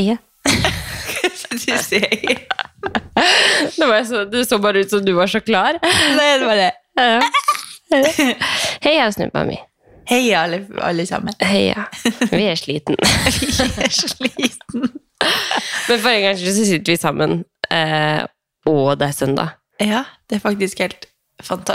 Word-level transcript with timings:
Heia. 0.00 0.16
Du 1.50 1.58
sier 1.58 2.46
var 3.90 4.04
så, 4.06 4.24
du 4.24 4.44
så 4.46 4.58
bare 4.62 4.80
ut 4.84 4.90
som 4.90 5.02
du 5.04 5.12
var 5.12 5.26
så 5.28 5.40
klar. 5.44 5.76
Nei, 5.82 6.38
det 6.38 6.46
var 6.46 6.56
det. 6.56 6.70
Heia, 8.84 9.10
snuppa 9.12 9.42
mi. 9.44 9.58
Heia, 10.08 10.44
alle, 10.46 10.62
alle 10.80 11.04
sammen. 11.06 11.34
Heia. 11.44 11.84
Vi 12.30 12.44
er 12.46 12.56
sliten. 12.58 12.96
vi 13.40 13.50
er 13.84 13.92
sliten. 13.92 14.88
Men 15.90 16.00
for 16.00 16.10
en 16.14 16.24
gangs 16.24 16.40
skyld 16.40 16.56
så 16.56 16.68
sitter 16.70 16.94
vi 16.94 16.98
sammen, 17.02 17.36
eh, 17.68 18.22
og 18.70 18.94
det 19.02 19.10
er 19.10 19.18
søndag. 19.18 19.58
Ja, 19.82 20.06
det 20.30 20.38
er 20.38 20.44
faktisk 20.46 20.80
helt. 20.86 21.09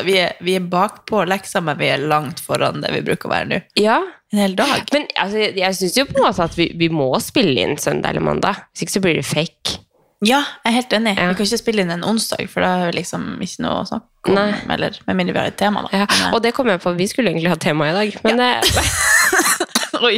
Vi 0.06 0.18
er, 0.22 0.36
vi 0.46 0.56
er 0.60 0.66
bakpå 0.72 1.24
leksa, 1.30 1.62
men 1.66 1.78
vi 1.80 1.90
er 1.94 2.04
langt 2.06 2.40
foran 2.44 2.82
det 2.84 2.92
vi 2.94 3.02
bruker 3.06 3.30
å 3.30 3.34
være 3.34 3.50
nå. 3.52 3.60
Ja, 3.80 4.02
En 4.34 4.42
hel 4.42 4.56
dag. 4.58 4.84
men 4.92 5.08
altså, 5.22 5.40
jeg, 5.40 5.56
jeg 5.62 5.78
syns 5.80 5.98
jo 5.98 6.06
på 6.10 6.18
en 6.20 6.26
måte 6.28 6.44
at 6.44 6.58
vi, 6.58 6.70
vi 6.76 6.90
må 6.92 7.08
spille 7.24 7.62
inn 7.64 7.78
søndag 7.82 8.14
eller 8.14 8.26
mandag. 8.26 8.66
Hvis 8.74 8.86
ikke 8.86 8.96
så 8.98 9.04
blir 9.06 9.20
det 9.20 9.26
fake. 9.28 9.80
Ja, 10.26 10.40
jeg 10.64 10.72
er 10.72 10.76
helt 10.78 10.94
enig. 10.96 11.14
Ja. 11.20 11.28
Vi 11.30 11.38
kan 11.38 11.46
ikke 11.50 11.60
spille 11.62 11.84
inn 11.86 11.92
en 11.94 12.06
onsdag, 12.08 12.48
for 12.50 12.64
da 12.64 12.72
er 12.80 12.90
det 12.90 13.02
liksom 13.02 13.36
ikke 13.44 13.66
noe 13.66 13.82
å 13.82 13.88
snakke 13.90 14.32
om. 14.32 14.38
Nei. 14.40 14.48
Eller 14.74 14.98
med 15.06 15.20
mindre 15.20 15.36
vi 15.36 15.42
har 15.44 15.52
et 15.52 15.60
tema, 15.60 15.84
da. 15.86 16.04
Ja. 16.04 16.32
Og 16.32 16.42
det 16.44 16.54
kom 16.58 16.72
jeg 16.72 16.82
på, 16.82 16.94
vi 16.98 17.08
skulle 17.12 17.34
egentlig 17.34 17.52
ha 17.52 17.60
tema 17.62 17.90
i 17.92 17.96
dag. 17.96 18.18
Men, 18.26 18.42
ja. 18.42 18.62
det 18.66 20.02
Oi, 20.08 20.18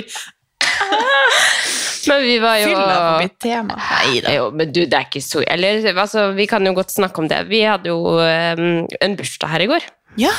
men 2.09 2.23
vi 2.25 2.37
var 2.43 2.59
jo 2.61 2.69
fylla 2.71 2.95
på 3.01 3.11
mitt 3.23 3.35
tema. 3.43 3.77
Nei 3.79 4.21
da. 4.23 4.33
Jo, 4.37 4.47
men 4.55 4.71
du, 4.73 4.81
det 4.85 4.97
er 4.97 5.07
ikke 5.07 5.23
så 5.23 5.43
Eller 5.47 5.85
altså, 5.93 6.29
vi 6.37 6.47
kan 6.49 6.65
jo 6.65 6.73
godt 6.77 6.93
snakke 6.95 7.23
om 7.23 7.29
det. 7.31 7.43
Vi 7.51 7.61
hadde 7.67 7.91
jo 7.91 8.17
um, 8.17 8.87
en 8.87 9.17
bursdag 9.19 9.53
her 9.53 9.65
i 9.65 9.69
går. 9.71 9.85
Ja. 10.21 10.33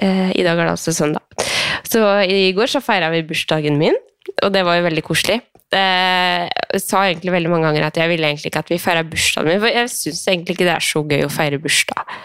Uh, 0.00 0.30
I 0.32 0.44
dag 0.46 0.56
er 0.56 0.64
det 0.64 0.74
altså 0.74 0.94
søndag. 0.96 1.46
Så 1.86 2.02
i 2.28 2.50
går 2.56 2.70
så 2.70 2.82
feira 2.84 3.10
vi 3.12 3.24
bursdagen 3.26 3.78
min, 3.80 3.96
og 4.44 4.52
det 4.54 4.64
var 4.66 4.78
jo 4.78 4.86
veldig 4.88 5.04
koselig. 5.06 5.40
Jeg 5.70 6.80
sa 6.82 7.04
egentlig 7.06 7.30
veldig 7.30 7.50
mange 7.52 7.68
ganger 7.68 7.84
at 7.86 7.98
jeg 8.00 8.10
ville 8.10 8.26
egentlig 8.26 8.50
ikke 8.50 8.62
at 8.64 8.72
vi 8.72 8.78
feira 8.82 9.04
bursdagen 9.06 9.52
min, 9.52 9.60
for 9.62 9.70
jeg 9.70 9.90
syns 9.92 10.24
egentlig 10.28 10.56
ikke 10.56 10.66
det 10.66 10.74
er 10.74 10.86
så 10.86 11.02
gøy 11.06 11.24
å 11.26 11.32
feire 11.32 11.60
bursdag. 11.62 12.18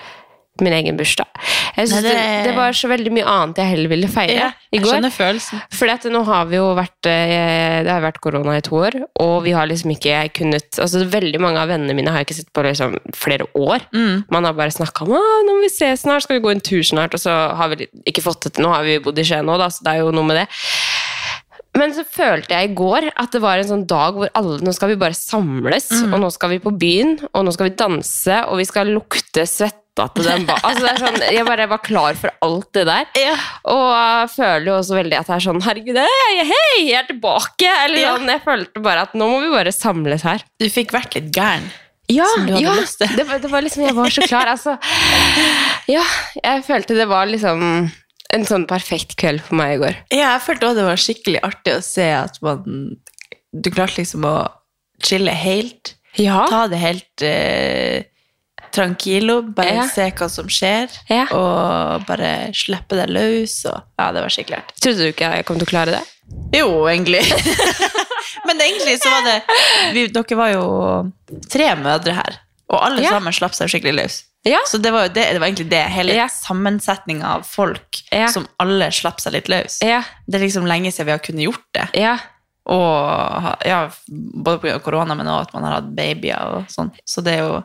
Min 0.63 0.71
egen 0.71 0.95
bursdag. 0.95 1.27
Jeg 1.75 1.89
synes 1.89 1.97
Nei, 1.99 2.01
det... 2.05 2.11
det- 2.15 2.43
Det, 2.45 2.51
var 2.55 2.71
så 2.77 2.87
veldig 2.87 3.11
mye 3.11 3.25
annet 3.27 3.57
jeg 3.59 3.71
heller 3.73 3.91
ville 3.91 4.07
feire 4.07 4.35
ja. 4.37 4.49
i 4.71 4.79
går. 4.79 4.93
at 5.91 6.05
nå 6.13 6.21
har 6.23 6.45
vi 6.47 6.55
jo 6.55 6.69
vært 6.77 7.09
eh, 7.11 7.83
Det 7.83 7.91
har 7.91 8.01
vært 8.05 8.21
korona 8.23 8.55
i 8.55 8.61
to 8.63 8.77
år, 8.79 8.95
og 9.19 9.33
vi 9.43 9.51
har 9.51 9.67
liksom 9.67 9.91
ikke 9.91 10.21
kunnet 10.39 10.79
altså 10.79 11.03
Veldig 11.11 11.41
mange 11.43 11.59
av 11.59 11.67
vennene 11.73 11.95
mine 11.97 12.13
har 12.13 12.23
jeg 12.23 12.29
ikke 12.29 12.37
sett 12.39 12.53
på 12.55 12.63
liksom 12.63 12.95
flere 13.15 13.49
år. 13.53 13.83
Mm. 13.91 14.23
Man 14.31 14.47
har 14.47 14.55
bare 14.55 14.71
snakka 14.71 15.03
om 15.03 15.11
nå 15.15 15.51
må 15.51 15.59
vi 15.65 15.71
ses 15.73 16.05
snart, 16.05 16.23
skal 16.23 16.39
vi 16.39 16.45
gå 16.45 16.53
en 16.55 16.63
tur 16.63 16.83
snart, 16.87 17.13
og 17.17 17.19
så 17.19 17.33
har 17.59 17.73
vi 17.75 17.89
ikke 18.07 18.23
fått 18.23 18.47
det 18.47 18.55
til. 18.55 18.63
Nå 18.63 18.71
har 18.71 18.87
vi 18.87 18.99
bodd 19.03 19.19
i 19.19 19.27
Skien 19.27 19.45
nå, 19.45 19.57
da, 19.59 19.67
så 19.73 19.83
det 19.83 19.95
er 19.97 20.05
jo 20.05 20.13
noe 20.15 20.27
med 20.27 20.39
det. 20.43 20.47
Men 21.75 21.91
så 21.91 22.05
følte 22.07 22.55
jeg 22.55 22.69
i 22.71 22.75
går 22.77 23.09
at 23.19 23.33
det 23.35 23.41
var 23.43 23.59
en 23.59 23.67
sånn 23.67 23.83
dag 23.89 24.15
hvor 24.15 24.29
alle 24.39 24.61
Nå 24.63 24.71
skal 24.75 24.93
vi 24.93 24.99
bare 25.01 25.17
samles, 25.17 25.89
og 26.07 26.15
nå 26.23 26.29
skal 26.31 26.53
vi 26.55 26.61
på 26.63 26.71
byen, 26.71 27.17
og 27.33 27.43
nå 27.43 27.51
skal 27.55 27.67
vi 27.69 27.75
danse, 27.75 28.37
og 28.47 28.61
vi 28.61 28.67
skal 28.69 28.93
lukte 28.95 29.43
svetta 29.95 30.07
til 30.15 30.25
den 30.27 30.45
altså 30.51 30.83
det 30.83 30.93
sånn, 30.99 31.21
Jeg 31.33 31.45
bare 31.47 31.67
var 31.71 31.79
klar 31.83 32.15
for 32.19 32.31
alt 32.43 32.67
det 32.75 32.85
der. 32.88 33.05
Ja. 33.15 33.35
Og 33.71 33.85
jeg 33.95 34.29
føler 34.35 34.65
jo 34.67 34.75
også 34.79 34.95
veldig 34.99 35.19
at 35.19 35.27
det 35.29 35.35
er 35.35 35.45
sånn 35.45 35.61
Herregud, 35.63 35.97
hei, 35.97 36.43
hei, 36.49 36.83
jeg 36.89 36.99
er 36.99 37.07
tilbake! 37.07 37.69
Eller 37.85 37.99
Ja. 38.01 38.16
sånn, 38.17 38.27
Jeg 38.29 38.43
følte 38.43 38.81
bare 38.83 39.01
at 39.07 39.13
nå 39.16 39.27
må 39.29 39.39
vi 39.41 39.51
bare 39.53 39.71
samles 39.71 40.23
her. 40.23 40.43
Du 40.59 40.67
fikk 40.69 40.91
vært 40.91 41.16
litt 41.16 41.31
gæren. 41.35 41.69
Ja, 42.07 42.27
ja. 42.45 42.75
Det, 42.99 43.25
var, 43.25 43.39
det 43.41 43.49
var 43.49 43.61
liksom, 43.66 43.81
jeg 43.88 43.95
var 43.95 44.09
så 44.13 44.21
klar. 44.27 44.45
Altså, 44.51 44.75
ja, 45.89 46.03
jeg 46.43 46.63
følte 46.67 46.93
det 46.97 47.07
var 47.09 47.25
liksom 47.25 47.63
en 48.35 48.45
sånn 48.45 48.67
perfekt 48.69 49.16
kveld 49.17 49.41
for 49.41 49.55
meg 49.57 49.75
i 49.77 49.79
går. 49.81 49.95
Ja, 50.13 50.35
jeg 50.35 50.43
følte 50.45 50.67
også 50.69 50.77
det 50.81 50.85
var 50.89 51.01
skikkelig 51.01 51.41
artig 51.47 51.73
å 51.79 51.81
se 51.85 52.09
at 52.13 52.38
man 52.45 52.97
Du 53.55 53.69
klarte 53.71 54.01
liksom 54.01 54.25
å 54.27 54.35
chille 55.01 55.31
helt. 55.31 55.95
Ja. 56.19 56.45
Ta 56.51 56.66
det 56.67 56.77
helt 56.81 57.23
eh, 57.23 58.03
tranquilo. 58.75 59.40
Bare 59.56 59.74
Ja. 59.75 59.88
se 59.88 60.09
hva 60.12 60.28
som 60.30 60.47
skjer. 60.52 60.91
Ja. 61.09 61.25
Og 61.31 62.06
bare 62.08 62.52
slippe 62.53 62.96
det 63.00 63.08
løs. 63.09 63.58
Og, 63.72 63.81
ja, 64.00 64.12
det 64.12 64.22
var 64.25 64.30
skikkelig 64.36 64.59
artig. 64.62 64.78
Trodde 64.84 64.97
du 65.08 65.12
ikke 65.13 65.31
jeg 65.36 65.46
kom 65.47 65.58
til 65.62 65.68
å 65.68 65.74
klare 65.74 65.97
det? 65.97 66.03
Jo, 66.59 66.69
egentlig. 66.90 67.22
Men 68.46 68.62
egentlig 68.62 69.00
så 69.02 69.09
var 69.09 69.25
det 69.25 69.41
vi, 69.96 70.08
Dere 70.13 70.38
var 70.38 70.52
jo 70.53 70.66
tre 71.52 71.72
mødre 71.80 72.13
her. 72.18 72.40
Og 72.69 72.80
alle 72.81 73.02
Ja. 73.03 73.12
sammen 73.18 73.34
slapp 73.34 73.53
seg 73.58 73.69
skikkelig 73.69 73.96
løs. 74.00 74.24
Ja. 74.46 74.59
Så 74.69 74.78
det 74.81 74.92
var 74.94 75.07
det, 75.09 75.24
det 75.34 75.40
var 75.42 75.47
egentlig 75.47 75.69
det. 75.72 75.84
Hele 75.90 76.13
Ja. 76.13 76.28
sammensetninga 76.30 77.25
av 77.40 77.46
folk 77.50 78.02
som 78.31 78.47
alle 78.62 78.92
slapp 78.94 79.19
seg 79.22 79.34
litt 79.34 79.47
løs. 79.50 79.80
Det 79.81 80.36
er 80.36 80.44
liksom 80.46 80.66
lenge 80.69 80.92
siden 80.94 81.06
vi 81.06 81.12
har 81.16 81.19
kunnet 81.25 81.46
gjort 81.47 81.66
det. 81.74 81.88
Ja. 82.02 82.18
Og 82.66 83.66
ja, 83.66 83.90
både 84.09 84.59
pga. 84.62 84.80
korona, 84.81 85.16
men 85.16 85.28
også 85.28 85.42
at 85.47 85.53
man 85.53 85.63
har 85.63 85.74
hatt 85.80 85.96
babyer 85.96 86.56
og 86.57 86.66
sånn. 86.74 86.92
Så 87.06 87.24
det 87.24 87.34
er 87.40 87.44
jo 87.46 87.63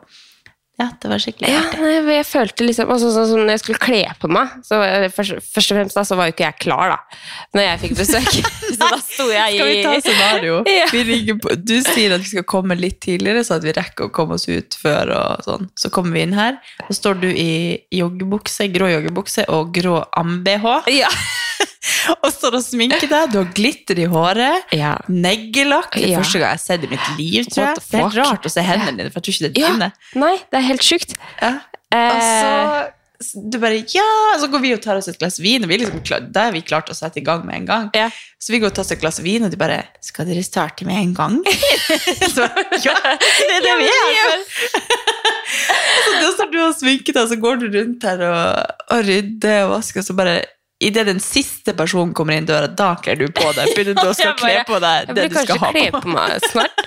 Ja, 0.80 0.86
det 0.96 1.10
var 1.12 1.20
skikkelig 1.20 1.50
ja 1.52 1.60
artig. 1.60 2.12
jeg 2.14 2.24
følte 2.24 2.64
liksom 2.64 2.92
også, 2.94 3.10
så, 3.12 3.24
så, 3.28 3.36
Når 3.36 3.52
jeg 3.52 3.62
skulle 3.62 3.80
kle 3.82 4.00
på 4.22 4.30
meg, 4.32 4.54
så 4.64 4.78
først, 5.12 5.42
først 5.44 5.74
og 5.74 5.78
fremst 5.78 5.98
da, 5.98 6.04
så 6.08 6.16
var 6.16 6.30
jo 6.30 6.34
ikke 6.34 6.46
jeg 6.46 6.58
klar, 6.64 6.94
da. 6.94 7.18
Når 7.56 7.66
jeg 7.66 7.82
fikk 7.82 7.96
besøk. 7.98 8.30
så 8.78 8.78
da 8.80 9.00
sto 9.04 9.26
jeg 9.28 9.58
i 9.58 9.60
Skal 9.60 9.70
vi 9.70 9.82
ta 9.84 9.94
scenario? 10.06 10.62
Ja. 10.80 10.86
På, 11.42 11.52
du 11.56 11.76
sier 11.84 12.14
at 12.16 12.24
vi 12.24 12.30
skal 12.32 12.46
komme 12.48 12.76
litt 12.78 13.00
tidligere, 13.04 13.42
så 13.44 13.58
at 13.58 13.66
vi 13.66 13.74
rekker 13.76 14.08
å 14.08 14.14
komme 14.14 14.38
oss 14.38 14.48
ut 14.48 14.76
før. 14.80 15.12
og 15.18 15.44
sånn. 15.44 15.68
Så 15.78 15.92
kommer 15.92 16.16
vi 16.16 16.24
inn 16.24 16.34
her, 16.36 16.56
så 16.88 16.97
står 16.97 17.20
du 17.26 17.28
i 17.30 17.50
joggebukse, 17.94 18.70
grå 18.72 18.88
joggebukse 18.94 19.47
og 19.52 19.74
grå 19.76 20.00
am-BH. 20.16 20.66
Ja. 20.97 21.12
Og 22.22 22.28
står 22.32 22.58
og 22.58 22.64
sminker 22.64 23.08
deg. 23.08 23.30
Du 23.32 23.38
har 23.41 23.50
glitter 23.56 23.98
i 24.02 24.06
håret. 24.12 24.64
ja. 24.76 24.94
Neglelakk. 25.08 25.94
Det 25.96 26.04
er 26.04 26.12
Ja. 26.14 26.20
første 26.22 26.38
gang 26.38 26.48
jeg 26.50 26.58
har 26.58 26.64
sett 26.66 26.84
i 26.84 26.92
mitt 26.92 27.10
liv, 27.18 27.44
tror 27.48 27.66
jeg. 27.70 27.82
Det 27.91 28.00
er 28.00 28.16
rart 28.22 28.44
å 28.48 28.52
se 28.52 28.60
hendene 28.66 28.96
dine, 29.00 29.10
for 29.10 29.20
jeg 29.20 29.26
tror 29.28 29.34
ikke 29.36 29.46
det 29.48 29.50
er 29.56 29.60
Ja. 29.66 29.72
dine. 29.74 29.92
Nei, 30.14 30.36
det 30.50 30.58
er 30.60 30.66
helt 30.68 30.82
sjukt. 30.86 31.14
Ja. 31.41 31.52
Eh, 31.91 32.10
Og 32.10 32.22
så 33.20 33.36
du 33.50 33.58
bare, 33.60 33.76
ja, 33.92 34.04
så 34.41 34.46
går 34.48 34.60
vi 34.62 34.72
og 34.72 34.80
tar 34.80 34.96
oss 34.96 35.08
et 35.08 35.18
glass 35.20 35.38
vin, 35.44 35.62
og 35.64 35.68
vi 35.68 35.76
liksom 35.76 36.00
da 36.32 36.46
er 36.48 36.52
vi 36.52 36.62
klart 36.62 36.88
å 36.88 36.94
sette 36.96 37.18
i 37.20 37.24
gang 37.24 37.44
med 37.44 37.54
en 37.56 37.66
gang. 37.66 37.91
ja. 37.94 38.08
Så 38.41 38.52
vi 38.54 38.58
går 38.60 38.68
og 38.70 38.74
tar 38.74 38.80
oss 38.86 38.92
et 38.92 39.00
glass 39.02 39.18
vin, 39.20 39.44
og 39.44 39.50
de 39.50 39.58
bare, 39.60 39.82
skal 40.00 40.24
dere 40.24 40.42
starte 40.42 40.86
med 40.86 40.97
en 40.97 41.12
gang? 41.12 41.34
så, 42.34 42.48
ja, 42.80 42.94
det 42.97 43.56
er 43.56 43.60
det 43.66 43.74
vi 43.82 43.88
er 43.91 44.06
her 44.08 44.30
for. 44.30 44.41
så 46.06 46.14
da 46.22 46.30
står 46.36 46.50
du 46.54 46.58
og 46.64 46.74
sminker 46.78 47.12
deg, 47.18 47.28
så 47.28 47.36
går 47.41 47.60
du 47.60 47.66
rundt 47.78 48.02
her 48.08 48.22
og, 48.24 48.72
og 48.97 49.04
rydder 49.04 49.64
og 49.66 49.74
vasker, 49.76 50.00
og 50.00 50.08
så 50.08 50.16
bare, 50.16 50.38
i 50.80 50.88
det 50.91 51.02
den 51.04 51.18
siste 51.20 51.74
personen 51.76 52.14
kommer 52.16 52.38
inn 52.38 52.46
døra, 52.48 52.68
da 52.72 52.94
kler 53.02 53.18
du 53.20 53.26
på 53.36 53.50
deg, 53.52 53.68
begynner 53.76 53.98
du 53.98 54.06
å 54.08 54.14
skal 54.16 54.30
Jeg 54.32 54.38
kle 54.41 54.52
på 54.68 54.78
deg 54.80 55.10
det 55.16 55.26
du 55.28 55.36
skal 55.36 55.60
ha 55.60 55.72
på. 55.76 56.00
på 56.00 56.12
meg 56.14 56.38
snart. 56.52 56.80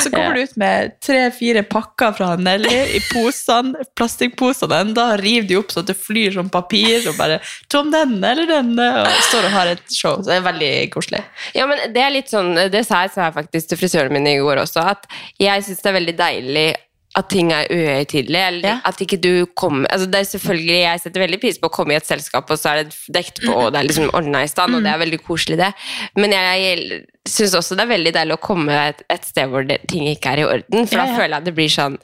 Så 0.00 0.12
kommer 0.14 0.38
du 0.38 0.46
ut 0.48 0.56
med 0.60 0.94
tre-fire 1.04 1.62
pakker 1.68 2.16
fra 2.16 2.30
Nelly 2.40 2.78
i 2.96 3.02
posene, 3.10 3.84
plastikkposene 3.98 4.80
enda, 4.86 5.10
river 5.20 5.48
de 5.50 5.60
opp 5.60 5.76
at 5.76 5.90
det 5.90 5.98
flyr 6.00 6.38
som 6.38 6.48
papir, 6.52 7.04
og 7.10 7.18
bare 7.20 7.38
Tom 7.68 7.92
denne 7.92 8.32
eller 8.32 8.48
denne, 8.48 8.88
og 9.02 9.22
står 9.28 9.50
og 9.50 9.56
har 9.58 9.74
et 9.74 9.84
show. 9.92 10.18
Så 10.22 10.32
det 10.32 10.38
er 10.40 10.48
veldig 10.48 10.72
koselig. 10.96 11.22
Ja, 11.56 11.68
men 11.68 11.84
det 11.92 12.04
er 12.04 12.14
litt 12.14 12.32
sånn, 12.32 12.54
det 12.72 12.84
sa 12.88 13.04
jeg 13.04 13.36
faktisk 13.36 13.74
til 13.74 13.82
frisøren 13.82 14.14
min 14.14 14.28
i 14.30 14.38
går 14.40 14.64
også, 14.64 14.88
at 14.96 15.04
jeg 15.40 15.68
syns 15.68 15.84
det 15.84 15.92
er 15.92 16.00
veldig 16.00 16.16
deilig 16.18 16.68
at 17.16 17.28
ting 17.32 17.50
er 17.52 17.66
uhøytidelig, 17.72 18.36
eller 18.48 18.68
Ja. 18.68 18.80
at 18.84 18.98
ikke 19.00 19.16
du 19.20 19.46
kommer 19.56 19.88
altså 19.90 20.06
det 20.10 20.20
er 20.20 20.24
selvfølgelig, 20.38 20.80
Jeg 20.82 21.00
setter 21.00 21.20
veldig 21.24 21.40
pris 21.40 21.58
på 21.58 21.66
å 21.68 21.72
komme 21.72 21.92
i 21.92 21.96
et 21.96 22.06
selskap, 22.06 22.50
og 22.50 22.58
så 22.58 22.70
er 22.74 22.84
det 22.84 22.94
dekt 23.08 23.40
på, 23.42 23.52
og 23.54 23.72
det 23.72 23.80
er 23.80 23.88
liksom 23.88 24.10
ordna 24.14 24.42
i 24.44 24.46
stand, 24.46 24.74
og 24.76 24.82
det 24.84 24.92
er 24.92 24.98
veldig 25.00 25.20
koselig, 25.24 25.56
det. 25.58 25.72
Men 26.16 26.30
jeg, 26.36 27.06
syns 27.28 27.54
også 27.54 27.76
det 27.76 27.82
er 27.86 27.94
veldig 27.96 28.12
deilig 28.14 28.36
å 28.36 28.40
komme 28.40 28.72
et, 28.88 29.02
et 29.10 29.24
sted 29.24 29.48
hvor 29.48 29.64
det, 29.66 29.80
ting 29.88 30.06
ikke 30.08 30.32
er 30.36 30.38
i 30.38 30.44
orden, 30.44 30.86
for 30.86 30.98
Ja, 31.00 31.04
da 31.04 31.10
ja. 31.10 31.16
føler 31.16 31.28
jeg 31.34 31.40
at 31.40 31.44
det 31.48 31.54
blir 31.56 31.68
sånn 31.72 31.98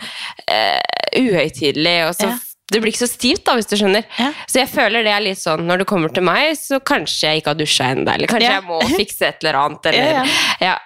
uh, 0.50 0.80
uhøytidelig, 1.20 1.96
og 2.08 2.14
så 2.16 2.28
Ja. 2.28 2.38
det 2.72 2.80
blir 2.82 2.92
ikke 2.92 3.04
så 3.06 3.10
stivt, 3.12 3.44
da, 3.44 3.54
hvis 3.54 3.68
du 3.70 3.76
skjønner. 3.76 4.04
Ja. 4.18 4.32
Så 4.48 4.58
jeg 4.64 4.68
føler 4.72 5.04
det 5.04 5.12
er 5.14 5.20
litt 5.20 5.38
sånn 5.38 5.66
når 5.68 5.78
du 5.78 5.84
kommer 5.84 6.12
til 6.12 6.24
meg, 6.26 6.56
så 6.58 6.80
kanskje 6.80 7.28
jeg 7.28 7.42
ikke 7.42 7.52
har 7.54 7.60
dusja 7.60 7.90
ennå, 7.94 8.08
eller 8.14 8.26
kanskje 8.26 8.50
Ja. 8.50 8.60
jeg 8.60 8.64
må 8.68 8.80
fikse 8.96 9.28
et 9.28 9.44
eller 9.44 9.60
annet, 9.60 9.86
eller 9.92 10.10
Ja, 10.10 10.24
ja. 10.60 10.78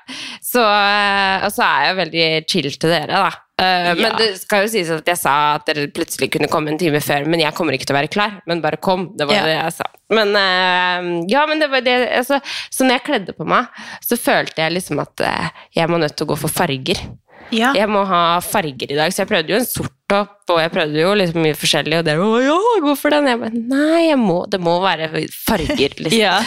Så, 0.43 0.61
eh, 0.61 1.45
og 1.47 1.53
så 1.55 1.63
er 1.65 1.85
jeg 1.87 1.97
veldig 2.05 2.49
chill 2.51 2.71
til 2.77 2.91
dere, 2.91 3.07
da. 3.07 3.31
Eh, 3.59 3.95
Men 3.99 4.15
det 4.21 4.29
skal 4.39 4.63
jo 4.65 4.71
sies 4.71 4.91
at 4.95 5.09
jeg 5.11 5.19
sa 5.19 5.33
at 5.57 5.65
dere 5.67 5.89
plutselig 5.91 6.29
kunne 6.31 6.47
komme 6.51 6.71
en 6.71 6.79
time 6.79 7.01
før, 7.03 7.27
men 7.27 7.41
jeg 7.43 7.55
kommer 7.59 7.75
ikke 7.75 7.89
til 7.89 7.97
å 7.97 7.99
være 7.99 8.13
klar. 8.15 8.37
Men 8.47 8.61
bare 8.63 8.79
kom. 8.79 9.09
Det 9.19 9.27
var 9.27 9.35
Ja. 9.35 9.45
det 9.49 9.57
jeg 9.57 9.73
sa. 9.81 9.89
Men 10.15 10.31
uh, 10.39 11.09
ja, 11.29 11.43
men 11.51 11.59
det 11.61 11.67
var 11.69 11.83
det 11.85 11.97
altså, 12.17 12.39
Så 12.73 12.87
når 12.87 12.95
jeg 12.97 13.03
kledde 13.05 13.35
på 13.37 13.45
meg, 13.45 13.67
så 14.01 14.17
følte 14.17 14.63
jeg 14.63 14.73
liksom 14.79 15.03
at 15.03 15.21
uh, 15.27 15.49
jeg 15.77 15.91
må 15.91 15.99
nødt 16.01 16.15
til 16.17 16.25
å 16.25 16.31
gå 16.33 16.39
for 16.39 16.49
farger. 16.55 17.03
Ja. 17.51 17.73
Jeg 17.77 17.89
må 17.89 18.03
ha 18.09 18.39
farger 18.45 18.91
i 18.93 18.97
dag, 18.97 19.13
så 19.13 19.23
jeg 19.25 19.29
prøvde 19.31 19.53
jo 19.55 19.59
en 19.59 19.65
sort 19.69 19.93
topp, 20.09 20.39
og 20.53 20.59
jeg 20.61 20.73
prøvde 20.73 21.01
jo 21.01 21.13
liksom 21.17 21.43
mye 21.45 21.57
forskjellig, 21.57 21.99
og 22.01 22.05
dere 22.09 22.21
var 22.25 22.43
ja, 22.45 22.57
hvorfor 22.85 23.13
den. 23.13 23.29
Jeg 23.29 23.41
bare 23.41 23.63
nei, 23.75 24.03
jeg 24.11 24.19
må, 24.21 24.39
det 24.53 24.61
må 24.61 24.75
være 24.85 25.09
farger, 25.33 25.97
liksom. 26.05 26.21
Ja. 26.21 26.39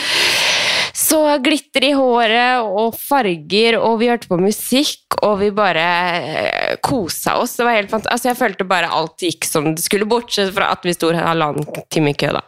Så 1.12 1.20
glitter 1.44 1.84
i 1.84 1.92
håret 1.98 2.64
og 2.64 2.96
farger, 2.96 3.76
og 3.82 3.98
vi 4.00 4.08
hørte 4.08 4.30
på 4.32 4.38
musikk, 4.40 5.18
og 5.20 5.42
vi 5.42 5.50
bare 5.56 5.84
eh, 5.84 6.78
kosa 6.84 7.36
oss. 7.42 7.58
Det 7.58 7.68
var 7.68 7.76
helt 7.76 7.92
fant 7.92 8.08
altså, 8.08 8.30
jeg 8.30 8.40
følte 8.40 8.68
bare 8.70 8.92
alt 8.96 9.26
gikk 9.26 9.48
som 9.48 9.74
det 9.76 9.84
skulle, 9.84 10.08
bortsett 10.08 10.54
fra 10.56 10.70
at 10.72 10.88
vi 10.88 10.96
sto 10.96 11.12
halvannen 11.12 11.68
time 11.92 12.14
i 12.14 12.18
kø, 12.18 12.32
da. 12.38 12.46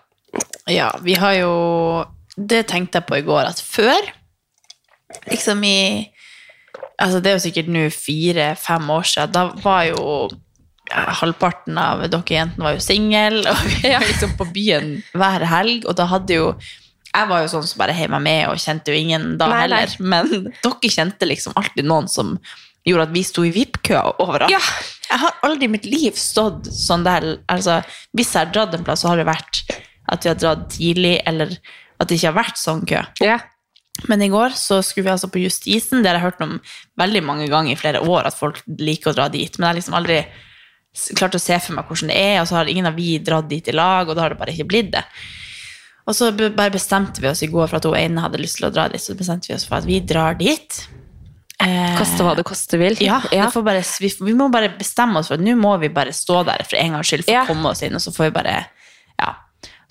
ja, 0.71 0.93
vi 1.03 1.17
har 1.19 1.35
jo 1.41 1.53
Det 2.33 2.63
tenkte 2.65 2.97
jeg 3.01 3.05
på 3.09 3.19
i 3.19 3.25
går, 3.27 3.51
at 3.51 3.59
før, 3.61 4.07
liksom 5.27 5.63
i 5.67 6.09
Altså, 7.01 7.19
det 7.19 7.31
er 7.31 7.35
jo 7.35 7.43
sikkert 7.43 7.69
nå 7.73 7.87
fire-fem 7.91 8.89
år 8.93 9.07
siden. 9.09 9.31
Da 9.33 9.41
var 9.63 9.81
jo 9.89 10.29
ja, 10.87 11.01
halvparten 11.19 11.77
av 11.81 12.03
dere 12.05 12.35
jentene 12.37 12.67
var 12.67 12.77
jo 12.77 12.83
single, 12.85 13.41
og 13.49 13.65
vi 13.65 13.91
var 13.91 14.05
liksom 14.07 14.35
på 14.39 14.47
byen 14.53 14.93
hver 15.17 15.45
helg, 15.49 15.87
og 15.89 15.97
da 15.99 16.05
hadde 16.11 16.37
jo 16.37 16.51
jeg 17.13 17.29
var 17.29 17.43
jo 17.43 17.49
sånn 17.51 17.65
som 17.69 17.81
bare 17.83 17.93
heiv 17.93 18.09
meg 18.13 18.23
med 18.25 18.43
og 18.49 18.61
kjente 18.61 18.93
jo 18.93 18.97
ingen 18.97 19.35
da 19.37 19.47
Nei, 19.51 19.63
nei. 19.69 19.83
heller. 19.83 19.95
Men 19.99 20.31
dere 20.65 20.93
kjente 20.95 21.29
liksom 21.29 21.55
alltid 21.59 21.85
noen 21.89 22.09
som 22.09 22.35
gjorde 22.87 23.07
at 23.07 23.13
vi 23.15 23.23
sto 23.23 23.45
i 23.47 23.53
VIP-kø 23.53 23.99
overalt. 24.23 24.51
Ja. 24.51 24.59
Jeg 25.07 25.21
har 25.21 25.37
aldri 25.45 25.69
i 25.69 25.71
mitt 25.75 25.85
liv 25.87 26.17
stått 26.17 26.67
sånn 26.73 27.03
der 27.05 27.25
altså, 27.51 27.81
Hvis 28.17 28.31
jeg 28.33 28.47
har 28.47 28.53
dratt 28.55 28.73
en 28.75 28.85
plass, 28.87 29.03
så 29.03 29.11
har 29.11 29.21
det 29.21 29.27
vært 29.29 29.61
at 30.11 30.25
vi 30.25 30.31
har 30.31 30.39
dratt 30.39 30.65
tidlig, 30.73 31.13
eller 31.29 31.53
at 32.01 32.09
det 32.09 32.17
ikke 32.17 32.31
har 32.31 32.39
vært 32.41 32.59
sånn 32.59 32.81
kø. 32.89 33.03
Ja. 33.23 33.37
Men 34.09 34.23
i 34.25 34.31
går 34.33 34.55
så 34.57 34.81
skulle 34.83 35.05
vi 35.05 35.13
altså 35.13 35.29
på 35.31 35.39
Justisen. 35.43 36.01
Det 36.03 36.09
har 36.09 36.17
jeg 36.17 36.25
hørt 36.25 36.41
om 36.43 36.57
veldig 36.99 37.21
mange 37.23 37.47
ganger 37.51 37.75
i 37.75 37.79
flere 37.79 38.01
år, 38.03 38.27
at 38.27 38.35
folk 38.35 38.59
liker 38.67 39.13
å 39.13 39.15
dra 39.15 39.29
dit. 39.31 39.53
Men 39.55 39.67
jeg 39.67 39.69
har 39.69 39.79
liksom 39.79 39.97
aldri 40.01 40.17
klart 41.17 41.37
å 41.37 41.41
se 41.41 41.55
for 41.61 41.77
meg 41.77 41.87
hvordan 41.87 42.11
det 42.11 42.17
er, 42.19 42.41
og 42.41 42.49
så 42.49 42.59
har 42.59 42.73
ingen 42.73 42.89
av 42.89 42.97
vi 42.99 43.15
dratt 43.23 43.47
dit 43.49 43.69
i 43.69 43.75
lag, 43.75 44.09
og 44.09 44.17
da 44.17 44.25
har 44.25 44.33
det 44.33 44.41
bare 44.41 44.57
ikke 44.57 44.67
blitt 44.73 44.91
det. 44.97 45.05
Og 46.07 46.15
så 46.17 46.31
bare 46.35 46.73
bestemte 46.73 47.21
vi 47.23 47.29
oss 47.29 47.43
i 47.45 47.47
går 47.47 47.69
for 47.71 47.79
at 47.79 47.85
hun 47.87 47.95
ene 47.95 48.23
hadde 48.25 48.41
lyst 48.41 48.57
til 48.59 48.67
å 48.67 48.73
dra 48.75 48.89
dit, 48.91 48.99
så 49.01 49.15
bestemte 49.15 49.47
vi 49.47 49.55
oss 49.55 49.63
for 49.69 49.77
at 49.79 49.85
vi 49.87 50.01
drar 50.03 50.35
dit. 50.39 50.81
Eh, 51.63 51.93
Koste 51.95 52.25
hva 52.25 52.33
det 52.35 52.43
koste 52.43 52.79
vil. 52.81 52.97
ja, 52.99 53.21
ja. 53.31 53.45
Bare, 53.55 53.83
vi, 54.03 54.09
vi 54.19 54.33
må 54.35 54.49
bare 54.51 54.73
bestemme 54.75 55.21
oss 55.21 55.29
for 55.31 55.39
at 55.39 55.45
nå 55.45 55.53
må 55.55 55.77
vi 55.79 55.87
bare 55.93 56.11
stå 56.11 56.41
der 56.49 56.65
for 56.67 56.75
en 56.81 56.97
gangs 56.97 57.07
skyld 57.07 57.23
for 57.23 57.31
Ja. 57.37 57.45
å 57.45 57.53
komme 57.53 57.71
oss 57.71 57.83
inn, 57.87 57.95
og 57.95 58.01
så 58.03 58.11
får 58.11 58.25
vi 58.31 58.35
bare 58.41 58.57
Ja. 59.21 59.29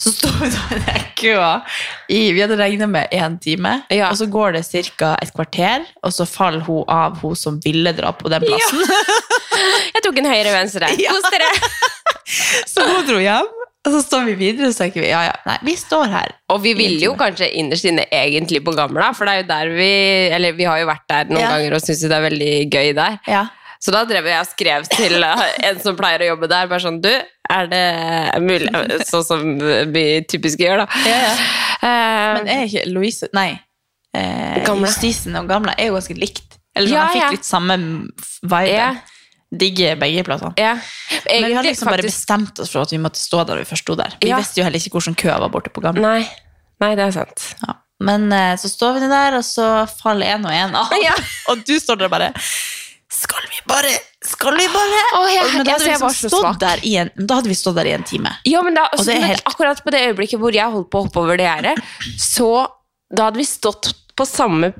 Så 0.03 0.11
står 0.13 0.35
vi 0.43 0.49
da 0.51 0.63
i 0.75 0.79
den 0.83 1.03
køa 1.17 1.51
i 2.11 2.21
Vi 2.35 2.41
hadde 2.43 2.57
regnet 2.59 2.91
med 2.91 3.09
én 3.15 3.39
time, 3.41 3.73
og 4.11 4.17
så 4.19 4.27
går 4.29 4.53
det 4.59 4.65
ca. 4.99 5.17
et 5.23 5.33
kvarter, 5.33 5.87
og 6.03 6.13
så 6.13 6.27
faller 6.27 6.61
hun 6.67 6.85
av, 6.89 7.17
hun 7.23 7.37
som 7.37 7.61
ville 7.65 7.93
dra 7.95 8.11
på 8.13 8.29
den 8.29 8.43
plassen. 8.43 8.83
Jeg 9.95 10.03
tok 10.03 10.19
en 10.19 10.27
høyre-venstre. 10.33 10.89
Kos 11.09 11.31
dere! 11.31 11.51
Så 12.73 12.83
hun 12.87 13.07
dro 13.07 13.19
hjem, 13.21 13.49
og 13.83 13.91
så 13.97 14.01
står 14.05 14.29
vi 14.31 14.35
videre 14.39 14.69
og 14.71 14.77
tenker 14.79 15.03
vi 15.03 15.09
ja, 15.11 15.25
ja, 15.27 15.33
nei, 15.49 15.57
vi 15.67 15.73
står 15.79 16.07
her. 16.13 16.35
Og 16.55 16.61
vi 16.63 16.73
ville 16.79 17.01
jo 17.03 17.17
kanskje 17.19 17.49
innerst 17.59 17.89
inne 17.91 18.05
egentlig 18.15 18.61
på 18.63 18.75
Gamla, 18.77 19.09
for 19.19 19.27
det 19.27 19.33
er 19.35 19.41
jo 19.43 19.49
der 19.49 19.73
vi 19.75 19.89
Eller 20.37 20.55
vi 20.55 20.69
har 20.69 20.79
jo 20.83 20.87
vært 20.87 21.09
der 21.11 21.25
noen 21.33 21.43
Ja. 21.43 21.49
ganger 21.57 21.75
og 21.79 21.83
syns 21.83 22.05
det 22.07 22.15
er 22.15 22.23
veldig 22.29 22.53
gøy 22.71 22.93
der. 23.01 23.19
Ja. 23.27 23.43
Så 23.83 23.91
da 23.91 24.05
drev 24.07 24.29
jeg 24.31 24.39
og 24.39 24.47
skrev 24.47 24.87
til 24.93 25.25
en 25.69 25.81
som 25.83 25.97
pleier 25.99 26.23
å 26.23 26.29
jobbe 26.35 26.47
der, 26.53 26.69
bare 26.71 26.85
sånn 26.85 27.01
Du, 27.03 27.11
er 27.53 27.67
det 27.73 27.83
mulig 28.45 28.71
Sånn 29.09 29.25
som 29.27 29.43
vi 29.91 30.05
typisk 30.31 30.63
gjør, 30.63 30.85
da. 30.85 31.03
Ja, 31.09 31.19
ja. 31.27 31.35
Eh, 31.83 32.35
Men 32.39 32.47
er 32.47 32.61
ikke 32.69 32.85
Louise 32.95 33.27
Nei. 33.35 33.57
Eh. 34.15 34.61
Justisen 34.63 35.35
og 35.41 35.49
Gamla 35.51 35.73
er 35.75 35.89
jo 35.91 35.97
ganske 35.97 36.15
likt. 36.15 36.61
Eller 36.77 36.87
sånn, 36.87 36.95
Ja, 36.95 37.09
jeg 37.11 37.17
fikk 37.25 37.35
litt 37.41 37.49
samme 37.49 37.77
vibe. 38.47 38.61
Ja. 38.71 38.93
Digger 39.53 39.97
begge 40.01 40.23
plassene. 40.25 40.55
ja. 40.57 40.79
Men 41.27 41.45
vi 41.45 41.55
hadde 41.55 41.69
liksom 41.69 41.87
liksom 41.87 41.89
bare 41.93 42.03
bestemt 42.07 42.59
oss 42.59 42.71
for 42.73 42.83
at 42.83 42.93
vi 42.93 42.99
måtte 42.99 43.21
stå 43.21 43.43
der 43.47 43.59
vi 43.61 43.65
først 43.69 43.83
sto 43.85 43.95
der. 43.99 44.15
Vi 44.21 44.29
Ja. 44.31 44.39
visste 44.41 44.61
jo 44.61 44.65
heller 44.65 44.79
ikke 44.81 44.91
hvordan 44.97 45.15
køa 45.15 45.39
var 45.41 45.49
borte 45.53 45.71
på 45.71 45.83
Gamle. 45.85 46.01
Nei. 46.03 46.29
Nei, 46.81 46.95
det 46.97 47.05
er 47.05 47.13
sant. 47.13 47.55
Ja. 47.67 47.75
Men 48.01 48.33
eh, 48.33 48.57
så 48.57 48.67
står 48.73 48.95
vi 48.99 49.09
der, 49.13 49.37
og 49.39 49.45
så 49.45 49.87
faller 50.01 50.27
en 50.35 50.45
og 50.49 50.53
en 50.53 50.75
av. 50.75 50.89
Ja. 51.05 51.13
Og 51.53 51.61
du 51.69 51.79
står 51.79 51.97
der 52.01 52.09
bare 52.09 52.33
Skal 53.13 53.45
vi 53.51 53.61
bare 53.69 53.93
Skal 54.25 54.57
vi 54.57 54.67
bare? 54.73 55.03
Oh, 55.21 55.29
jeg- 55.29 55.53
men 55.55 55.65
da 55.67 55.73
hadde, 55.77 55.85
vi 55.85 55.91
jeg 55.93 56.01
var 56.01 56.09
liksom 56.11 56.31
stått 56.33 56.59
der 56.65 56.79
i 56.89 56.97
en, 56.97 57.11
da 57.17 57.35
hadde 57.39 57.49
vi 57.53 57.55
stått 57.55 57.77
der 57.77 57.87
i 57.87 57.93
en 57.93 58.03
time. 58.09 58.33
Ja, 58.49 58.63
men, 58.63 58.75
da, 58.75 58.89
men 59.05 59.23
helt- 59.23 59.45
akkurat 59.45 59.85
på 59.85 59.91
det 59.93 60.01
øyeblikket 60.09 60.41
hvor 60.41 60.53
jeg 60.55 60.71
holdt 60.73 60.91
på 60.91 60.99
å 61.03 61.07
hoppe 61.07 61.21
over 61.21 61.37
det 61.37 61.45
gjerdet, 61.47 61.79
så 62.19 62.67
da 63.15 63.25
hadde 63.29 63.37
vi 63.43 63.45
stått 63.45 63.93
på 64.17 64.25
samme 64.27 64.73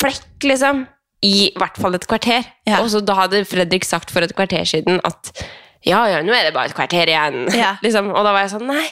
flekk, 0.00 0.24
liksom, 0.42 0.86
i 1.26 1.36
hvert 1.58 1.78
fall 1.80 1.98
et 1.98 2.06
kvarter. 2.08 2.46
Ja. 2.68 2.80
Og 2.82 2.90
så 2.94 3.02
da 3.04 3.18
hadde 3.24 3.44
Fredrik 3.48 3.86
sagt 3.88 4.12
for 4.14 4.26
et 4.26 4.34
kvarter 4.36 4.66
siden 4.68 5.00
at 5.06 5.32
ja, 5.86 6.00
ja, 6.10 6.18
nå 6.24 6.32
er 6.34 6.48
det 6.48 6.54
bare 6.56 6.66
et 6.66 6.74
kvarter 6.74 7.06
igjen. 7.12 7.44
Ja. 7.62 7.76
Liksom. 7.84 8.08
Og 8.10 8.24
da 8.26 8.32
var 8.34 8.42
jeg 8.42 8.50
sånn, 8.56 8.66
nei. 8.66 8.86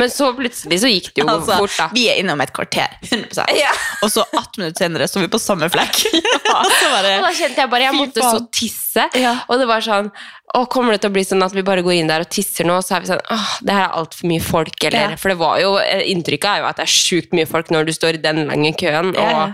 Men 0.00 0.10
så 0.10 0.32
plutselig 0.34 0.80
så 0.82 0.90
gikk 0.90 1.12
det 1.14 1.22
jo 1.22 1.28
Altså, 1.30 1.58
fort, 1.60 1.76
da. 1.78 1.86
vi 1.94 2.08
er 2.10 2.18
innom 2.22 2.40
et 2.42 2.50
kvarter. 2.56 2.96
100 3.06 3.44
Ja. 3.58 3.70
Og 4.02 4.10
så 4.10 4.24
18 4.34 4.58
minutter 4.64 4.82
senere 4.82 5.06
står 5.10 5.26
vi 5.26 5.30
på 5.36 5.40
samme 5.42 5.68
flekk. 5.70 6.00
Bare, 6.50 7.12
Og 7.20 7.28
da 7.28 7.32
kjente 7.36 7.62
jeg 7.62 7.70
bare, 7.70 7.86
jeg 7.86 7.94
måtte 8.00 8.24
så 8.24 8.40
tisse. 8.50 9.06
Ja. 9.20 9.36
Og 9.46 9.62
det 9.62 9.68
var 9.70 9.84
sånn, 9.84 10.10
å, 10.56 10.64
kommer 10.66 10.92
det 10.96 11.00
til 11.04 11.10
å 11.10 11.14
bli 11.14 11.22
sånn 11.24 11.42
at 11.46 11.52
vi 11.54 11.62
bare 11.66 11.82
går 11.86 11.94
inn 12.00 12.08
der 12.10 12.24
og 12.24 12.30
tisser 12.32 12.66
nå, 12.66 12.78
så 12.82 12.96
er 12.96 13.04
vi 13.04 13.10
sånn, 13.12 13.20
åh, 13.30 13.50
det 13.62 13.76
her 13.76 13.84
er 13.86 13.96
alt 14.00 14.14
for 14.18 14.26
mye 14.30 14.42
folk, 14.42 14.74
eller, 14.88 15.10
Ja. 15.14 15.16
for 15.20 15.28
det 15.30 15.38
var 15.38 15.60
jo, 15.62 15.76
eh, 15.78 16.02
inntrykket 16.10 16.48
er 16.50 16.58
jo 16.64 16.66
at 16.70 16.76
det 16.80 16.86
er 16.88 16.94
sjukt 16.94 17.32
mye 17.36 17.46
folk 17.46 17.70
når 17.70 17.86
du 17.86 17.92
står 17.92 18.14
i 18.18 18.22
den 18.24 18.46
lange 18.48 18.72
køen, 18.74 19.12
og 19.14 19.20
Ja, 19.20 19.46
ja. 19.46 19.52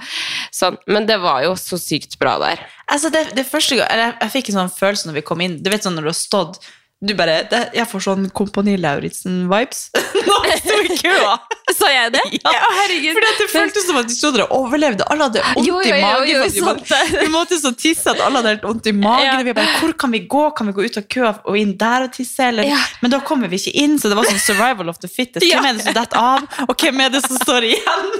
sånn, 0.52 0.78
men 0.86 1.06
det 1.06 1.18
var 1.20 1.42
jo 1.44 1.52
så 1.60 1.76
sykt 1.78 2.18
bra 2.18 2.38
der. 2.38 2.58
Altså, 2.88 3.10
det, 3.12 3.34
det 3.34 3.46
første 3.46 3.76
gang, 3.76 3.88
jeg, 3.90 4.14
jeg 4.20 4.30
fikk 4.38 4.48
en 4.54 4.58
sånn 4.62 4.74
følelse 4.78 5.06
når 5.10 5.14
vi 5.20 5.22
kom 5.22 5.40
inn. 5.40 5.58
Du 5.62 5.70
vet 5.70 5.82
sånn 5.82 5.94
når 5.98 6.02
du 6.08 6.12
har 6.14 6.20
stått 6.20 6.60
du 7.04 7.12
bare, 7.12 7.42
det, 7.50 7.58
Jeg 7.76 7.84
får 7.90 8.02
sånn 8.06 8.22
Kompani 8.32 8.78
Lauritzen-vibes 8.80 9.80
Nå 10.26 10.36
sto 10.62 10.76
i 10.80 10.94
køa. 10.96 11.34
Sa 11.76 11.90
jeg 11.92 12.12
det? 12.14 12.22
Ja. 12.46 12.62
herregud. 12.78 13.18
Fordi 13.18 13.32
det 13.40 13.46
føltes 13.52 13.84
som 13.88 13.98
at 14.00 14.08
de 14.08 14.14
trodde 14.16 14.40
der 14.40 14.52
overlevde. 14.54 15.04
Alle 15.12 15.26
hadde 15.26 15.42
vondt 15.44 15.66
Jo, 15.68 15.80
jo, 15.82 15.82
i 15.82 15.90
jo, 15.90 15.98
magen. 16.00 16.30
jo, 16.30 16.38
og 16.40 16.80
vi, 17.20 17.28
måtte, 17.34 17.58
så 17.60 17.72
tisse 17.76 18.14
at 18.14 18.22
alle 18.24 18.40
hadde 18.40 18.54
helt 18.54 18.64
vondt 18.64 18.88
i 18.88 18.94
magen. 18.96 19.26
Ja. 19.28 19.36
Vi 19.44 19.54
bare, 19.58 19.74
Hvor 19.82 19.92
kan 20.00 20.14
vi 20.14 20.22
gå? 20.30 20.44
Kan 20.56 20.70
vi 20.70 20.76
gå 20.78 20.86
ut 20.86 20.98
av 21.02 21.06
køa 21.12 21.32
og 21.44 21.58
inn 21.60 21.74
der 21.80 22.06
og 22.06 22.14
tisse? 22.16 22.48
Eller? 22.48 22.70
Ja. 22.70 22.80
Men 23.04 23.12
da 23.12 23.20
kommer 23.28 23.52
vi 23.52 23.60
ikke 23.60 23.74
inn, 23.84 23.98
så 24.00 24.08
det 24.12 24.16
var 24.18 24.28
sånn 24.30 24.40
survival 24.46 24.88
of 24.94 25.02
the 25.04 25.10
fittest. 25.10 25.44
Hvem 25.44 25.68
er 25.68 25.76
det 25.78 25.84
som 25.88 25.96
detter 26.00 26.22
av, 26.22 26.46
og 26.64 26.74
hvem 26.80 27.04
er 27.04 27.12
det 27.12 27.22
som 27.26 27.36
står 27.42 27.68
igjen? 27.74 28.10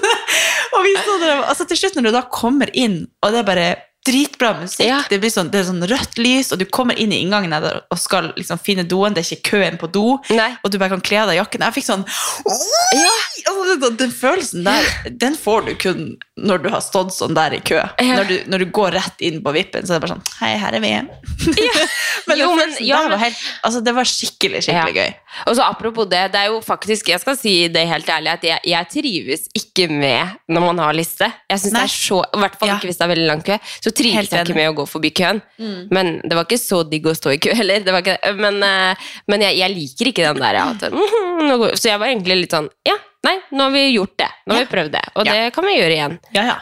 og 0.77 0.81
vi 0.85 0.95
så 1.01 1.19
det, 1.23 1.33
altså 1.47 1.67
Til 1.71 1.81
slutt, 1.81 1.97
når 2.01 2.11
du 2.11 2.17
da 2.19 2.25
kommer 2.35 2.71
inn, 2.77 3.05
og 3.25 3.33
det 3.33 3.41
er 3.43 3.49
bare 3.55 3.69
dritbra 4.07 4.53
musikk, 4.61 4.87
Ja. 4.87 5.01
det 5.11 5.19
blir 5.21 5.31
sånn, 5.35 5.51
det 5.51 5.61
er 5.61 5.69
sånn 5.71 5.83
rødt 5.91 6.17
lys, 6.23 6.53
og 6.53 6.59
du 6.63 6.65
kommer 6.65 6.97
inn 6.99 7.13
i 7.13 7.21
inngangen 7.25 7.51
der 7.51 7.83
og 7.91 7.99
skal 7.99 8.33
liksom 8.37 8.59
finne 8.63 8.85
doen, 8.89 9.13
det 9.15 9.25
er 9.25 9.37
ikke 9.37 9.51
køen 9.51 9.79
på 9.81 9.91
do, 9.93 10.19
Nei. 10.31 10.53
og 10.65 10.71
du 10.71 10.79
bare 10.79 10.91
kan 10.95 11.01
kle 11.05 11.19
av 11.25 11.29
deg 11.33 11.41
jakken. 11.41 11.61
Jeg 11.67 11.75
fikk 11.81 11.89
sånn 11.91 12.05
Ja. 12.95 13.11
altså, 13.51 13.77
den, 13.81 13.97
den 13.97 14.11
følelsen 14.15 14.65
der, 14.65 14.85
den 15.11 15.35
får 15.37 15.67
du 15.67 15.75
kun 15.75 16.17
når 16.37 16.63
du 16.63 16.69
har 16.69 16.83
stått 16.85 17.15
sånn 17.17 17.33
der 17.35 17.55
i 17.57 17.61
kø. 17.65 17.79
Ja. 17.81 18.17
Når, 18.21 18.29
du, 18.29 18.35
når 18.53 18.59
du 18.59 18.67
går 18.77 18.93
rett 18.93 19.23
inn 19.25 19.39
på 19.43 19.53
vippen, 19.57 19.87
så 19.89 19.95
er 19.97 20.01
det 20.01 20.05
bare 20.07 20.17
sånn 20.19 20.27
Hei, 20.41 20.51
her 20.61 20.75
er 20.77 20.83
vi 20.85 20.91
men 22.27 22.39
Jo, 22.39 22.55
men- 22.57 22.75
men- 22.81 23.11
var 23.11 23.19
helt 23.19 23.37
Altså, 23.65 23.81
det 23.83 23.95
var 23.95 24.05
skikkelig, 24.05 24.61
skikkelig 24.67 24.95
gøy. 24.95 25.15
Og 25.47 25.57
så 25.57 25.63
apropos 25.65 26.09
det, 26.09 26.33
det 26.33 26.41
er 26.41 26.47
jo 26.53 26.61
faktisk, 26.65 27.09
jeg 27.09 27.21
skal 27.21 27.37
si 27.37 27.69
det 27.69 27.87
helt 27.89 28.07
ærlig, 28.09 28.33
at 28.33 28.43
jeg, 28.47 28.61
jeg 28.65 28.89
trives 28.93 29.49
ikke 29.57 29.89
med 29.91 30.37
når 30.49 30.61
man 30.67 30.79
har 30.79 30.93
liste. 30.97 31.29
Jeg 31.51 31.59
synes 31.61 31.73
det 31.73 31.83
er 31.83 31.93
så, 31.93 32.21
i 32.35 32.39
hvert 32.43 32.59
fall 32.61 32.69
ikke 32.77 32.89
hvis 32.91 32.99
det 33.01 33.05
er 33.07 33.13
veldig 33.15 33.27
lang 33.27 33.43
kø, 33.47 33.59
så 33.85 33.93
trives 33.97 34.33
jeg 34.33 34.47
ikke 34.47 34.59
med 34.59 34.71
å 34.71 34.77
gå 34.81 34.87
forbi 34.91 35.13
køen. 35.17 35.43
Men 35.93 36.17
det 36.25 36.37
var 36.37 36.47
ikke 36.49 36.61
så 36.61 36.83
digg 36.89 37.09
å 37.09 37.17
stå 37.17 37.35
i 37.37 37.41
kø 37.43 37.55
heller. 37.57 37.85
Det 37.85 37.95
var 37.95 38.05
ikke, 38.05 38.19
det. 38.23 38.35
men 38.41 38.63
eh, 38.67 39.11
men 39.31 39.45
jeg, 39.47 39.59
jeg 39.61 39.75
liker 39.75 40.11
ikke 40.13 40.27
den 40.29 40.43
der, 40.43 40.93
mhm, 40.95 41.67
så 41.81 41.91
jeg 41.91 42.01
var 42.03 42.11
egentlig 42.11 42.41
litt 42.45 42.57
sånn, 42.57 42.69
ja, 42.87 42.97
nei, 43.27 43.35
nå 43.53 43.67
har 43.67 43.73
vi 43.75 43.83
gjort 43.97 44.15
det. 44.23 44.29
Nå 44.47 44.55
har 44.55 44.63
vi 44.65 44.69
prøvd 44.71 44.93
det, 44.95 45.03
og 45.19 45.27
det 45.27 45.41
kan 45.57 45.67
vi 45.67 45.75
gjøre 45.77 45.95
igjen. 45.97 46.15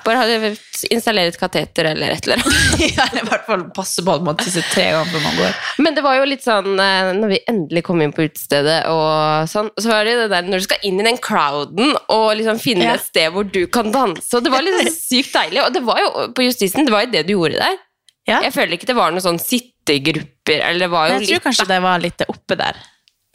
Bare 0.06 0.22
ha- 0.24 0.52
installere 0.96 1.30
et 1.32 1.38
kateter 1.40 1.88
eller 1.92 2.14
et 2.16 2.26
eller 2.26 2.40
annet. 2.42 2.80
ja 2.96 3.06
eller 3.10 3.22
I 3.22 3.28
hvert 3.28 3.46
fall 3.46 3.64
passe 3.76 4.04
på 4.06 4.14
at 4.16 4.24
man 4.26 4.38
tisser 4.40 4.64
tre 4.72 4.86
ganger 4.94 5.12
før 5.12 5.24
man 5.26 5.38
går. 5.42 5.54
Men 5.86 5.98
det 5.98 6.04
var 6.06 6.18
jo 6.18 6.26
litt 6.32 6.44
sånn, 6.44 6.70
eh, 6.80 7.12
når 7.20 7.32
vi 7.34 7.40
endelig 7.52 7.84
kom 7.86 8.02
inn 8.04 8.14
på 8.16 8.24
utestedet, 8.26 8.80
og 8.90 9.48
sånn, 9.52 9.70
så 9.80 9.92
var 9.92 10.08
det 10.08 10.16
det 10.24 10.28
der 10.32 10.48
når 10.48 10.64
du 10.64 10.68
skal 10.70 10.88
inn 10.90 11.00
i 11.00 11.08
den 11.10 11.20
crowden 11.22 11.94
og 12.08 12.26
liksom 12.40 12.60
finne 12.62 12.88
et 12.96 13.04
sted 13.06 13.30
hvor 13.34 13.44
du 13.48 13.62
kan 13.68 13.92
danse. 13.94 14.30
Og 14.34 14.44
det 14.44 14.52
var 14.54 14.64
sånn 14.64 14.92
sykt 15.10 15.34
deilig. 15.36 15.62
Og 15.66 15.74
det 15.76 15.84
var 15.86 16.00
jo 16.02 16.12
på 16.36 16.48
Justisen, 16.48 16.88
det 16.88 16.94
var 16.94 17.06
jo 17.06 17.12
det 17.14 17.26
du 17.28 17.36
gjorde 17.36 17.60
der. 17.60 17.78
Ja. 18.24 18.38
Jeg 18.40 18.54
føler 18.56 18.78
ikke 18.78 18.88
det 18.88 18.96
var 18.96 19.12
noen 19.12 19.20
sånn 19.20 19.38
sittegrupper, 19.42 20.62
eller 20.64 20.86
det 20.86 20.90
var 20.92 21.08
jo 21.10 21.14
Men 21.18 21.20
jeg 21.24 21.28
tror 21.28 21.36
litt 21.36 21.44
kanskje 21.44 21.66
det 21.68 21.80
var 21.84 22.00
litt 22.00 22.24
oppe 22.32 22.56
der. 22.56 22.78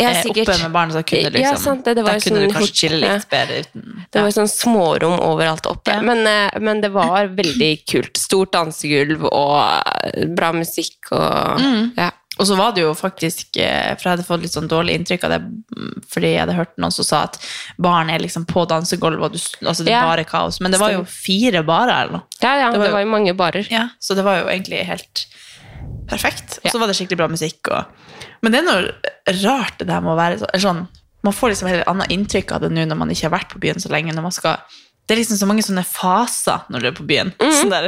Eh, 0.07 0.21
sikkert. 0.23 0.47
Oppe 0.49 0.61
med 0.63 0.71
barn 0.71 0.91
så 0.91 1.03
kunne 1.03 1.29
liksom 1.33 1.41
Ja, 1.41 1.55
sant, 1.57 1.83
det, 1.85 1.95
det 1.95 2.05
da 2.05 2.11
kunne 2.19 2.21
sånn 2.39 2.47
du 2.47 2.53
kanskje 2.55 2.75
chille 2.81 2.99
litt 3.01 3.29
bedre 3.29 3.59
uten 3.65 4.05
Det 4.11 4.21
var 4.23 4.29
sånn 4.31 4.47
smårom 4.51 5.19
overalt 5.19 5.65
oppe. 5.67 5.91
Ja. 5.91 6.01
Men, 6.01 6.25
eh, 6.27 6.59
men 6.59 6.81
det 6.81 6.91
var 6.93 7.27
veldig 7.27 7.73
kult. 7.85 8.17
Stort 8.17 8.53
dansegulv 8.53 9.25
og 9.31 9.83
eh, 10.13 10.25
bra 10.27 10.51
musikk 10.53 11.11
og 11.11 11.59
Mm. 11.59 11.91
ja. 11.97 12.11
Og 12.39 12.47
så 12.47 12.55
var 12.55 12.71
det 12.71 12.79
jo 12.85 12.93
faktisk, 12.95 13.57
eh, 13.59 13.95
for 13.99 14.07
jeg 14.07 14.11
hadde 14.15 14.23
fått 14.23 14.41
litt 14.41 14.53
sånn 14.53 14.69
dårlig 14.71 14.93
inntrykk 14.95 15.25
av 15.25 15.29
det, 15.33 15.39
mm, 15.75 16.03
fordi 16.07 16.29
jeg 16.31 16.39
hadde 16.39 16.55
hørt 16.55 16.77
noen 16.79 16.93
som 16.95 17.03
sa 17.03 17.23
at 17.23 17.35
barn 17.77 18.09
er 18.09 18.19
liksom 18.23 18.45
på 18.47 18.63
dansegulvet, 18.65 19.19
og 19.25 19.33
du, 19.33 19.67
altså 19.67 19.83
det 19.83 19.91
er 19.91 19.97
Ja. 19.99 20.05
bare 20.07 20.23
kaos. 20.23 20.61
Men 20.61 20.71
det 20.71 20.79
var 20.79 20.91
jo 20.93 21.03
fire 21.03 21.63
barer 21.67 21.91
eller 22.05 22.11
noe. 22.13 22.23
Ja, 22.41 22.55
ja, 22.55 22.71
Det 22.71 22.79
det 22.79 22.79
var 22.79 22.91
var, 22.93 23.01
jo- 23.01 23.07
jo 23.07 23.11
mange 23.11 23.33
barer. 23.35 23.67
Ja, 23.69 23.89
så 23.99 24.15
det 24.15 24.23
var 24.23 24.39
jo 24.39 24.45
egentlig 24.47 24.85
helt 24.85 25.25
perfekt. 26.11 26.59
Og 26.63 26.71
så 26.71 26.81
var 26.81 26.89
det 26.89 26.97
skikkelig 26.97 27.19
bra 27.21 27.29
musikk. 27.31 27.71
Og... 27.71 28.27
Men 28.43 28.53
det 28.53 28.61
er 28.61 28.67
noe 28.67 29.39
rart 29.43 29.79
det 29.81 29.89
der 29.89 30.03
med 30.03 30.13
å 30.15 30.19
være 30.19 30.61
sånn 30.61 30.87
Man 31.25 31.35
får 31.35 31.51
liksom 31.51 31.67
et 31.67 31.81
annet 31.91 32.13
inntrykk 32.15 32.53
av 32.55 32.61
det 32.63 32.69
nå 32.71 32.85
når 32.87 32.95
man 32.95 33.09
ikke 33.11 33.25
har 33.27 33.33
vært 33.33 33.49
på 33.51 33.59
byen 33.59 33.81
så 33.83 33.89
lenge, 33.91 34.13
når 34.15 34.23
man 34.23 34.31
skal 34.31 34.61
det 35.09 35.15
er 35.15 35.23
liksom 35.23 35.39
så 35.39 35.47
mange 35.49 35.63
sånne 35.65 35.81
faser 35.89 36.67
når 36.69 36.83
du 36.83 36.87
er 36.91 36.93
på 36.93 37.03
byen. 37.09 37.31
Sånn 37.41 37.71
der, 37.73 37.87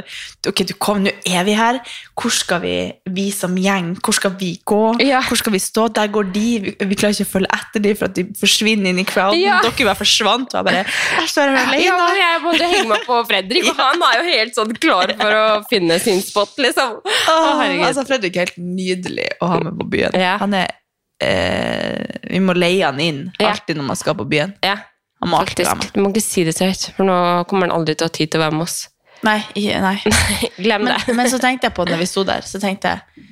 ok, 0.49 0.63
du 0.65 0.71
kom, 0.81 1.03
nå 1.05 1.11
er 1.29 1.43
vi 1.45 1.53
her. 1.53 1.77
Hvor 2.17 2.33
skal 2.33 2.63
vi, 2.63 2.73
vi 3.13 3.27
som 3.29 3.53
gjeng, 3.61 3.91
hvor 4.01 4.17
skal 4.17 4.33
vi 4.39 4.55
gå? 4.65 4.79
Ja. 5.05 5.19
Hvor 5.27 5.37
skal 5.37 5.53
vi 5.53 5.61
stå? 5.61 5.85
Der 5.93 6.09
går 6.09 6.31
de. 6.33 6.47
Vi, 6.65 6.73
vi 6.73 6.97
klarer 6.97 7.13
ikke 7.13 7.27
å 7.29 7.31
følge 7.35 7.51
etter 7.59 7.85
dem 7.85 7.99
for 7.99 8.09
at 8.09 8.17
de 8.17 8.25
forsvinner 8.41 8.89
inn 8.89 9.03
i 9.03 9.05
crowden. 9.05 9.37
Ja. 9.37 9.59
Dere 9.61 9.91
bare 9.91 9.99
forsvant, 10.01 10.49
og 10.49 10.57
jeg 10.57 10.69
bare, 10.71 10.83
der 11.19 11.29
står 11.29 11.53
jeg 11.53 11.61
alene. 11.61 11.85
Ja, 11.85 12.11
jeg 12.23 12.43
måtte 12.47 12.73
henge 12.73 12.89
meg 12.95 13.05
på 13.05 13.21
Fredrik, 13.29 13.69
og 13.69 13.81
han 13.85 14.09
er 14.09 14.17
jo 14.17 14.27
helt 14.31 14.57
sånn 14.57 14.75
klar 14.81 15.17
for 15.21 15.39
å 15.43 15.47
finne 15.69 16.01
sin 16.01 16.25
spot, 16.25 16.57
liksom. 16.65 17.01
Åh, 17.05 17.65
altså, 17.85 18.09
Fredrik 18.09 18.33
er 18.39 18.49
helt 18.49 18.61
nydelig 18.61 19.29
å 19.37 19.53
ha 19.53 19.61
med 19.61 19.77
på 19.77 19.91
byen. 19.93 20.17
Ja. 20.17 20.39
Han 20.41 20.57
er, 20.57 20.73
eh, 21.21 22.21
vi 22.33 22.41
må 22.41 22.57
leie 22.57 22.81
han 22.81 22.97
inn 22.97 23.27
alltid 23.37 23.77
når 23.77 23.93
man 23.93 24.01
skal 24.01 24.17
på 24.17 24.25
byen. 24.33 24.57
Ja, 24.65 24.79
Være 25.21 25.29
med. 25.29 25.37
faktisk. 25.47 25.93
Du 25.93 26.01
må 26.01 26.09
ikke 26.11 26.21
si 26.25 26.43
det 26.43 26.55
så 26.57 26.65
høyt, 26.65 26.87
for 26.97 27.05
nå 27.05 27.17
kommer 27.47 27.67
han 27.69 27.75
aldri 27.79 27.95
til 27.95 28.07
å 28.07 28.09
ha 28.09 28.15
tid 28.17 28.31
til 28.31 28.41
å 28.41 28.45
være 28.47 28.57
med 28.57 28.65
oss. 28.67 28.79
Nei, 29.23 29.39
nei. 29.55 29.97
Glem 30.65 30.85
det. 30.89 30.97
men 31.13 31.29
så 31.29 31.37
tenkte 31.39 31.67
jeg 31.69 31.75
på 31.77 31.85
det 31.85 31.93
når 31.93 31.99
vi 32.01 32.09
sto 32.09 32.23
der, 32.25 32.41
så 32.41 32.57
tenkte 32.59 32.89
jeg 32.95 33.27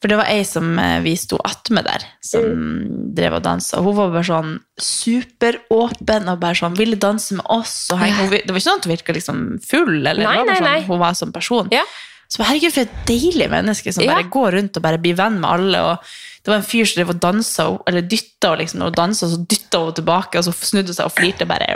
For 0.00 0.08
det 0.08 0.16
var 0.16 0.30
ei 0.32 0.42
som 0.48 0.78
eh, 0.80 0.98
vi 1.04 1.12
sto 1.20 1.36
attmed 1.44 1.84
der, 1.84 2.02
som 2.24 2.40
Mm. 2.42 3.12
drev 3.14 3.34
og 3.36 3.42
dansa. 3.44 3.82
Hun 3.84 3.94
var 3.94 4.08
bare 4.14 4.24
sånn 4.24 4.54
superåpen 4.80 6.28
og 6.32 6.38
bare 6.42 6.56
sånn 6.58 6.76
ville 6.78 6.96
danse 7.00 7.36
med 7.36 7.44
oss. 7.52 7.74
Og 7.92 8.00
hei, 8.00 8.10
hun, 8.16 8.30
det 8.32 8.48
var 8.48 8.58
ikke 8.60 8.66
sånn 8.68 8.80
at 8.80 8.86
hun 8.88 8.94
virka 8.94 9.16
liksom 9.16 9.42
full, 9.66 9.98
eller 10.00 10.24
Nei, 10.24 10.36
nei, 10.46 10.56
sånn, 10.56 10.66
nei. 10.66 10.80
hun 10.88 11.00
var 11.02 11.16
som 11.18 11.32
person. 11.34 11.68
Ja. 11.74 11.84
Så 12.30 12.44
herregud, 12.46 12.72
for 12.74 12.86
et 12.86 12.98
deilig 13.08 13.48
menneske 13.50 13.92
som 13.92 14.04
Ja. 14.04 14.14
bare 14.14 14.28
går 14.30 14.52
rundt 14.56 14.76
og 14.78 14.82
bare 14.84 14.98
blir 15.02 15.16
venn 15.18 15.40
med 15.40 15.50
alle. 15.50 15.80
og 15.82 15.98
Det 16.40 16.48
var 16.48 16.56
en 16.56 16.64
fyr 16.64 16.86
som 16.88 16.96
drev 17.02 17.10
og 17.12 17.18
dansa, 17.20 17.64
eller 17.90 18.04
dytta 18.08 18.54
liksom, 18.56 18.80
og 18.86 18.94
dansa, 18.96 19.26
så 19.28 19.36
dytta 19.44 19.82
hun 19.82 19.92
tilbake, 19.98 20.40
og 20.40 20.46
så 20.46 20.54
snudde 20.56 20.88
hun 20.88 20.96
seg 20.96 21.10
og 21.10 21.12
flirte 21.12 21.44
bare. 21.48 21.66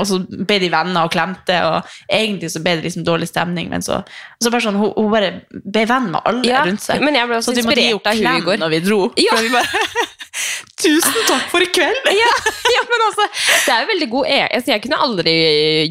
Og 0.00 0.06
så 0.08 0.16
ble 0.24 0.56
de 0.62 0.70
venner 0.72 1.04
og 1.04 1.12
klemte, 1.12 1.58
og 1.68 1.90
egentlig 2.08 2.48
så 2.54 2.62
ble 2.64 2.78
det 2.78 2.86
liksom 2.86 3.04
dårlig 3.04 3.28
stemning, 3.28 3.68
men 3.68 3.84
så, 3.84 3.98
så 4.40 4.52
bare 4.54 4.64
sånn, 4.64 4.78
hun, 4.80 4.94
hun 4.96 5.10
bare 5.12 5.28
ble 5.52 5.84
venn 5.90 6.08
med 6.14 6.24
alle 6.24 6.48
Ja, 6.48 6.62
rundt 6.64 6.80
seg. 6.86 7.04
men 7.04 7.18
jeg 7.20 7.28
ble 7.28 7.36
også 7.42 7.52
så 7.52 7.60
inspirert 7.60 7.84
gi 7.84 7.92
av 8.14 8.22
klem 8.22 8.64
når 8.64 8.72
vi 8.72 8.80
dro. 8.86 9.00
Ja. 9.20 9.36
Vi 9.44 9.52
bare, 9.52 9.84
Tusen 10.84 11.20
takk 11.28 11.44
for 11.52 11.62
i 11.64 11.68
kveld! 11.70 12.08
Ja, 12.24 12.32
ja, 12.72 12.82
men 12.88 13.04
altså, 13.10 13.26
det 13.66 13.74
er 13.74 13.84
jo 13.84 13.90
veldig 13.92 14.08
god 14.12 14.26
e 14.30 14.38
altså, 14.48 14.72
Jeg 14.72 14.82
kunne 14.86 14.98
aldri 15.04 15.34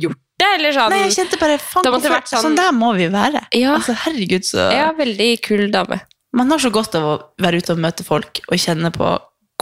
gjort 0.01 0.19
det, 0.41 0.49
eller 0.57 0.73
sånn. 0.75 0.89
Nei, 0.91 1.03
jeg 1.05 1.13
kjente 1.19 1.37
bare, 1.39 1.59
faen, 1.61 1.85
sånn- 2.01 2.41
sånn 2.41 2.57
der 2.57 2.73
må 2.75 2.89
vi 2.97 3.05
være. 3.13 3.45
Ja. 3.55 3.75
Altså, 3.77 3.93
herregud, 4.07 4.43
så... 4.47 4.65
Ja, 4.73 4.89
veldig 4.97 5.29
kul 5.45 5.67
dame. 5.71 6.01
Man 6.33 6.49
har 6.51 6.61
så 6.63 6.71
godt 6.73 6.95
av 6.97 7.03
å 7.05 7.13
være 7.43 7.61
ute 7.61 7.75
og 7.75 7.81
møte 7.83 8.05
folk 8.07 8.41
og 8.49 8.57
kjenne 8.57 8.89
på 8.95 9.11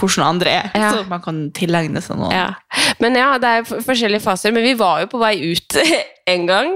hvordan 0.02 0.24
andre 0.24 0.50
er, 0.56 0.70
Ja. 0.80 0.92
så 0.96 1.02
man 1.10 1.22
kan 1.22 1.40
tilegne 1.54 2.02
seg 2.02 2.18
noe. 2.18 2.32
Ja. 2.34 2.54
Men 3.04 3.14
ja, 3.20 3.34
det 3.38 3.50
er 3.60 3.66
forskjellige 3.84 4.24
faser. 4.24 4.54
Men 4.56 4.64
vi 4.66 4.72
var 4.80 5.02
jo 5.04 5.10
på 5.12 5.20
vei 5.22 5.36
ut 5.52 5.76
en 6.34 6.46
gang 6.48 6.72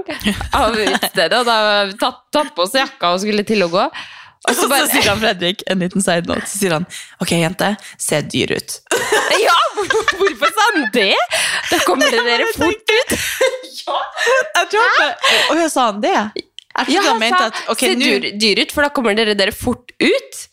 av 0.54 0.76
utstedet, 0.76 1.32
og 1.40 1.48
da 1.48 1.56
tatt, 1.98 2.20
tatt 2.36 2.52
på 2.54 2.66
oss 2.66 2.76
jakka 2.76 3.14
og 3.16 3.22
skulle 3.24 3.42
til 3.48 3.64
å 3.66 3.70
gå. 3.72 3.86
Og 4.46 4.52
så, 4.54 4.66
så 4.68 4.68
så 4.68 4.86
sier 4.92 5.08
han 5.10 5.18
Fredrik 5.24 5.64
en 5.72 5.80
liten 5.82 6.04
side 6.04 6.28
note, 6.28 6.44
så 6.46 6.60
sier 6.60 6.76
han 6.76 6.84
Ok, 7.24 7.32
jente, 7.40 7.72
se 7.98 8.20
dyr 8.30 8.52
ut. 8.60 8.76
Ja, 9.46 9.56
hvorfor 9.74 10.52
sa 10.54 10.66
han 10.76 10.84
det? 10.94 11.10
Da 11.72 11.80
kommer 11.82 12.12
det 12.12 12.20
dere 12.24 12.46
fort 12.54 12.92
ut. 12.94 13.16
Ja, 13.80 13.96
jeg 14.60 14.68
tror 14.70 14.86
ikke. 14.86 15.08
Og 15.50 15.58
jeg 15.64 15.72
sa 15.72 15.88
han 15.90 15.98
det? 16.04 16.14
Jeg 16.76 16.96
Ja, 16.96 17.00
trodde 17.00 17.06
han 17.06 17.08
han 17.08 17.24
mente 17.24 17.38
sa 17.38 17.46
at 17.52 17.72
okay, 17.72 17.94
se 17.94 18.00
dyr, 18.02 18.28
dyr 18.40 18.60
ut, 18.64 18.74
for 18.74 18.86
da 18.86 18.92
kommer 18.92 19.16
dere 19.16 19.34
dere 19.38 19.54
fort 19.56 19.92
ut. 20.02 20.44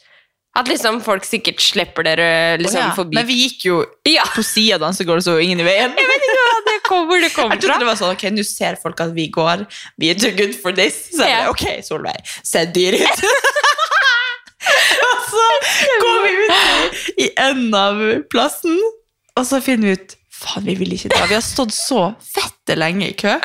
At 0.54 0.68
liksom 0.70 1.00
folk 1.02 1.26
sikkert 1.26 1.62
slipper 1.66 2.06
dere 2.06 2.26
liksom 2.62 2.78
oh, 2.78 2.86
ja, 2.86 2.94
forbi. 2.94 3.18
Men 3.18 3.26
vi 3.26 3.40
gikk 3.40 3.64
jo 3.66 3.80
Ja, 4.06 4.22
på 4.36 4.44
sida 4.46 4.78
av 4.78 4.84
dansegulvet, 4.86 5.26
så 5.26 5.40
ingen 5.42 5.64
i 5.64 5.66
veien. 5.66 5.96
jeg 6.00 6.10
vet 6.12 6.28
ikke 6.28 6.44
det 6.68 6.76
kommer, 6.86 7.24
det 7.24 7.32
kommer 7.34 7.58
Jeg 7.58 7.64
trodde 7.66 7.80
det 7.82 7.90
var 7.90 7.98
sånn, 8.00 8.14
ok, 8.14 8.26
nå 8.36 8.46
ser 8.46 8.78
folk 8.82 9.02
at 9.02 9.16
vi 9.16 9.28
går, 9.34 9.66
vi 10.02 10.12
er 10.14 10.20
too 10.22 10.32
good 10.38 10.54
for 10.54 10.76
this. 10.78 11.00
Så 11.16 11.26
jeg 11.26 11.50
ok, 11.50 11.66
Solveig, 11.86 12.22
se 12.46 12.64
dyr 12.76 13.00
ut. 13.02 13.24
og 15.10 15.24
så 15.34 15.48
går 16.04 16.20
vi 16.28 16.34
ut 16.38 16.52
i, 16.54 17.26
i 17.26 17.30
enden 17.48 17.74
av 17.78 18.04
plassen, 18.32 18.78
og 19.34 19.48
så 19.50 19.58
finner 19.66 19.90
vi 19.90 19.98
ut, 19.98 20.16
faen, 20.44 20.68
vi 20.70 20.78
vil 20.84 20.94
ikke 21.00 21.12
dra. 21.16 21.26
Vi 21.32 21.38
har 21.40 21.46
stått 21.46 21.74
så 21.74 22.12
fette 22.30 22.78
lenge 22.78 23.10
i 23.10 23.18
kø, 23.18 23.40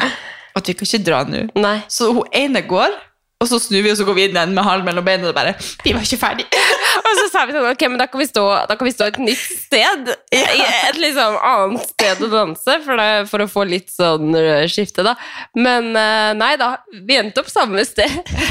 at 0.60 0.68
vi 0.72 0.76
kan 0.78 0.88
ikke 0.90 1.04
dra 1.06 1.22
nå. 1.28 1.46
Nei. 1.58 1.78
Så 1.92 2.12
hun 2.14 2.26
ene 2.34 2.62
går, 2.68 2.96
og 3.38 3.46
så 3.46 3.60
snur 3.62 3.84
vi, 3.84 3.90
og 3.92 3.98
så 4.00 4.02
går 4.02 4.16
vi 4.18 4.22
inn 4.26 4.34
igjen 4.34 4.50
med 4.56 4.64
halen 4.66 4.82
mellom 4.88 5.04
beina, 5.06 5.28
og 5.30 5.34
bare, 5.36 5.52
vi 5.84 5.92
var 5.94 6.02
ikke 6.02 6.18
ferdig. 6.18 6.46
Og 6.98 7.14
så 7.14 7.26
sa 7.30 7.44
vi 7.46 7.52
sånn, 7.54 7.64
ok, 7.70 7.82
men 7.88 8.00
da 8.00 8.06
kan 8.10 8.18
vi 8.20 8.26
stå, 8.26 8.42
kan 8.74 8.84
vi 8.84 8.90
stå 8.92 9.06
et 9.12 9.18
nytt 9.22 9.38
sted. 9.38 10.08
Ja. 10.34 10.64
et 10.90 10.98
liksom 10.98 11.36
annet 11.46 11.84
sted 11.92 12.24
å 12.26 12.28
danse, 12.32 12.74
for, 12.84 12.98
det, 12.98 13.28
for 13.30 13.44
å 13.44 13.46
få 13.48 13.62
litt 13.68 13.92
sånn 13.94 14.34
øh, 14.36 14.64
skifte, 14.68 15.04
da. 15.06 15.14
Men 15.56 15.92
øh, 15.94 16.32
nei 16.36 16.50
da, 16.60 16.72
vi 17.06 17.16
endte 17.20 17.44
opp 17.44 17.48
samme 17.52 17.84
sted. 17.86 18.10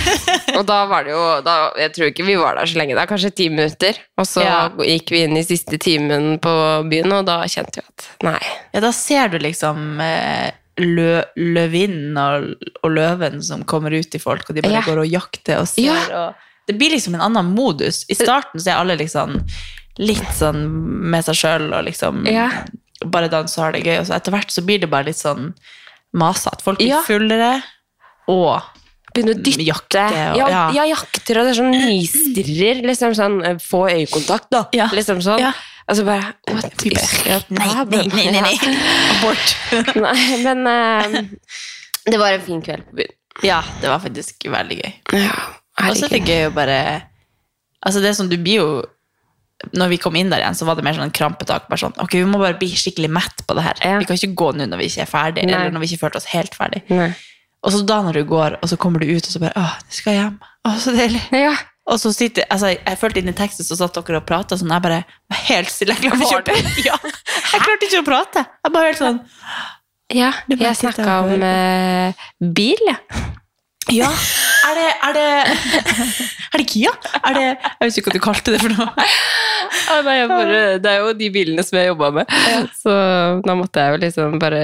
Og 0.58 0.64
da 0.70 0.80
var 0.90 1.06
det 1.06 1.12
jo 1.14 1.22
da, 1.46 1.58
Jeg 1.84 1.94
tror 1.98 2.10
ikke 2.14 2.26
vi 2.30 2.38
var 2.40 2.58
der 2.58 2.72
så 2.72 2.80
lenge, 2.80 2.96
da, 2.98 3.06
kanskje 3.10 3.34
ti 3.36 3.50
minutter. 3.52 4.00
Og 4.18 4.30
så 4.30 4.46
Ja. 4.48 4.56
gikk 4.88 5.12
vi 5.14 5.26
inn 5.28 5.36
i 5.38 5.44
siste 5.46 5.78
timen 5.84 6.38
på 6.42 6.56
byen, 6.88 7.12
og 7.20 7.28
da 7.28 7.42
kjente 7.52 7.82
vi 7.84 7.86
at 7.92 8.08
nei. 8.32 8.40
Ja, 8.72 8.86
da 8.88 8.94
ser 8.96 9.34
du 9.36 9.38
liksom 9.44 10.00
eh, 10.02 10.56
lø, 10.78 11.22
løvinnen 11.38 12.18
og, 12.22 12.52
og 12.84 12.92
løven 12.94 13.42
som 13.44 13.64
kommer 13.68 13.94
ut 13.98 14.16
i 14.16 14.22
folk, 14.22 14.50
og 14.50 14.56
de 14.56 14.62
bare 14.66 14.80
Ja. 14.80 14.82
går 14.86 15.00
og 15.04 15.08
jakter 15.10 15.60
og 15.62 15.68
ser. 15.72 15.84
Ja. 15.88 16.28
Og 16.28 16.68
det 16.68 16.78
blir 16.78 16.92
liksom 16.94 17.16
en 17.16 17.22
annen 17.30 17.54
modus. 17.56 18.04
I 18.10 18.16
starten 18.18 18.60
så 18.60 18.72
er 18.74 18.82
alle 18.82 18.98
liksom 19.00 19.40
litt 19.98 20.34
sånn 20.38 20.62
med 21.10 21.26
seg 21.26 21.36
sjøl 21.40 21.70
og 21.74 21.86
liksom 21.88 22.26
Ja. 22.30 22.50
bare 23.06 23.30
danser 23.30 23.60
og 23.62 23.66
har 23.66 23.72
det 23.78 23.84
gøy. 23.86 24.00
Og 24.02 24.06
så 24.10 24.16
etter 24.18 24.32
hvert 24.36 24.52
så 24.54 24.62
blir 24.66 24.80
det 24.82 24.90
bare 24.90 25.06
litt 25.10 25.18
sånn 25.22 25.54
masete. 26.14 26.62
Folk 26.64 26.78
blir 26.80 27.02
fullere 27.08 27.64
og 28.28 28.62
begynner 29.16 29.34
å 29.38 29.42
dytte. 29.42 29.64
jakte. 29.66 30.04
Og, 30.34 30.38
ja, 30.38 30.48
ja. 30.50 30.64
ja, 30.76 30.84
jakter, 30.94 31.40
og 31.40 31.48
det 31.48 31.56
er 31.56 31.60
sånn 31.64 31.72
nistirrer. 31.74 32.84
Liksom 32.86 33.16
sånn 33.18 33.40
øh, 33.46 33.58
Få 33.64 33.88
øyekontakt, 33.90 34.50
da. 34.52 34.66
Liksom 34.94 35.22
sånn. 35.26 35.40
Altså 35.88 36.04
bare 36.04 36.34
what 36.52 36.74
bare, 36.84 37.38
nei, 37.50 37.70
nei, 38.12 38.26
nei, 38.32 38.42
nei. 38.44 38.56
Abort. 39.14 39.54
Nei, 40.04 40.26
men 40.44 40.68
eh, 40.68 41.22
det 42.12 42.20
var 42.20 42.36
en 42.36 42.44
fin 42.44 42.60
kveld 42.64 42.84
på 42.90 42.98
byen. 43.00 43.14
ja, 43.46 43.62
det 43.82 43.88
var 43.92 44.02
faktisk 44.04 44.48
veldig 44.52 44.78
gøy. 44.82 44.92
Ja, 45.16 45.32
Og 45.88 45.96
så 45.96 46.08
er 46.10 46.18
det 46.18 46.24
gøy 46.28 46.48
å 46.50 46.54
bare 46.56 46.78
Altså 47.86 48.02
det 48.02 48.10
er 48.10 48.16
sånn, 48.18 48.32
du 48.32 48.36
blir 48.42 48.58
jo 48.58 48.70
Når 49.78 49.92
vi 49.94 50.00
kom 50.02 50.16
inn 50.18 50.32
der 50.34 50.42
igjen, 50.42 50.58
så 50.58 50.66
var 50.68 50.76
det 50.78 50.84
mer 50.86 50.98
sånn 50.98 51.08
en 51.08 51.14
krampetak. 51.14 51.68
Bare 51.70 51.80
sånn, 51.82 51.96
ok, 52.04 52.18
Vi 52.20 52.28
må 52.30 52.42
bare 52.42 52.58
bli 52.60 52.68
skikkelig 52.74 53.10
mett 53.14 53.46
på 53.48 53.56
det 53.58 53.64
her. 53.66 53.80
Ja. 53.86 53.96
Vi 54.02 54.10
kan 54.10 54.18
ikke 54.20 54.36
gå 54.42 54.52
nå 54.58 54.68
når 54.68 54.82
vi 54.82 54.90
ikke 54.92 55.06
er 55.06 55.10
ferdig, 55.12 55.46
Nei. 55.48 55.54
eller 55.56 55.74
når 55.76 55.86
vi 55.86 55.90
ikke 55.92 56.04
følte 56.04 56.20
oss 56.22 56.28
helt 56.34 56.58
ferdig. 56.58 56.84
Nei. 56.92 57.12
Og 57.66 57.74
så 57.74 57.80
da 57.90 58.02
når 58.06 58.20
du 58.20 58.28
går, 58.30 58.58
og 58.62 58.70
så 58.70 58.78
kommer 58.82 59.02
du 59.02 59.10
ut, 59.10 59.24
og 59.26 59.32
så 59.34 59.42
bare 59.42 59.56
Åh, 59.58 59.74
jeg 59.88 59.98
skal 60.02 60.18
hjem. 60.20 60.36
Åh, 60.68 60.78
så 60.84 60.94
deilig. 60.98 61.24
Ja. 61.34 61.56
Og 61.88 62.00
så 62.02 62.12
sitter, 62.12 62.44
altså, 62.52 62.74
Jeg 62.76 63.00
følte 63.00 63.22
inn 63.22 63.32
i 63.32 63.36
teksten 63.38 63.66
så 63.68 63.78
satt 63.80 63.96
dere 63.96 64.20
og 64.20 64.28
prata 64.28 64.58
sånn. 64.60 64.74
Jeg 64.76 64.84
bare 64.84 65.02
var 65.32 65.42
helt 65.48 65.72
stille. 65.72 65.96
Jeg 66.04 66.20
klarte 66.20 66.56
ikke, 66.60 66.84
ja, 66.90 67.00
jeg 67.54 67.64
klarte 67.64 67.90
ikke 67.90 68.04
å 68.04 68.08
prate. 68.08 68.46
Jeg 68.66 68.76
bare 68.76 68.92
helt 68.92 69.02
sånn 69.02 69.20
ja. 70.16 70.32
Jeg 70.48 70.76
snakka 70.80 71.18
om 71.26 71.42
eh, 71.44 72.28
bil, 72.40 72.80
jeg. 72.88 73.24
Ja. 73.92 74.08
Er 74.68 74.76
det 74.76 74.88
Er 75.08 75.16
det, 75.16 75.26
er 76.54 76.62
det 76.62 76.68
Kia? 76.68 76.92
Er 77.24 77.36
det 77.36 77.44
Jeg 77.48 77.82
vet 77.82 78.00
ikke 78.00 78.12
at 78.12 78.18
du 78.18 78.24
kalte 78.24 78.54
det 78.56 78.62
for 78.64 78.72
noe. 78.76 79.08
Ja, 79.88 79.98
nei, 80.04 80.18
bare, 80.28 80.62
det 80.84 80.92
er 80.92 81.04
jo 81.04 81.14
de 81.16 81.28
bilene 81.32 81.64
som 81.64 81.78
jeg 81.80 81.90
jobba 81.90 82.10
med, 82.16 82.32
så 82.76 82.94
da 83.44 83.56
måtte 83.56 83.84
jeg 83.84 83.96
jo 83.96 84.00
liksom 84.04 84.38
bare 84.40 84.62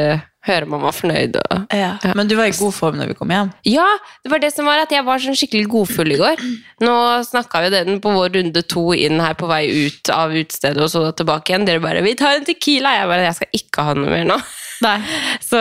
høre 0.47 0.67
om 0.67 0.73
han 0.75 0.81
var 0.83 0.95
fornøyd. 0.97 1.37
Og... 1.39 1.61
Ja. 1.75 1.91
Men 2.17 2.27
du 2.27 2.35
var 2.35 2.49
i 2.51 2.55
god 2.57 2.73
form 2.75 2.97
når 2.99 3.13
vi 3.13 3.17
kom 3.19 3.31
hjem? 3.31 3.51
Ja, 3.69 3.85
det 4.23 4.31
var 4.33 4.41
det 4.43 4.51
som 4.55 4.67
var 4.67 4.81
at 4.83 4.91
jeg 4.91 5.05
var 5.07 5.21
sånn 5.23 5.37
skikkelig 5.39 5.69
godfull 5.71 6.11
i 6.15 6.19
går. 6.19 6.43
Nå 6.83 6.95
snakka 7.29 7.61
vi 7.63 7.71
den 7.75 8.01
på 8.03 8.11
vår 8.15 8.33
runde 8.37 8.63
to 8.67 8.89
inn 8.97 9.21
her 9.23 9.37
på 9.39 9.47
vei 9.51 9.63
ut 9.87 10.11
av 10.13 10.35
utestedet 10.35 10.83
og 10.83 10.91
så 10.91 11.05
tilbake 11.15 11.53
igjen. 11.53 11.65
Dere 11.69 11.79
bare 11.83 12.01
'Vi 12.03 12.15
tar 12.19 12.35
en 12.41 12.45
Tequila'. 12.45 12.97
Jeg 12.99 13.07
bare 13.07 13.23
'Jeg 13.29 13.35
skal 13.39 13.59
ikke 13.61 13.87
ha 13.87 13.93
noe 13.95 14.09
mer 14.11 14.25
nå'. 14.33 14.41
Nei. 14.83 14.97
Så 15.49 15.59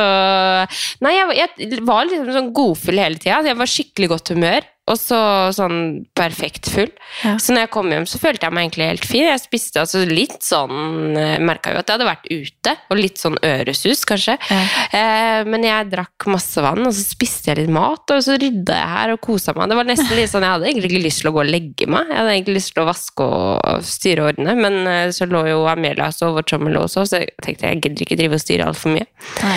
Nei, 1.04 1.12
jeg, 1.14 1.26
var- 1.28 1.38
jeg 1.38 1.80
var 1.86 2.06
liksom 2.10 2.32
sånn 2.34 2.52
godfull 2.56 2.98
hele 2.98 3.20
tida. 3.22 3.42
Jeg 3.46 3.58
var 3.58 3.70
skikkelig 3.70 4.08
godt 4.16 4.32
humør. 4.34 4.66
Og 4.90 4.98
så 4.98 5.18
sånn 5.54 5.76
perfekt 6.18 6.66
full. 6.72 6.88
Ja. 7.22 7.36
Så 7.38 7.54
når 7.54 7.66
jeg 7.66 7.70
kom 7.76 7.90
hjem, 7.92 8.06
så 8.10 8.18
følte 8.18 8.48
jeg 8.48 8.54
meg 8.56 8.64
egentlig 8.66 8.88
helt 8.88 9.04
fin. 9.06 9.28
Jeg 9.28 9.38
spiste 9.38 9.78
altså 9.84 10.00
litt 10.08 10.42
sånn 10.42 11.14
Merka 11.46 11.70
jo 11.70 11.78
at 11.78 11.86
jeg 11.86 11.94
hadde 12.00 12.08
vært 12.08 12.26
ute, 12.26 12.74
og 12.90 12.98
litt 12.98 13.20
sånn 13.22 13.38
øresus, 13.46 14.02
kanskje. 14.08 14.34
Ja. 14.50 14.62
Eh, 14.98 15.42
men 15.46 15.68
jeg 15.68 15.90
drakk 15.92 16.26
masse 16.32 16.64
vann, 16.64 16.82
og 16.88 16.96
så 16.96 17.04
spiste 17.04 17.52
jeg 17.52 17.60
litt 17.60 17.72
mat, 17.74 18.10
og 18.10 18.24
så 18.26 18.34
rydda 18.42 18.80
jeg 18.80 18.90
her 18.96 19.14
og 19.14 19.22
kosa 19.22 19.54
meg. 19.54 19.70
Det 19.70 19.78
var 19.78 19.88
nesten 19.92 20.10
litt 20.18 20.32
sånn, 20.32 20.48
Jeg 20.48 20.56
hadde 20.56 20.68
egentlig 20.72 20.90
ikke 20.90 21.04
lyst 21.06 21.22
til 21.22 21.30
å 21.30 21.34
gå 21.36 21.44
og 21.44 21.52
legge 21.52 21.88
meg. 21.94 22.10
Jeg 22.10 22.18
hadde 22.18 22.34
egentlig 22.34 22.58
lyst 22.58 22.74
til 22.74 22.82
å 22.82 22.88
vaske 22.90 23.28
og 23.28 23.86
styre 23.86 24.26
og 24.26 24.32
ordne, 24.32 24.56
men 24.58 24.80
eh, 24.90 25.14
så 25.14 25.30
lå 25.30 25.44
jo 25.52 25.62
Amelia 25.70 26.10
og 26.10 26.18
sov, 26.18 26.42
og 26.42 26.50
Tommy 26.50 26.74
lå 26.74 26.82
og 26.88 26.90
sov, 26.90 27.06
så 27.06 27.22
jeg 27.22 27.30
tenkte 27.46 27.70
jeg 27.70 27.84
gidder 27.84 28.06
ikke 28.08 28.18
drive 28.18 28.40
og 28.40 28.42
styre 28.42 28.66
altfor 28.66 28.96
mye. 28.98 29.06
Nei. 29.46 29.56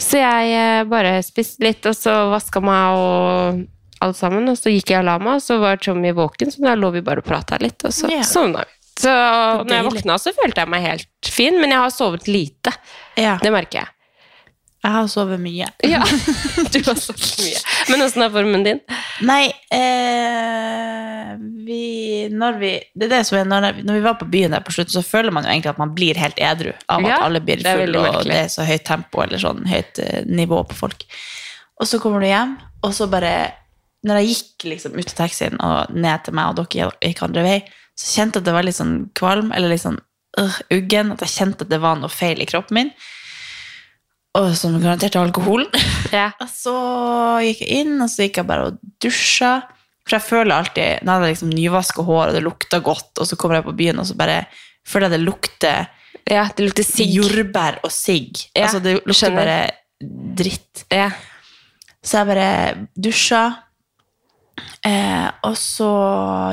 Så 0.00 0.24
jeg 0.24 0.56
eh, 0.56 0.88
bare 0.88 1.18
spiste 1.26 1.68
litt, 1.68 1.84
og 1.84 2.00
så 2.00 2.16
vaska 2.32 2.64
meg 2.64 3.04
og 3.04 3.64
alt 4.00 4.16
sammen. 4.16 4.48
Og 4.48 4.56
så 4.58 4.72
gikk 4.74 4.90
jeg 4.90 4.98
og 4.98 5.04
la 5.08 5.18
meg, 5.18 5.34
og 5.38 5.42
så 5.42 5.58
var 5.62 5.76
Tommy 5.76 6.12
våken, 6.12 6.50
så 6.52 6.62
da 6.64 6.74
lå 6.74 6.90
vi 6.92 7.00
bare 7.06 7.18
og 7.22 7.24
prata 7.28 7.58
litt, 7.60 7.84
og 7.84 7.92
så 7.94 8.10
Ja. 8.10 8.22
sovna 8.22 8.64
vi. 8.64 8.70
Så 9.00 9.10
når 9.10 9.72
jeg 9.74 9.84
våkna, 9.88 10.18
så 10.22 10.30
følte 10.36 10.60
jeg 10.62 10.68
meg 10.70 10.82
helt 10.86 11.08
fin, 11.26 11.56
men 11.60 11.70
jeg 11.70 11.78
har 11.82 11.90
sovet 11.90 12.28
lite. 12.28 12.70
Ja. 13.18 13.38
Det 13.42 13.50
merker 13.50 13.80
jeg. 13.80 13.88
Jeg 14.84 14.92
har 14.92 15.06
sovet 15.08 15.40
mye. 15.40 15.66
Ja, 15.82 16.02
du 16.72 16.78
har 16.84 16.94
sovet 17.00 17.38
mye. 17.40 17.60
Men 17.88 18.02
åssen 18.04 18.22
er 18.22 18.30
formen 18.30 18.62
din? 18.66 18.80
Nei, 19.24 19.46
eh, 19.72 21.34
vi, 21.66 22.28
når 22.30 22.58
vi 22.60 22.72
Det 22.94 23.06
er 23.08 23.12
det 23.16 23.22
som 23.26 23.38
er, 23.38 23.48
når, 23.48 23.80
når 23.84 23.98
vi 23.98 24.04
var 24.04 24.18
på 24.20 24.28
byen 24.30 24.54
der 24.54 24.60
på 24.64 24.74
slutten, 24.76 24.94
så 24.98 25.02
føler 25.06 25.32
man 25.34 25.46
jo 25.46 25.50
egentlig 25.54 25.72
at 25.72 25.80
man 25.80 25.94
blir 25.96 26.20
helt 26.20 26.38
edru 26.38 26.72
av 26.88 27.00
at 27.04 27.10
Ja, 27.10 27.18
alle 27.24 27.40
blir 27.44 27.62
fulle, 27.64 27.98
og 27.98 28.04
merkelig. 28.10 28.30
det 28.30 28.40
er 28.44 28.52
så 28.52 28.66
høyt 28.68 28.84
tempo 28.86 29.22
eller 29.24 29.40
sånn 29.42 29.64
høyt 29.70 29.98
eh, 30.04 30.22
nivå 30.28 30.62
på 30.68 30.78
folk. 30.84 31.06
Og 31.80 31.88
så 31.90 31.98
kommer 32.02 32.20
du 32.22 32.28
hjem, 32.30 32.54
og 32.84 32.94
så 32.94 33.08
bare 33.10 33.34
Når 34.04 34.20
jeg 34.20 34.34
gikk 34.34 34.66
liksom 34.68 34.96
ut 34.98 35.08
av 35.08 35.16
taxien 35.16 35.60
og 35.64 35.94
ned 35.96 36.24
til 36.26 36.36
meg, 36.36 36.50
og 36.50 36.58
dere 36.60 36.90
gikk 37.00 37.22
andre 37.24 37.44
vei, 37.46 37.58
så 37.96 38.10
kjente 38.18 38.38
jeg 38.38 38.44
at 38.44 38.48
det 38.48 38.56
var 38.56 38.66
litt 38.66 38.78
sånn 38.78 38.96
kvalm, 39.16 39.52
eller 39.54 39.70
litt 39.70 39.84
sånn 39.84 40.00
øh, 40.40 40.56
uggen, 40.74 41.12
at 41.14 41.22
jeg 41.24 41.34
kjente 41.36 41.66
at 41.66 41.70
det 41.72 41.80
var 41.82 42.00
noe 42.00 42.12
feil 42.12 42.42
i 42.42 42.48
kroppen 42.50 42.80
min. 42.80 42.90
Og 44.34 44.50
som 44.58 44.74
garanterte 44.82 45.20
alkoholen. 45.22 45.70
Ja. 46.12 46.32
Og 46.42 46.50
så 46.50 46.74
gikk 47.46 47.62
jeg 47.62 47.84
inn, 47.84 47.96
og 48.02 48.10
så 48.10 48.26
gikk 48.26 48.40
jeg 48.42 48.48
bare 48.48 48.70
og 48.70 48.80
dusja. 49.02 49.52
For 50.04 50.18
jeg 50.18 50.26
føler 50.26 50.52
alltid 50.52 51.06
Når 51.06 51.22
jeg 51.22 51.32
liksom 51.32 51.52
nyvasker 51.54 52.04
hår, 52.04 52.24
og 52.26 52.34
det 52.36 52.42
lukter 52.44 52.82
godt, 52.84 53.12
og 53.22 53.28
så 53.30 53.38
kommer 53.40 53.60
jeg 53.60 53.68
på 53.68 53.76
byen, 53.78 54.00
og 54.02 54.08
så 54.10 54.16
bare 54.18 54.40
føler 54.84 55.08
jeg 55.08 55.14
det 55.14 55.24
lukter 55.24 55.86
ja, 56.30 56.46
det 56.56 56.66
lukter 56.66 56.86
sigg. 56.86 57.12
jordbær 57.18 57.82
og 57.84 57.92
sigg. 57.92 58.46
Ja, 58.54 58.66
altså, 58.66 58.80
det 58.80 58.94
lukter 58.96 59.18
skjønner. 59.18 59.40
bare 59.44 60.34
dritt. 60.40 60.84
Ja. 60.92 61.10
Så 62.04 62.20
jeg 62.20 62.30
bare 62.30 62.48
dusja. 62.96 63.42
Eh, 64.84 65.28
og 65.48 65.54
så 65.56 65.88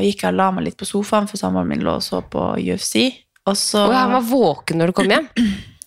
gikk 0.06 0.22
jeg 0.24 0.32
og 0.32 0.38
la 0.40 0.52
meg 0.56 0.64
litt 0.70 0.78
på 0.80 0.88
sofaen, 0.88 1.28
for 1.28 1.38
samboeren 1.42 1.68
min 1.68 1.82
lå 1.84 1.98
og 2.00 2.04
så 2.06 2.22
på 2.24 2.46
UFC. 2.62 3.10
Og 3.50 3.58
så 3.60 3.82
oh, 3.90 3.96
han 3.98 4.14
var 4.16 4.22
våken 4.30 4.78
når 4.80 4.92
du 4.92 4.94
kom 5.02 5.10
hjem? 5.12 5.28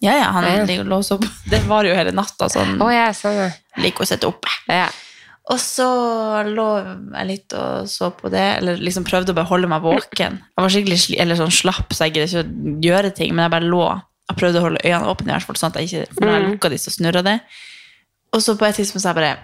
Ja, 0.04 0.12
ja, 0.18 0.26
han 0.34 0.44
Ja. 0.68 0.82
lå 0.84 0.98
og 0.98 1.04
så 1.06 1.16
på. 1.22 1.28
Det 1.50 1.62
var 1.70 1.84
jo 1.88 1.94
hele 1.96 2.12
natta, 2.12 2.48
sånn. 2.52 2.76
oh, 2.82 2.90
ja, 2.92 3.06
sånn. 3.16 3.48
Liker 3.80 4.04
å 4.04 4.08
sitte 4.10 4.28
oppe. 4.28 4.48
ja. 4.68 4.90
Og 5.52 5.58
så 5.60 5.84
lå 6.48 6.66
jeg 7.12 7.26
litt 7.28 7.52
og 7.52 7.84
så 7.92 8.08
på 8.16 8.30
det, 8.32 8.44
eller 8.62 8.78
liksom 8.80 9.04
prøvde 9.04 9.34
å 9.34 9.36
bare 9.36 9.50
holde 9.50 9.68
meg 9.68 9.82
våken. 9.84 10.38
Jeg 10.40 10.62
var 10.64 10.72
skikkelig 10.72 11.18
eller 11.20 11.36
sånn 11.36 11.52
slapp, 11.52 11.92
så 11.92 12.06
jeg 12.06 12.14
gidder 12.14 12.30
ikke 12.30 12.44
å 12.48 12.80
gjøre 12.86 13.10
ting, 13.18 13.34
men 13.36 13.44
jeg 13.44 13.52
bare 13.52 13.68
lå 13.68 13.82
og 13.84 14.38
prøvde 14.40 14.56
å 14.62 14.64
holde 14.64 14.80
øynene 14.80 15.10
åpne, 15.12 15.28
i 15.28 15.34
hvert 15.34 15.44
fall, 15.44 15.58
sånn 15.60 15.74
at 15.74 15.76
jeg 15.82 15.90
ikke, 15.90 16.14
for 16.14 16.24
når 16.24 16.32
jeg 16.32 16.42
Mm. 16.46 16.48
lukka 16.54 16.70
de, 16.72 16.78
så 16.80 16.90
snurra 16.96 17.22
det. 17.22 17.34
Og 18.32 18.40
så 18.40 18.56
på 18.56 18.64
et 18.70 18.74
tidspunkt 18.80 19.02
sa 19.04 19.12
jeg 19.12 19.20
bare 19.20 19.34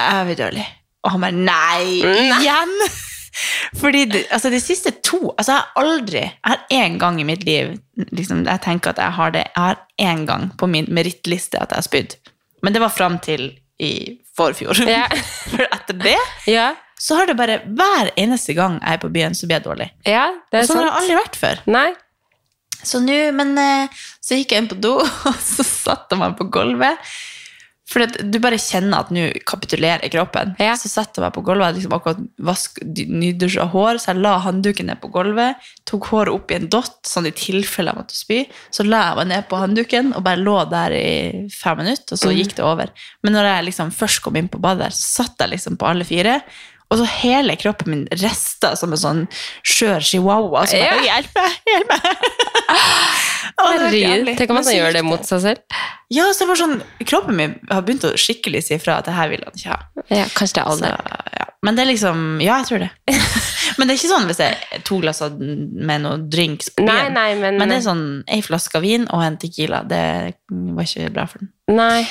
Jeg 0.00 0.16
er 0.16 0.24
vidunderlig. 0.32 0.66
Og 1.02 1.14
han 1.14 1.24
bare 1.24 1.36
Nei! 1.36 2.02
Igjen! 2.02 2.76
Fordi 3.80 4.04
altså 4.28 4.50
de 4.52 4.58
siste 4.60 4.90
to 5.00 5.30
altså 5.30 5.54
Jeg 5.54 5.62
har 5.62 5.70
aldri 5.80 6.20
Jeg 6.20 6.50
har 6.50 6.66
én 6.76 6.98
gang 7.00 7.16
i 7.20 7.24
mitt 7.24 7.46
liv 7.48 7.70
liksom, 8.10 8.42
Jeg 8.44 8.60
tenker 8.60 8.92
at 8.92 9.00
jeg 9.00 9.16
har 9.16 9.32
det 9.32 9.46
Jeg 9.46 9.62
har 9.62 9.80
én 10.04 10.26
gang 10.28 10.50
på 10.60 10.68
min 10.68 10.90
merittliste 10.92 11.56
at 11.56 11.72
jeg 11.72 11.80
har 11.80 11.86
spydd. 11.86 12.16
Men 12.62 12.76
det 12.76 12.82
var 12.82 12.92
fram 12.92 13.18
til 13.24 13.50
i 13.82 14.18
forfjor. 14.36 14.84
Ja. 14.86 15.08
For 15.50 15.64
etter 15.66 15.96
det 15.98 16.18
ja. 16.46 16.68
så 17.00 17.18
har 17.18 17.26
det 17.26 17.34
bare 17.40 17.58
Hver 17.66 18.12
eneste 18.20 18.54
gang 18.54 18.78
jeg 18.78 18.98
er 18.98 19.02
på 19.02 19.10
byen, 19.12 19.34
så 19.34 19.48
blir 19.48 19.58
jeg 19.58 19.66
dårlig. 19.66 19.88
Ja, 20.06 20.28
det 20.52 20.60
er 20.60 20.66
og 20.66 20.70
Sånn 20.70 20.82
har 20.82 20.88
det 20.90 20.96
aldri 21.00 21.18
vært 21.18 21.38
før. 21.40 21.64
Nei. 21.72 21.88
Så 22.82 22.98
nå, 23.02 23.18
men 23.36 23.52
eh, 23.62 24.00
så 24.22 24.38
gikk 24.38 24.54
jeg 24.54 24.64
inn 24.64 24.70
på 24.70 24.78
do, 24.82 24.96
og 25.30 25.42
så 25.42 25.66
satte 25.66 26.14
jeg 26.14 26.22
meg 26.22 26.38
på 26.38 26.48
gulvet. 26.54 27.12
For 27.90 28.06
du 28.06 28.38
bare 28.40 28.60
kjenner 28.62 29.02
at 29.02 29.10
nå 29.12 29.24
kapitulerer 29.48 30.10
kroppen. 30.12 30.54
Ja. 30.62 30.76
Så 30.78 30.88
setter 30.88 31.18
jeg 31.18 31.26
meg 31.26 31.34
på 31.34 31.42
gulvet, 31.44 31.76
liksom 31.76 31.94
akkurat 31.96 32.20
vask, 32.46 32.78
nydusja 32.86 33.66
hår, 33.72 33.98
så 34.00 34.12
jeg 34.12 34.22
la 34.22 34.36
håndduken 34.44 34.88
ned 34.88 35.00
på 35.02 35.10
gulvet, 35.12 35.60
tok 35.88 36.06
håret 36.12 36.32
opp 36.32 36.52
i 36.52 36.58
en 36.60 36.68
dott, 36.72 37.00
sånn 37.08 37.28
i 37.28 37.34
tilfelle 37.36 37.92
jeg 37.92 37.98
måtte 37.98 38.16
spy. 38.16 38.40
Så 38.72 38.86
la 38.86 39.02
jeg 39.08 39.18
meg 39.18 39.30
ned 39.32 39.48
på 39.50 39.60
håndduken 39.60 40.12
og 40.16 40.24
bare 40.26 40.40
lå 40.40 40.56
der 40.70 40.96
i 40.96 41.08
fem 41.52 41.82
minutter, 41.82 42.14
og 42.14 42.22
så 42.22 42.32
gikk 42.32 42.56
det 42.58 42.66
over. 42.66 42.94
Men 43.26 43.36
når 43.36 43.50
jeg 43.50 43.68
liksom 43.70 43.92
først 43.94 44.22
kom 44.24 44.38
inn 44.38 44.50
på 44.52 44.62
badet, 44.62 44.86
der, 44.86 44.96
så 44.96 45.24
satt 45.24 45.42
jeg 45.42 45.56
liksom 45.56 45.78
på 45.80 45.90
alle 45.90 46.06
fire. 46.08 46.38
Og 46.92 47.00
så 47.00 47.06
hele 47.22 47.54
kroppen 47.56 47.88
min 47.94 48.02
resta 48.20 48.74
som 48.76 48.92
en 48.92 49.00
sånn 49.00 49.22
skjør 49.64 50.04
chihuahua. 50.04 50.66
Bare, 50.66 50.76
Ja. 50.76 50.98
hjelp 51.08 51.38
meg, 51.38 51.54
hjelp 51.72 51.92
meg! 51.94 52.02
Herregud. 53.62 54.30
Tenk 54.38 54.50
om 54.52 54.58
man 54.58 54.66
han 54.68 54.76
gjør 54.76 54.96
det 54.96 55.02
mot 55.06 55.24
seg 55.26 55.42
selv. 55.44 55.78
Ja, 56.12 56.26
så 56.34 56.44
det 56.44 56.50
var 56.52 56.60
sånn, 56.60 56.76
kroppen 57.08 57.38
min 57.38 57.54
har 57.70 57.84
begynt 57.86 58.04
å 58.04 58.12
skikkelig 58.20 58.64
si 58.66 58.76
fra 58.82 58.98
at 59.00 59.08
det 59.08 59.14
her 59.16 59.30
vil 59.32 59.44
han 59.46 59.56
ikke 59.56 59.72
ha. 59.72 59.78
Ja, 60.12 60.26
kanskje 60.36 60.58
det 60.58 60.62
er 60.64 60.70
alder. 60.74 60.96
ja. 61.38 61.46
Men 61.62 61.76
det 61.78 61.84
er 61.84 61.90
liksom, 61.92 62.22
ja, 62.42 62.56
jeg 62.60 62.68
tror 62.68 62.82
det. 62.82 62.90
men 63.78 63.86
det 63.86 63.94
er 63.94 64.00
ikke 64.00 64.10
sånn 64.10 64.26
hvis 64.28 64.40
det 64.40 64.48
er 64.50 64.82
to 64.88 64.98
glass 65.02 65.22
med 65.30 66.02
noe 66.02 66.18
drinks 66.32 66.72
på 66.74 66.84
Nei, 66.88 67.04
nei, 67.14 67.28
men, 67.38 67.60
Men 67.60 67.70
det 67.70 67.78
er 67.78 67.84
sånn, 67.86 68.04
ei 68.26 68.40
flaske 68.42 68.82
vin 68.82 69.06
og 69.14 69.22
en 69.22 69.38
tequila, 69.40 69.84
det 69.86 70.02
var 70.50 70.88
ikke 70.88 71.12
bra 71.14 71.28
for 71.30 71.44
den. 71.44 71.52
Nei. 71.70 72.02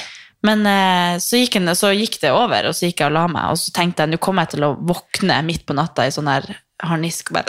Men 0.43 0.65
eh, 0.65 1.17
så 1.21 1.37
gikk, 1.37 1.55
en, 1.59 1.73
så 1.77 1.91
gikk 1.93 2.19
det 2.23 2.31
over, 2.33 2.65
og 2.71 2.73
så 2.73 2.87
gikk 2.89 3.03
jeg 3.03 3.11
og 3.11 3.13
la 3.13 3.27
meg, 3.29 3.51
og 3.53 3.57
så 3.61 3.71
tenkte 3.75 4.03
jeg, 4.05 4.09
nå 4.15 4.17
kommer 4.17 4.47
jeg 4.47 4.55
til 4.55 4.63
å 4.65 4.75
våkne 4.89 5.41
midt 5.45 5.65
på 5.69 5.75
natta 5.77 6.07
i 6.07 6.13
sånn 6.15 6.27
her 6.31 6.47
harnisk, 6.81 7.29
bare 7.35 7.45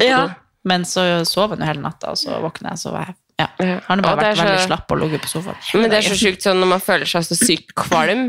Ja. 0.00 0.28
Men 0.64 0.84
så 0.84 1.24
sov 1.24 1.50
jeg 1.54 1.60
nå 1.60 1.64
hele 1.66 1.80
natta, 1.80 2.10
og 2.12 2.18
så 2.20 2.36
våkner 2.40 2.70
jeg, 2.74 2.78
så 2.82 2.90
var 2.92 3.06
jeg, 3.08 3.14
ja. 3.40 3.46
Han 3.88 4.02
Har 4.04 4.04
bare 4.04 4.16
vært 4.20 4.36
vært 4.36 4.48
veldig 4.50 4.64
slapp 4.66 4.90
og 4.92 4.98
ligget 5.00 5.22
på 5.24 5.28
sofaen. 5.30 5.56
Men 5.80 5.88
det 5.90 5.96
er 6.02 6.08
så 6.10 6.16
sjukt 6.20 6.44
sånn 6.44 6.58
når 6.60 6.68
man 6.74 6.82
føler 6.84 7.08
seg 7.08 7.24
så 7.24 7.36
sykt 7.40 7.72
kvalm, 7.80 8.26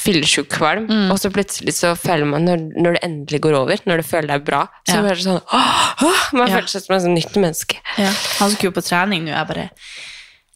fyllesyk 0.00 0.48
kvalm, 0.54 0.86
Mm. 0.88 1.10
og 1.12 1.18
så 1.20 1.28
plutselig 1.32 1.74
så 1.76 1.92
føler 2.00 2.24
man, 2.28 2.44
når, 2.48 2.64
når 2.80 2.92
det 2.96 3.02
endelig 3.04 3.40
går 3.44 3.54
over, 3.60 3.76
når 3.84 4.00
det 4.00 4.06
føler 4.08 4.28
deg 4.32 4.44
bra, 4.48 4.62
så 4.88 4.96
Ja. 4.96 5.04
er 5.04 5.14
det 5.14 5.24
sånn 5.26 5.42
åh, 5.52 6.04
åh, 6.08 6.22
Man 6.32 6.48
Ja. 6.48 6.54
føler 6.56 6.68
seg 6.72 6.82
som 6.86 6.96
et 6.96 7.02
sånn 7.02 7.14
nytt 7.16 7.36
menneske. 7.36 7.76
Ja. 7.98 8.12
Han 8.40 8.50
skulle 8.50 8.72
jo 8.72 8.80
på 8.80 8.84
trening 8.88 9.24
nå, 9.28 9.32
jeg 9.36 9.46
bare 9.48 9.70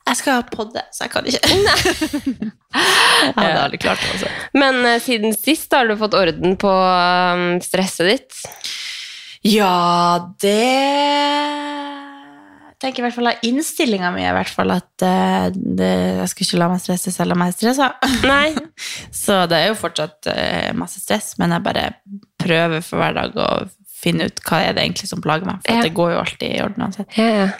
Jeg 0.08 0.18
skal 0.18 0.42
podde, 0.50 0.82
så 0.92 1.04
jeg 1.06 1.12
kan 1.12 1.26
ikke. 1.30 1.40
jeg 2.74 3.34
hadde 3.36 3.60
aldri 3.62 3.78
klart 3.82 4.00
det. 4.02 4.08
Altså. 4.16 4.30
Men 4.58 4.80
uh, 4.86 4.96
siden 5.02 5.36
sist 5.36 5.72
har 5.76 5.86
du 5.86 5.94
fått 6.00 6.16
orden 6.18 6.56
på 6.60 6.72
um, 6.72 7.44
stresset 7.62 8.08
ditt. 8.10 8.40
Ja, 9.46 10.32
det 10.42 10.54
Jeg 12.72 12.76
tenker 12.82 13.02
i 13.02 13.04
hvert 13.06 13.14
fall 13.14 13.30
av 13.30 13.44
innstillinga 13.46 14.10
mi 14.14 14.22
i 14.26 14.32
hvert 14.34 14.50
fall 14.50 14.70
at 14.74 15.04
uh, 15.06 15.48
det, 15.54 15.90
jeg 16.18 16.28
skal 16.32 16.46
ikke 16.48 16.60
la 16.64 16.68
meg 16.72 16.82
stresse 16.82 17.14
selv 17.14 17.36
om 17.36 17.44
jeg 17.46 17.54
er 17.54 17.58
stressa. 17.60 17.88
Nei. 18.26 18.48
Så 19.22 19.44
det 19.50 19.60
er 19.60 19.70
jo 19.70 19.78
fortsatt 19.78 20.30
uh, 20.30 20.70
masse 20.78 20.98
stress, 21.02 21.36
men 21.38 21.54
jeg 21.54 21.62
bare 21.66 21.86
prøver 22.42 22.82
for 22.82 22.98
hver 23.02 23.14
dag 23.20 23.38
å 23.38 23.48
finne 24.02 24.26
ut 24.26 24.42
hva 24.48 24.64
er 24.66 24.74
det 24.74 24.82
egentlig 24.82 25.06
som 25.12 25.22
plager 25.22 25.46
meg. 25.46 25.62
For 25.62 25.70
Ja. 25.76 25.78
at 25.78 25.86
det 25.86 25.94
går 25.94 26.16
jo 26.16 26.22
alltid 26.24 26.48
i 26.56 26.62
orden 26.64 26.82
uansett. 26.88 27.18
Ja, 27.18 27.28
ja. 27.44 27.50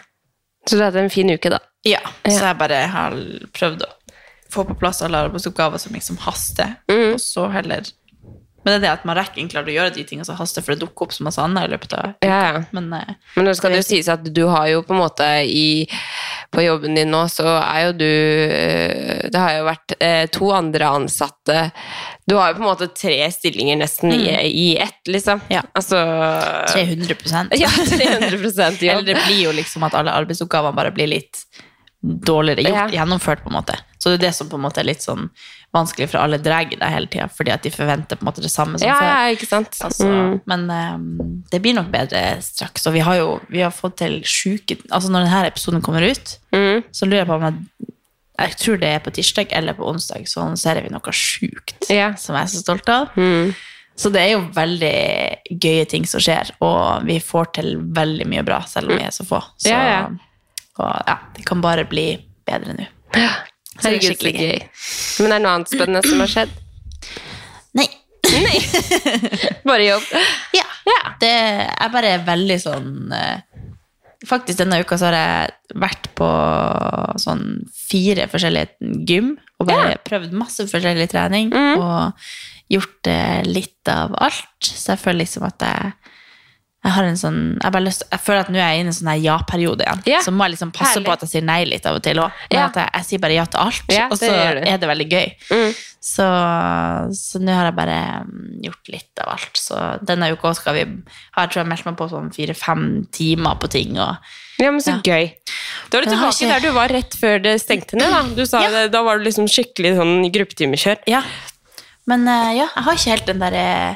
Så 0.67 0.75
du 0.75 0.81
har 0.83 0.91
hatt 0.91 0.99
en 0.99 1.11
fin 1.11 1.31
uke, 1.31 1.51
da. 1.51 1.59
Ja, 1.83 1.99
så 2.23 2.39
jeg 2.47 2.57
bare 2.61 2.83
har 2.87 3.17
prøvd 3.55 3.83
å 3.83 3.91
få 4.53 4.63
på 4.69 4.75
plass 4.79 5.01
alle 5.01 5.17
arbeidsoppgaver 5.27 5.81
som 5.81 5.95
liksom 5.97 6.19
haster, 6.23 6.75
Mm. 6.87 7.13
og 7.15 7.19
så 7.19 7.47
heller 7.51 7.83
Men 8.65 8.71
det 8.71 8.75
er 8.77 8.81
det 8.85 8.91
at 8.99 9.05
man 9.09 9.17
rekker 9.17 9.41
egentlig 9.41 9.59
å 9.59 9.73
gjøre 9.73 9.93
de 9.95 10.03
tingene 10.07 10.23
som 10.23 10.37
haster, 10.39 10.61
for 10.63 10.71
det 10.71 10.85
dukker 10.85 11.03
opp 11.09 11.11
så 11.11 11.23
masse 11.25 11.41
annet 11.43 11.65
i 11.67 11.71
løpet 11.73 11.93
av 11.97 12.13
Ja, 12.23 12.37
ja. 12.53 12.61
Men 12.71 12.93
eh, 12.95 13.15
Men 13.35 13.49
nå 13.49 13.55
skal 13.57 13.73
det 13.73 13.81
jo 13.81 13.87
sies 13.89 14.07
at 14.07 14.23
du 14.23 14.45
har 14.47 14.67
jo 14.71 14.83
på 14.87 14.93
en 14.95 15.01
måte 15.01 15.25
i 15.43 15.83
På 16.53 16.63
jobben 16.63 16.95
din 16.95 17.11
nå, 17.11 17.25
så 17.27 17.57
er 17.59 17.89
jo 17.89 17.91
du 17.99 18.05
eh, 18.07 19.27
Det 19.33 19.41
har 19.41 19.57
jo 19.57 19.65
vært 19.67 19.95
eh, 19.99 20.27
to 20.31 20.53
andre 20.55 20.93
ansatte 20.95 21.57
Du 22.29 22.37
har 22.37 22.53
jo 22.53 22.61
på 22.61 22.63
en 22.63 22.69
måte 22.69 22.87
tre 22.95 23.17
stillinger 23.35 23.81
nesten 23.81 24.13
i, 24.15 24.29
i 24.47 24.77
ett, 24.79 25.01
liksom. 25.11 25.41
Mm. 25.43 25.51
Ja. 25.57 25.65
Altså 25.75 25.99
300% 26.71 27.57
Ja, 27.59 27.67
300 27.67 28.37
jobb. 28.37 28.79
Eller 28.93 29.03
det 29.11 29.19
blir 29.25 29.43
jo 29.49 29.51
liksom 29.59 29.83
at 29.83 29.93
alle 29.99 30.15
arbeidsoppgavene 30.15 30.77
bare 30.77 30.95
blir 30.95 31.11
litt 31.17 31.43
dårligere 32.03 32.63
gjort, 32.65 32.91
Ja. 32.91 33.05
gjennomført, 33.05 33.43
på 33.43 33.47
en 33.47 33.55
måte. 33.63 33.77
Så 33.97 34.11
det 34.11 34.19
er 34.19 34.27
det 34.27 34.35
som 34.35 34.49
på 34.49 34.55
en 34.55 34.61
måte 34.65 34.79
er 34.79 34.83
litt 34.83 34.99
sånn 35.01 35.29
vanskelig, 35.73 36.09
for 36.09 36.17
alle 36.19 36.37
drar 36.37 36.65
deg 36.69 36.81
hele 36.83 37.07
tida, 37.07 37.29
fordi 37.31 37.51
at 37.53 37.63
de 37.63 37.69
forventer 37.71 38.17
på 38.19 38.21
en 38.21 38.27
måte 38.31 38.41
det 38.43 38.51
samme 38.51 38.77
som 38.77 38.87
Ja, 38.87 38.95
før. 38.99 39.07
ja, 39.07 39.35
ikke 39.35 39.47
sant. 39.47 39.69
Altså, 39.81 40.03
Mm. 40.05 40.41
Men 40.45 40.69
um, 40.69 41.43
det 41.49 41.61
blir 41.61 41.73
nok 41.73 41.89
bedre 41.91 42.41
straks. 42.41 42.85
Og 42.87 42.93
vi 42.93 42.99
har 42.99 43.15
jo 43.15 43.39
vi 43.49 43.61
har 43.61 43.71
fått 43.71 43.95
til 43.97 44.21
sjuke 44.21 44.77
Altså 44.91 45.09
Når 45.09 45.25
denne 45.25 45.47
episoden 45.47 45.81
kommer 45.81 46.01
ut, 46.11 46.37
Mm. 46.51 46.83
så 46.91 47.05
lurer 47.07 47.19
jeg 47.25 47.27
på 47.27 47.35
om 47.35 47.41
jeg 47.41 47.53
Jeg 48.39 48.55
tror 48.57 48.79
det 48.79 48.89
er 48.89 48.99
på 48.99 49.11
tirsdag 49.13 49.47
eller 49.51 49.73
på 49.73 49.85
onsdag, 49.87 50.25
så 50.27 50.41
annonserer 50.41 50.81
vi 50.81 50.89
noe 50.89 50.99
sjukt 51.13 51.87
Ja. 51.89 52.15
som 52.15 52.35
jeg 52.35 52.43
er 52.43 52.47
så 52.47 52.61
stolt 52.63 52.89
av. 52.89 53.09
Mm. 53.15 53.53
Så 53.95 54.11
det 54.11 54.21
er 54.21 54.31
jo 54.31 54.47
veldig 54.51 55.59
gøye 55.61 55.87
ting 55.87 56.03
som 56.05 56.19
skjer, 56.19 56.49
og 56.59 57.05
vi 57.05 57.19
får 57.19 57.53
til 57.53 57.77
veldig 57.77 58.25
mye 58.25 58.43
bra, 58.43 58.61
selv 58.65 58.89
om 58.89 58.97
vi 58.97 59.03
er 59.03 59.11
så 59.11 59.23
få. 59.23 59.39
Så, 59.59 59.69
Ja, 59.69 59.83
ja. 59.83 60.09
Og 60.81 60.89
ja, 61.07 61.17
det 61.35 61.45
kan 61.47 61.61
bare 61.63 61.85
bli 61.89 62.07
bedre 62.47 62.77
nå. 62.77 62.87
Så 63.13 63.19
det 63.19 63.23
er 63.23 63.99
Herregud, 63.99 64.21
så 64.21 64.31
gøy. 64.33 64.59
Men 65.19 65.31
det 65.31 65.35
er 65.35 65.43
noe 65.43 65.53
annet 65.57 65.73
spennende 65.73 66.03
som 66.05 66.21
har 66.23 66.31
skjedd? 66.31 66.53
Nei. 67.77 67.87
Nei. 68.33 68.57
Bare 69.69 69.85
jobb? 69.85 70.05
Ja. 70.55 70.67
Det 71.21 71.31
er 71.31 71.91
bare 71.93 72.17
veldig 72.25 72.55
sånn 72.59 73.11
eh, 73.15 73.43
Faktisk 74.27 74.59
denne 74.59 74.81
uka 74.83 74.97
så 74.99 75.07
har 75.07 75.15
jeg 75.15 75.77
vært 75.79 76.09
på 76.17 76.27
sånn 77.21 77.45
fire 77.71 78.25
forskjellige 78.31 78.91
gym 79.07 79.33
og 79.59 79.67
bare 79.69 79.97
prøvd 80.03 80.35
masse 80.35 80.65
forskjellig 80.67 81.07
trening 81.11 81.51
mm. 81.53 81.79
og 81.79 82.27
gjort 82.71 83.09
eh, 83.11 83.41
litt 83.47 83.91
av 83.91 84.15
alt. 84.23 84.53
Så 84.63 84.93
jeg 84.93 85.01
føler 85.01 85.23
liksom 85.23 85.47
at 85.47 85.63
jeg 85.67 86.12
Jeg 86.83 86.91
har 86.91 87.03
en 87.07 87.15
sånn, 87.15 87.37
jeg, 87.63 87.71
bare 87.71 87.83
lyst, 87.85 88.03
jeg 88.11 88.19
føler 88.19 88.39
at 88.43 88.49
nå 88.51 88.57
er 88.59 88.73
jeg 88.73 88.79
inne 88.83 88.91
i 88.91 88.93
en 88.93 88.97
sånn 88.97 89.21
ja-periode 89.23 89.85
igjen. 89.85 90.01
Ja. 90.05 90.19
Så 90.25 90.31
må 90.35 90.43
jeg 90.43 90.57
liksom 90.57 90.71
passe 90.75 90.97
Herlig. 90.97 91.05
på 91.07 91.13
at 91.13 91.21
jeg 91.23 91.29
sier 91.31 91.45
nei 91.47 91.63
litt 91.63 91.85
av 91.87 91.95
og 91.95 92.03
til 92.03 92.19
òg. 92.19 92.31
Men 92.51 92.59
Ja. 92.59 92.65
at 92.67 92.75
jeg, 92.75 92.89
jeg 92.93 93.05
sier 93.05 93.19
bare 93.23 93.33
ja 93.37 93.45
til 93.45 93.59
alt, 93.63 93.83
Ja, 93.95 94.07
og 94.11 94.17
så 94.19 94.27
er 94.33 94.77
det 94.77 94.89
veldig 94.89 95.07
gøy. 95.09 95.27
Mm. 95.49 95.73
Så, 96.03 96.25
så 97.15 97.39
nå 97.39 97.53
har 97.55 97.69
jeg 97.69 97.75
bare 97.77 97.97
mm, 98.27 98.41
gjort 98.65 98.91
litt 98.91 99.21
av 99.23 99.31
alt. 99.37 99.55
Så 99.55 99.79
denne 100.03 100.27
uka 100.35 100.51
skal 100.57 100.75
vi 100.75 100.83
har 100.83 101.45
jeg 101.45 101.53
tror 101.53 101.61
jeg 101.63 101.69
meldt 101.71 101.85
meg 101.87 101.97
på 102.01 102.09
sånn 102.11 102.31
fire-fem 102.35 102.83
timer 103.15 103.55
på 103.63 103.69
ting. 103.71 103.95
Og, 104.03 104.17
Ja, 104.59 104.69
men 104.69 104.83
så 104.83 104.97
gøy. 105.01 105.31
Da 105.89 105.97
er 105.97 106.03
du 106.05 106.11
tilbake 106.11 106.35
ikke- 106.35 106.51
der 106.51 106.59
du 106.67 106.71
var 106.75 106.87
rett 106.89 107.15
før 107.15 107.41
det 107.41 107.55
stengte 107.61 107.95
ned. 107.95 108.11
Da 108.11 108.21
Du 108.35 108.45
sa 108.45 108.59
det, 108.69 108.91
da 108.91 109.01
var 109.03 109.17
du 109.19 109.23
liksom 109.23 109.47
skikkelig 109.47 109.95
sånn 109.97 110.31
gruppetimekjør. 110.31 110.97
ja. 111.07 111.23
Men 112.05 112.27
eh, 112.27 112.57
ja, 112.59 112.67
jeg 112.75 112.83
har 112.83 112.93
ikke 112.93 113.11
helt 113.15 113.25
den 113.25 113.39
der 113.39 113.53
eh, 113.55 113.95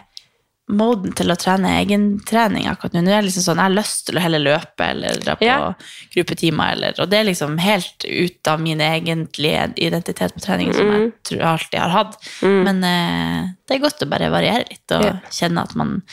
moden 0.70 1.14
til 1.16 1.32
å 1.32 1.36
trene 1.40 1.70
egentrening 1.82 2.66
akkurat 2.68 2.94
nå. 2.98 3.02
Nå 3.06 3.12
er 3.14 3.22
det 3.22 3.30
liksom 3.30 3.44
sånn, 3.46 3.56
Jeg 3.62 3.70
har 3.70 3.76
lyst 3.78 4.06
til 4.08 4.18
å 4.18 4.22
heller 4.22 4.40
løpe 4.44 4.84
eller 4.90 5.20
dra 5.24 5.36
på 5.40 5.46
Ja. 5.46 5.74
gruppetimer. 6.14 6.72
Eller, 6.74 6.94
og 7.00 7.10
det 7.10 7.20
er 7.20 7.24
liksom 7.30 7.58
helt 7.60 8.04
ut 8.06 8.48
av 8.48 8.60
min 8.60 8.80
egentlige 8.80 9.74
identitet 9.78 10.34
på 10.36 10.42
trening, 10.44 10.74
som 10.74 10.86
Mm. 10.88 11.14
jeg 11.30 11.40
alltid 11.42 11.80
har 11.80 11.90
hatt. 11.90 12.18
Men 12.42 12.84
eh, 12.84 13.48
det 13.68 13.76
er 13.78 13.80
godt 13.86 14.04
å 14.04 14.10
bare 14.10 14.30
variere 14.30 14.66
litt 14.70 14.92
og 14.92 15.04
Ja. 15.04 15.14
kjenne 15.32 15.62
at 15.64 15.76
man 15.76 16.04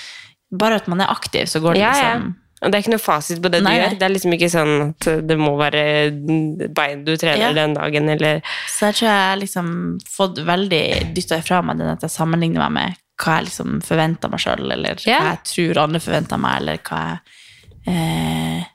Bare 0.56 0.76
at 0.76 0.86
man 0.86 1.00
er 1.00 1.06
aktiv, 1.08 1.48
så 1.48 1.60
går 1.60 1.74
det 1.74 1.82
liksom 1.82 2.22
ja. 2.22 2.32
Og 2.62 2.70
det 2.70 2.74
er 2.78 2.82
ikke 2.82 2.92
noe 2.94 2.98
fasit 3.02 3.42
på 3.42 3.50
det 3.50 3.60
Nei, 3.62 3.74
du 3.74 3.80
nei. 3.80 3.88
gjør. 3.90 3.98
Det 3.98 4.02
er 4.02 4.14
liksom 4.14 4.32
ikke 4.32 4.50
sånn 4.50 4.88
at 4.90 5.26
det 5.26 5.36
må 5.36 5.56
være 5.58 6.72
bein 6.72 7.04
du 7.04 7.16
trener 7.16 7.48
Ja. 7.48 7.52
den 7.52 7.74
dagen, 7.74 8.08
eller 8.08 8.40
Så 8.68 8.86
jeg 8.86 8.94
tror 8.94 9.08
jeg 9.08 9.28
har 9.30 9.36
liksom 9.36 9.98
fått 10.08 10.36
veldig 10.38 11.12
dytta 11.14 11.38
ifra 11.42 11.62
meg 11.64 11.78
den 11.78 11.88
at 11.88 12.00
jeg 12.02 12.10
sammenligner 12.10 12.70
meg 12.70 12.72
med 12.72 12.96
hva 13.20 13.38
jeg 13.38 13.48
liksom 13.48 13.80
forventer 13.84 14.30
meg 14.32 14.42
sjøl, 14.42 14.64
eller 14.74 15.00
yeah. 15.06 15.22
hva 15.22 15.32
jeg 15.34 15.42
tror 15.50 15.82
andre 15.84 16.02
forventer 16.02 16.40
meg, 16.42 16.60
eller 16.62 16.80
hva 16.88 17.02
jeg 17.06 17.94
eh, 17.94 18.70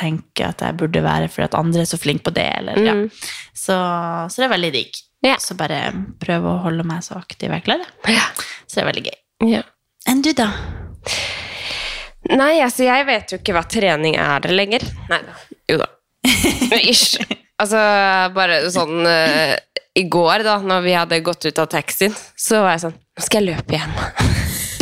tenker 0.00 0.52
at 0.52 0.62
jeg 0.64 0.78
burde 0.78 1.02
være 1.04 1.28
fordi 1.32 1.48
at 1.48 1.58
andre 1.58 1.82
er 1.82 1.90
så 1.90 1.98
flinke 2.00 2.28
på 2.28 2.34
det, 2.36 2.48
eller 2.60 2.80
ja. 2.80 2.94
Mm. 2.96 3.08
Så, 3.50 3.76
så 4.30 4.42
det 4.42 4.46
er 4.46 4.54
veldig 4.54 4.72
digg. 4.76 5.02
Yeah. 5.26 5.40
Så 5.42 5.56
bare 5.58 5.82
prøve 6.22 6.54
å 6.54 6.62
holde 6.64 6.86
meg 6.88 7.04
så 7.04 7.18
aktiv 7.18 7.52
jeg 7.52 7.66
klarer. 7.66 7.90
Yeah. 8.08 8.30
Så 8.64 8.78
det 8.78 8.84
er 8.84 8.90
veldig 8.92 9.06
gøy. 9.10 9.18
Yeah. 9.50 9.68
Enn 10.08 10.22
du, 10.24 10.30
da? 10.36 10.48
Nei, 12.30 12.54
altså, 12.62 12.84
jeg 12.86 13.06
vet 13.08 13.32
jo 13.32 13.40
ikke 13.40 13.56
hva 13.56 13.64
trening 13.68 14.16
er 14.20 14.48
lenger. 14.52 14.84
Nei 15.10 15.20
da. 15.26 15.36
Jo 15.72 15.80
da. 15.82 15.90
Ish. 16.92 17.20
Altså, 17.60 17.80
bare 18.36 18.62
sånn 18.72 19.04
eh, 19.08 19.58
I 19.98 20.06
går, 20.06 20.44
da 20.46 20.60
når 20.62 20.84
vi 20.86 20.94
hadde 20.94 21.22
gått 21.26 21.48
ut 21.48 21.58
av 21.58 21.70
taxien, 21.70 22.14
så 22.38 22.62
var 22.64 22.76
jeg 22.76 22.86
sånn 22.88 22.98
Nå 23.20 23.24
skal 23.26 23.42
jeg 23.42 23.56
løpe 23.56 23.74
hjem. 23.74 23.96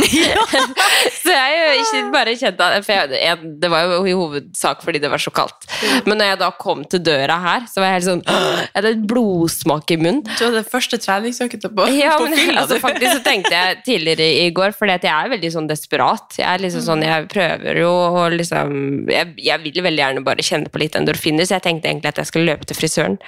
så 1.21 1.33
jeg 1.33 1.55
jo 1.57 1.81
ikke 1.81 1.99
bare 2.13 2.33
kjente 2.39 2.67
for 2.85 2.93
jeg, 2.93 3.19
jeg, 3.19 3.49
Det 3.61 3.69
var 3.69 3.83
jo 3.83 3.97
i 4.07 4.13
hovedsak 4.15 4.81
fordi 4.85 5.01
det 5.03 5.09
var 5.11 5.21
så 5.21 5.33
kaldt. 5.33 5.67
Men 6.07 6.21
når 6.21 6.31
jeg 6.31 6.39
da 6.41 6.49
kom 6.61 6.85
til 6.89 7.01
døra 7.03 7.35
her, 7.43 7.67
så 7.69 7.81
var 7.81 7.89
jeg 7.89 7.97
helt 7.97 8.07
sånn 8.07 8.23
Jeg 8.29 8.71
hadde 8.77 8.93
et 8.95 9.03
blodsmak 9.11 9.93
i 9.93 9.99
munnen. 9.99 10.23
Du 10.29 10.45
hadde 10.45 10.63
første 10.69 11.01
treningsøkta 11.01 11.73
på, 11.73 11.89
Ja, 11.97 12.15
på 12.21 12.29
men 12.29 12.57
altså, 12.61 12.79
faktisk 12.81 13.19
så 13.19 13.23
tenkte 13.25 13.53
jeg 13.53 13.79
tidligere 13.89 14.29
i 14.45 14.49
går, 14.55 14.73
fordi 14.77 14.97
at 14.97 15.07
jeg 15.09 15.13
er 15.13 15.33
veldig 15.35 15.53
sånn 15.57 15.69
desperat. 15.69 16.37
Jeg 16.39 16.47
er 16.47 16.63
liksom 16.63 16.85
sånn, 16.85 17.05
jeg 17.05 17.29
prøver 17.33 17.81
jo 17.83 17.91
å 17.91 18.27
liksom 18.33 19.09
jeg, 19.09 19.33
jeg 19.51 19.65
vil 19.65 19.85
veldig 19.89 20.05
gjerne 20.05 20.25
bare 20.25 20.45
kjenne 20.45 20.71
på 20.71 20.85
litt 20.85 20.97
endorfiner, 20.99 21.49
så 21.49 21.57
jeg 21.57 21.67
tenkte 21.67 21.91
egentlig 21.91 22.13
at 22.13 22.23
jeg 22.23 22.31
skulle 22.31 22.53
løpe 22.53 22.69
til 22.69 22.77
frisøren. 22.77 23.19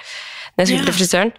Når 0.52 0.60
jeg 0.62 0.68
skulle 0.68 0.82
Ja. 0.82 0.90
til 0.90 0.96
frisøren. 0.98 1.30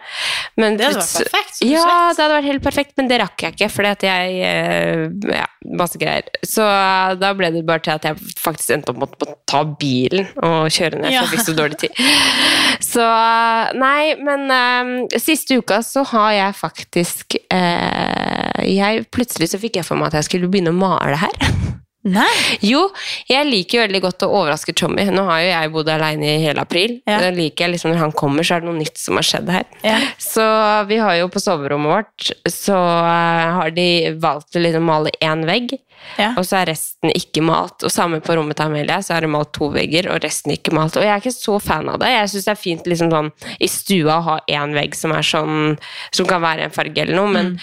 Men 0.58 0.78
Det 0.78 0.86
hadde 0.88 0.98
vært 0.98 1.30
perfekt, 1.30 1.58
Ja, 1.62 1.82
sagt. 1.84 2.18
det 2.18 2.24
hadde 2.24 2.38
vært 2.40 2.48
helt 2.50 2.64
perfekt, 2.64 2.94
men 2.98 3.08
det 3.12 3.20
rakk 3.22 3.38
jeg 3.46 3.54
ikke, 3.56 3.70
fordi 3.70 3.90
at 3.94 4.02
jeg 4.08 4.40
eh, 4.42 5.36
Ja, 5.38 5.46
masse 5.78 6.00
greier. 6.02 6.24
Så 6.44 6.66
eh, 6.66 7.14
da 7.22 7.34
ble 7.38 7.52
det 7.54 7.66
bare 7.66 7.80
til 7.86 7.94
at 7.94 8.04
jeg 8.10 8.16
faktisk 8.42 8.74
endte 8.74 8.90
opp 8.90 8.98
med 9.04 9.14
å 9.28 9.36
ta 9.46 9.64
bilen 9.64 10.28
og 10.42 10.66
kjøre 10.74 10.98
ned, 10.98 11.06
for 11.06 11.14
Ja. 11.14 11.22
jeg 11.22 11.30
fikk 11.36 11.46
så 11.46 11.56
dårlig 11.56 11.78
tid. 11.78 11.92
Så 12.84 13.06
nei, 13.78 14.16
men 14.18 14.50
um, 14.52 15.08
siste 15.22 15.58
uka 15.62 15.80
så 15.86 16.04
har 16.10 16.32
jeg 16.34 16.56
faktisk 16.58 17.38
uh, 17.54 18.64
jeg, 18.66 19.06
Plutselig 19.14 19.50
så 19.54 19.60
fikk 19.62 19.78
jeg 19.80 19.86
for 19.86 19.96
meg 20.00 20.08
at 20.12 20.20
jeg 20.22 20.30
skulle 20.32 20.50
begynne 20.52 20.74
å 20.74 20.78
male 20.78 21.16
her. 21.22 21.38
Nei. 22.04 22.58
Jo, 22.60 22.90
jeg 23.30 23.48
liker 23.48 23.78
jo 23.78 23.84
veldig 23.86 24.02
godt 24.04 24.26
å 24.26 24.32
overraske 24.42 24.76
Tommy. 24.76 25.06
Nå 25.08 25.24
har 25.30 25.40
jo 25.40 25.52
jeg 25.54 25.72
bodd 25.72 25.92
alene 25.94 26.34
i 26.34 26.42
hele 26.44 26.66
april. 26.66 26.98
Ja. 27.08 27.22
Da 27.24 27.30
liker 27.32 27.66
jeg 27.66 27.78
liksom 27.78 27.94
Når 27.94 28.02
han 28.02 28.16
kommer, 28.20 28.44
så 28.44 28.58
er 28.58 28.64
det 28.64 28.70
noe 28.70 28.82
nytt 28.82 29.00
som 29.00 29.20
har 29.20 29.28
skjedd 29.28 29.52
her. 29.54 29.70
Ja. 29.88 29.96
Så 30.20 30.44
vi 30.90 31.00
har 31.00 31.16
jo 31.22 31.30
på 31.32 31.42
soverommet 31.44 31.94
vårt, 31.94 32.34
så 32.52 32.76
eh, 32.76 33.56
har 33.60 33.72
de 33.76 33.88
valgt 34.20 34.60
å 34.60 34.64
liksom 34.64 34.88
male 34.90 35.16
én 35.24 35.48
vegg. 35.48 35.78
Ja. 36.20 36.34
Og 36.38 36.46
så 36.46 36.60
er 36.60 36.70
resten 36.70 37.10
ikke 37.16 37.42
malt. 37.46 37.84
Og 37.86 37.92
samme 37.92 38.20
på 38.24 38.36
rommet 38.38 38.58
til 38.60 38.70
Amelia, 38.70 39.00
så 39.02 39.16
er 39.16 39.26
det 39.26 39.32
malt 39.34 39.54
to 39.56 39.70
vegger, 39.74 40.10
og 40.14 40.22
resten 40.24 40.54
ikke 40.54 40.74
malt. 40.76 40.98
Og 41.00 41.06
jeg 41.06 41.14
er 41.14 41.24
ikke 41.24 41.34
så 41.36 41.58
fan 41.64 41.90
av 41.90 42.00
det. 42.04 42.12
Jeg 42.14 42.32
syns 42.34 42.48
det 42.50 42.54
er 42.54 42.62
fint 42.62 42.90
liksom 42.92 43.10
sånn 43.14 43.32
i 43.64 43.70
stua 43.72 44.20
å 44.20 44.26
ha 44.28 44.38
én 44.60 44.76
vegg 44.78 44.98
som 44.98 45.14
er 45.16 45.26
sånn 45.26 45.78
Som 46.14 46.28
kan 46.30 46.42
være 46.44 46.68
en 46.68 46.74
farge 46.74 47.02
eller 47.02 47.18
noe, 47.18 47.32
men 47.34 47.54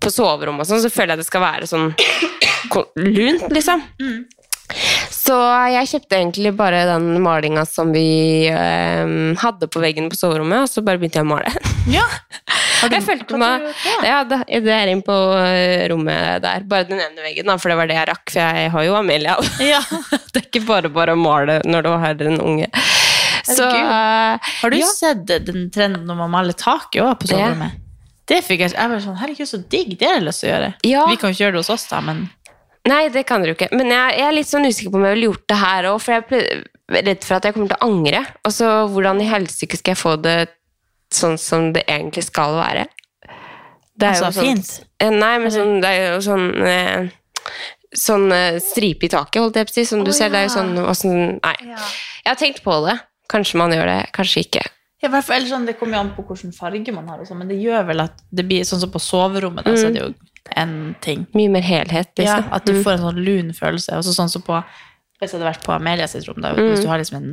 på 0.00 0.10
soverommet 0.12 0.64
og 0.64 0.70
sånn, 0.70 0.82
så 0.84 0.92
føler 0.92 1.14
jeg 1.16 1.22
det 1.22 1.28
skal 1.28 1.44
være 1.44 1.68
sånn 1.68 1.92
lunt, 2.96 3.48
liksom. 3.54 3.82
Så 5.12 5.34
jeg 5.72 5.88
kjøpte 5.90 6.16
egentlig 6.18 6.52
bare 6.56 6.84
den 6.88 7.18
malinga 7.24 7.64
som 7.68 7.90
vi 7.92 8.48
eh, 8.48 9.10
hadde 9.42 9.68
på 9.68 9.80
veggen 9.82 10.08
på 10.12 10.16
soverommet, 10.18 10.64
og 10.64 10.70
så 10.70 10.84
bare 10.84 11.00
begynte 11.00 11.20
jeg 11.20 11.26
å 11.26 11.30
male. 11.30 11.52
ja. 11.98 12.04
Du, 12.78 12.94
Jeg 12.94 13.02
følte 13.02 13.40
meg 13.40 13.64
det? 13.64 13.72
Ja, 14.06 14.20
det, 14.28 14.38
det 14.62 14.74
er 14.74 14.92
inn 14.92 15.02
på 15.04 15.16
eh, 15.40 15.88
rommet 15.90 16.44
der. 16.44 16.62
Bare 16.68 16.86
den 16.88 17.02
ene 17.02 17.24
veggen, 17.24 17.48
da, 17.50 17.58
for 17.58 17.72
det 17.72 17.78
var 17.80 17.90
det 17.90 17.98
jeg 17.98 18.10
rakk. 18.12 18.24
For 18.30 18.44
jeg 18.44 18.70
har 18.76 18.86
jo 18.86 18.96
Amelia. 19.00 19.36
Ja. 19.68 19.82
det 20.32 20.40
er 20.40 20.46
ikke 20.46 20.64
bare 20.68 20.92
bare 20.92 21.16
å 21.16 21.20
male 21.20 21.58
når 21.66 21.84
du 21.84 21.90
har 22.04 22.24
en 22.28 22.40
unge. 22.40 22.70
Så 23.48 23.64
eh, 23.64 24.48
Har 24.62 24.72
du 24.72 24.78
ja. 24.78 24.88
sett 24.92 25.26
den 25.26 25.68
trenden 25.74 26.06
når 26.08 26.22
man 26.22 26.32
male 26.38 26.56
taket 26.56 27.02
også 27.02 27.20
på 27.24 27.32
soverommet? 27.34 27.84
Det 28.28 28.42
fikk 28.44 28.60
jeg, 28.60 28.74
jeg 28.76 28.90
var 28.92 29.00
sånn, 29.00 29.16
herregud, 29.16 29.48
så 29.48 29.58
digg, 29.72 29.94
det 29.96 30.04
er 30.04 30.18
jeg 30.18 30.24
lyst 30.26 30.42
til 30.42 30.50
å 30.50 30.52
gjøre. 30.52 30.72
Ja. 30.84 31.04
Vi 31.08 31.16
kan 31.20 31.32
ikke 31.32 31.46
gjøre 31.46 31.56
det 31.56 31.62
hos 31.62 31.70
oss 31.72 31.86
da, 31.88 32.02
men... 32.04 32.26
Nei, 32.88 33.04
det 33.12 33.24
kan 33.28 33.42
dere 33.42 33.52
jo 33.52 33.58
ikke. 33.58 33.70
Men 33.76 33.92
jeg, 33.92 34.18
jeg 34.20 34.26
er 34.28 34.36
litt 34.36 34.50
sånn 34.50 34.68
usikker 34.68 34.92
på 34.92 35.00
om 35.00 35.06
jeg 35.08 35.16
ville 35.16 35.30
gjort 35.30 35.48
det 35.50 35.58
her 35.60 35.88
òg, 35.90 35.98
for 36.02 36.14
jeg 36.14 36.24
er 36.38 37.02
redd 37.10 37.26
for 37.26 37.38
at 37.38 37.48
jeg 37.48 37.56
kommer 37.56 37.72
til 37.72 37.78
å 37.78 37.88
angre. 37.88 38.22
Og 38.48 38.54
så 38.54 38.70
hvordan 38.92 39.20
i 39.22 39.28
helsike 39.28 39.80
skal 39.80 39.94
jeg 39.94 40.00
få 40.00 40.14
det 40.24 40.38
sånn 41.14 41.36
som 41.40 41.72
det 41.74 41.84
egentlig 41.88 42.24
skal 42.28 42.56
være? 42.58 42.86
Det 43.98 44.06
er 44.06 44.14
Altså, 44.14 44.30
sånn, 44.38 44.46
fint? 44.46 44.72
Eh, 45.02 45.10
Nei, 45.10 45.34
men 45.42 45.52
sånn, 45.52 45.78
det 45.82 45.90
er 45.90 46.12
jo 46.14 46.22
sånn 46.22 46.48
eh, 46.62 47.08
Sånn 47.98 48.28
eh, 48.36 48.58
stripe 48.60 49.06
i 49.06 49.10
taket, 49.10 49.40
holdt 49.40 49.56
jeg 49.56 49.66
på 49.68 49.72
å 49.72 49.76
si. 49.78 49.84
Som 49.88 50.02
du 50.04 50.12
oh, 50.12 50.16
ser, 50.16 50.30
det 50.32 50.42
er 50.42 50.48
jo 50.48 50.54
sånn, 50.54 50.74
sånn 50.94 51.22
Nei. 51.40 51.54
Jeg 51.64 52.28
har 52.28 52.38
tenkt 52.38 52.60
på 52.64 52.76
det. 52.84 52.98
Kanskje 53.32 53.60
man 53.60 53.72
gjør 53.72 53.88
det, 53.88 54.02
kanskje 54.16 54.44
ikke. 54.44 54.64
Ja, 55.02 55.10
eller 55.12 55.46
sånn, 55.46 55.66
det 55.68 55.76
kommer 55.78 55.96
jo 55.96 56.00
an 56.02 56.12
på 56.16 56.24
hvilken 56.26 56.52
farge 56.56 56.92
man 56.94 57.08
har, 57.10 57.20
sånn, 57.26 57.38
men 57.42 57.50
det 57.50 57.58
gjør 57.62 57.84
vel 57.90 58.02
at 58.02 58.22
det 58.34 58.44
blir 58.48 58.64
sånn 58.66 58.80
som 58.82 58.90
på 58.90 59.00
soverommet, 59.02 59.66
da, 59.66 59.76
så 59.78 59.88
er 59.88 59.94
det 59.94 60.00
jo 60.02 60.08
en 60.56 60.94
ting. 61.04 61.26
Mye 61.36 61.50
mer 61.52 61.66
helhet, 61.66 62.12
liksom. 62.18 62.46
Ja, 62.46 62.54
at 62.56 62.68
du 62.68 62.78
får 62.82 62.96
en 62.96 63.04
sånn 63.08 63.20
lun 63.24 63.52
følelse. 63.56 63.98
Og 63.98 64.06
så 64.06 64.16
sånn 64.16 64.32
som 64.32 64.44
på 64.46 64.62
Hvis 65.18 65.32
jeg 65.32 65.40
hadde 65.40 65.50
vært 65.50 65.64
på 65.66 65.74
Amelia 65.74 66.06
sitt 66.06 66.28
rom, 66.28 66.38
da, 66.38 66.52
hvis 66.54 66.84
du 66.84 66.86
har 66.86 67.00
liksom 67.00 67.18
en 67.18 67.30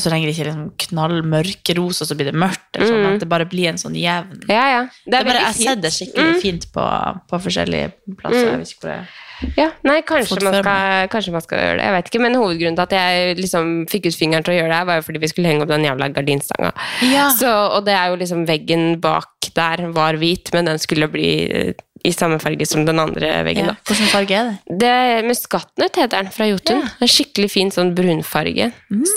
så 0.00 0.08
lenge 0.08 0.24
det 0.24 0.32
ikke 0.32 0.46
er 0.46 0.48
liksom 0.48 0.68
knallmørk 0.86 1.70
rosa, 1.76 2.06
så 2.08 2.16
blir 2.16 2.30
det 2.30 2.38
mørkt. 2.38 2.70
Eller 2.76 2.88
sånn, 2.88 3.08
At 3.10 3.24
det 3.24 3.28
bare 3.28 3.44
blir 3.48 3.68
en 3.72 3.80
sånn 3.80 3.96
jevn 3.98 4.46
Ja, 4.48 4.62
ja. 4.70 4.78
det 5.04 5.18
er 5.18 5.26
bare, 5.26 5.42
Jeg 5.42 5.48
har 5.50 5.58
sett 5.58 5.82
det 5.84 5.90
skikkelig 5.92 6.38
fint 6.40 6.64
på, 6.72 6.86
på 7.28 7.40
forskjellige 7.46 7.90
plasser. 8.16 8.46
Jeg 8.46 8.62
vet 8.62 8.72
ikke 8.72 8.86
hvor 8.86 8.92
det 8.92 8.96
er. 9.02 9.12
Ja, 9.58 9.68
nei, 9.82 9.98
kanskje 10.06 10.38
man, 10.46 10.56
skal, 10.62 11.10
kanskje 11.12 11.34
man 11.34 11.44
skal 11.44 11.60
gjøre 11.60 11.76
det. 11.80 11.86
Jeg 11.88 11.96
vet 11.96 12.10
ikke, 12.10 12.22
Men 12.22 12.38
hovedgrunnen 12.38 12.78
til 12.78 12.86
at 12.86 12.96
jeg 12.96 13.36
liksom 13.42 13.72
fikk 13.90 14.08
ut 14.08 14.16
fingeren 14.16 14.46
til 14.46 14.54
å 14.54 14.58
gjøre 14.60 14.70
det, 14.70 14.78
her, 14.80 14.88
var 14.88 15.00
jo 15.00 15.06
fordi 15.08 15.22
vi 15.24 15.32
skulle 15.32 15.52
henge 15.52 15.66
opp 15.66 15.72
den 15.72 15.86
jævla 15.88 16.08
gardinstanga. 16.14 16.72
Ja. 17.10 17.28
Så, 17.36 17.50
og 17.50 17.84
det 17.88 17.96
er 17.98 18.12
jo 18.12 18.20
liksom 18.22 18.46
veggen 18.48 18.86
bak 19.02 19.50
der 19.52 19.84
var 19.92 20.16
hvit, 20.16 20.48
men 20.54 20.70
den 20.70 20.78
skulle 20.80 21.10
bli 21.12 21.32
eh, 21.52 21.74
i 22.04 22.12
samme 22.12 22.38
farge 22.42 22.66
som 22.66 22.84
den 22.84 22.98
andre 22.98 23.30
veggen. 23.46 23.70
Ja. 23.70 23.74
Hvilken 23.88 24.10
farge 24.10 24.34
er 24.38 24.48
det? 24.50 24.78
Det 24.82 24.90
er 24.90 25.26
Muskatnøtt 25.28 25.96
heter 26.00 26.22
den, 26.22 26.32
fra 26.34 26.48
Jotun. 26.50 26.82
En 27.02 27.10
skikkelig 27.10 27.50
fin 27.52 27.70
sånn 27.74 27.94
brunfarge. 27.96 28.70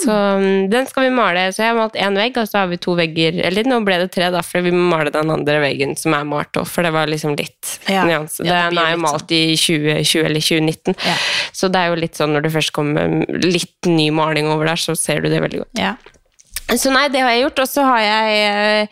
Så 0.03 0.15
mm, 0.41 0.69
den 0.73 0.85
skal 0.89 1.07
vi 1.07 1.13
male. 1.17 1.47
Så 1.55 1.63
jeg 1.63 1.71
har 1.73 1.79
malt 1.79 1.97
én 1.97 2.15
vegg, 2.19 2.37
og 2.41 2.47
så 2.51 2.61
har 2.61 2.69
vi 2.71 2.77
to 2.81 2.95
vegger. 2.99 3.41
Eller 3.49 3.67
nå 3.67 3.81
ble 3.87 3.97
det 4.03 4.11
tre, 4.13 4.29
da, 4.33 4.43
for 4.45 4.61
vi 4.65 4.73
må 4.75 4.85
male 4.93 5.13
den 5.15 5.33
andre 5.33 5.57
veggen 5.65 5.97
som 5.99 6.13
er 6.17 6.27
malt 6.29 6.61
òg, 6.61 6.69
for 6.69 6.85
det 6.85 6.93
var 6.95 7.09
liksom 7.11 7.35
litt 7.39 7.75
Ja. 7.89 8.05
nyanse. 8.05 8.45
Ja, 8.45 8.69
den 8.69 8.77
er 8.81 8.91
jo 8.93 9.01
malt 9.03 9.15
malt 9.15 9.31
i 9.31 9.55
2020 9.57 10.25
eller 10.25 10.41
2019, 10.41 10.95
Ja. 11.05 11.15
så 11.53 11.69
det 11.71 11.79
er 11.81 11.87
jo 11.93 11.95
litt 12.01 12.17
sånn 12.19 12.33
når 12.35 12.43
det 12.45 12.51
først 12.53 12.71
kommer 12.75 13.25
litt 13.41 13.85
ny 13.89 14.09
maling 14.11 14.47
over 14.51 14.65
der, 14.65 14.75
så 14.81 14.95
ser 14.97 15.21
du 15.21 15.29
det 15.29 15.41
veldig 15.41 15.63
godt. 15.63 15.79
Ja. 15.79 15.95
Så 16.75 16.91
nei, 16.91 17.07
det 17.13 17.21
har 17.21 17.29
jeg 17.31 17.43
gjort, 17.45 17.59
og 17.61 17.69
så 17.69 17.83
har 17.85 17.99
jeg 18.01 18.39
eh, 18.49 18.87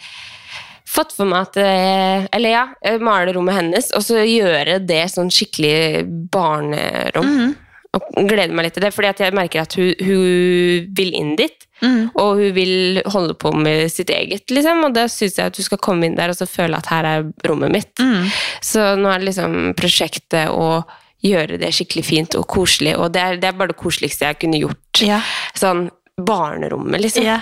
fått 0.94 1.16
for 1.18 1.30
meg 1.30 1.50
at 1.50 1.60
eh, 1.62 2.28
Eller 2.34 2.54
ja, 2.54 2.64
eh, 2.86 3.02
male 3.02 3.34
rommet 3.36 3.58
hennes, 3.60 3.92
og 3.98 4.06
så 4.06 4.24
gjøre 4.24 4.80
det 4.86 5.04
sånn 5.14 5.32
skikkelig 5.34 6.06
barnerom. 6.34 7.30
Mhm. 7.30 7.60
Og 7.94 8.16
gleder 8.26 8.50
meg 8.58 8.66
litt 8.66 8.74
til 8.74 8.82
det, 8.88 8.90
fordi 8.90 9.10
at 9.12 9.20
jeg 9.22 9.36
merker 9.38 9.62
at 9.62 9.76
hun, 9.78 9.92
hun 10.02 10.88
vil 10.98 11.12
inn 11.14 11.36
dit. 11.38 11.68
Mm. 11.84 12.08
Og 12.18 12.40
hun 12.40 12.56
vil 12.56 13.02
holde 13.14 13.36
på 13.38 13.52
med 13.54 13.92
sitt 13.94 14.10
eget, 14.10 14.48
liksom. 14.50 14.82
Og 14.88 14.96
da 14.96 15.04
syns 15.12 15.38
jeg 15.38 15.52
at 15.52 15.54
du 15.54 15.62
skal 15.62 15.78
komme 15.78 16.08
inn 16.08 16.18
der 16.18 16.34
og 16.34 16.40
så 16.40 16.48
føle 16.50 16.80
at 16.80 16.90
her 16.90 17.06
er 17.06 17.28
rommet 17.46 17.70
mitt. 17.76 17.94
Mm. 18.02 18.32
Så 18.66 18.96
nå 18.98 19.12
er 19.12 19.22
det 19.22 19.30
liksom 19.30 19.76
prosjektet 19.78 20.50
å 20.50 20.82
gjøre 21.24 21.60
det 21.62 21.70
skikkelig 21.76 22.06
fint 22.08 22.40
og 22.40 22.48
koselig. 22.50 22.96
Og 22.98 23.14
det 23.14 23.22
er, 23.22 23.38
det 23.42 23.52
er 23.52 23.60
bare 23.60 23.76
det 23.76 23.82
koseligste 23.84 24.26
jeg 24.32 24.42
kunne 24.42 24.64
gjort. 24.64 25.04
Ja. 25.06 25.22
Sånn 25.54 25.92
barnerommet, 26.22 27.02
liksom. 27.02 27.24
Yeah. 27.26 27.42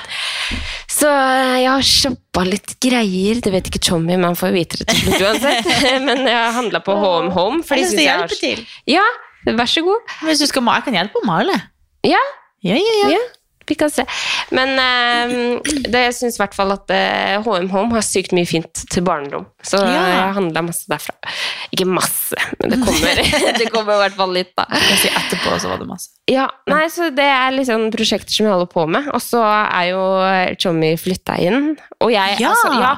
Så 0.91 1.07
eh, 1.09 1.57
jeg 1.63 1.71
har 1.71 1.81
shoppa 1.87 2.43
litt 2.47 2.75
greier. 2.83 3.41
Det 3.43 3.51
vet 3.53 3.67
ikke 3.71 3.81
Tommy, 3.83 4.15
men 4.15 4.29
han 4.31 4.37
får 4.39 4.53
vite 4.55 4.79
det 4.81 4.87
til 4.91 5.01
slutt 5.07 5.25
uansett. 5.27 5.71
men 6.07 6.23
jeg 6.27 6.37
har 6.37 6.55
handla 6.55 6.79
på 6.85 6.95
Home 6.95 7.31
Home. 7.35 7.61
For 7.67 7.75
de 7.75 7.83
Jeg 7.83 7.91
synes 7.91 7.99
skal 7.99 8.05
jeg 8.05 8.15
har- 8.15 8.25
hjelpe 8.27 8.39
til. 8.39 8.63
Ja, 8.95 9.03
vær 9.57 9.71
så 9.71 9.83
god. 9.87 10.15
Hvis 10.27 10.43
du 10.43 10.47
skal 10.51 10.63
male, 10.67 10.81
jeg 10.81 10.89
kan 10.89 10.99
hjelpe 11.01 11.21
å 11.23 11.27
male. 11.27 11.59
Ja, 12.07 12.21
Ja, 12.61 12.75
ja, 12.77 12.97
ja. 13.03 13.13
ja. 13.17 13.21
Vi 13.67 13.75
kan 13.79 13.89
se. 13.93 14.03
Men 14.51 14.73
eh, 14.83 15.33
det, 15.87 16.01
jeg 16.07 16.15
syns 16.17 16.35
i 16.37 16.41
hvert 16.43 16.55
fall 16.57 16.73
at 16.75 16.91
eh, 16.91 17.37
HM 17.45 17.69
Home 17.71 17.95
har 17.95 18.03
sykt 18.05 18.33
mye 18.35 18.47
fint 18.49 18.83
til 18.91 19.03
barnerom. 19.07 19.45
Så 19.63 19.79
Ja. 19.81 20.01
jeg 20.11 20.33
handla 20.37 20.63
masse 20.67 20.89
derfra. 20.91 21.15
Ikke 21.71 21.87
masse, 21.87 22.35
men 22.59 22.73
det 22.75 22.79
kommer, 22.83 23.21
det 23.59 23.69
kommer 23.71 23.95
i 23.95 24.01
hvert 24.05 24.17
fall 24.19 24.33
litt, 24.35 24.51
da. 24.59 24.65
Si 24.99 25.07
etterpå, 25.07 25.55
så 25.63 25.71
var 25.71 25.79
det 25.81 25.87
masse. 25.87 26.11
Ja, 26.31 26.45
nei, 26.69 26.83
så 26.93 27.09
Det 27.15 27.25
er 27.27 27.51
liksom 27.55 27.89
prosjekter 27.91 28.31
som 28.31 28.45
jeg 28.45 28.53
holder 28.53 28.69
på 28.71 28.85
med. 28.91 29.07
Og 29.15 29.19
så 29.23 29.41
er 29.43 29.89
jo 29.89 30.03
Tjommi 30.61 30.93
flytta 30.99 31.35
inn. 31.43 31.73
Og 32.03 32.11
jeg, 32.13 32.37
Ja. 32.39 32.51
altså, 32.53 32.71
ja, 32.79 32.91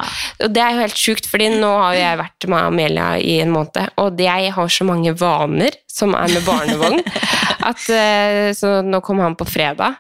og 0.46 0.54
det 0.54 0.62
er 0.64 0.74
jo 0.76 0.84
helt 0.84 1.00
sjukt, 1.00 1.30
fordi 1.30 1.50
nå 1.60 1.70
har 1.80 1.94
jo 1.96 2.02
jeg 2.04 2.20
vært 2.22 2.48
med 2.52 2.64
Amelia 2.68 3.08
i 3.22 3.40
en 3.46 3.54
måned, 3.54 3.90
og 4.02 4.18
jeg 4.22 4.52
har 4.54 4.68
så 4.74 4.86
mange 4.90 5.14
vaner 5.18 5.78
som 5.90 6.14
er 6.18 6.30
med 6.34 6.46
barnevogn, 6.46 7.02
at 7.70 7.84
eh, 7.94 8.52
Så 8.58 8.80
nå 8.86 9.00
kom 9.06 9.20
han 9.24 9.36
på 9.40 9.46
fredag, 9.50 9.98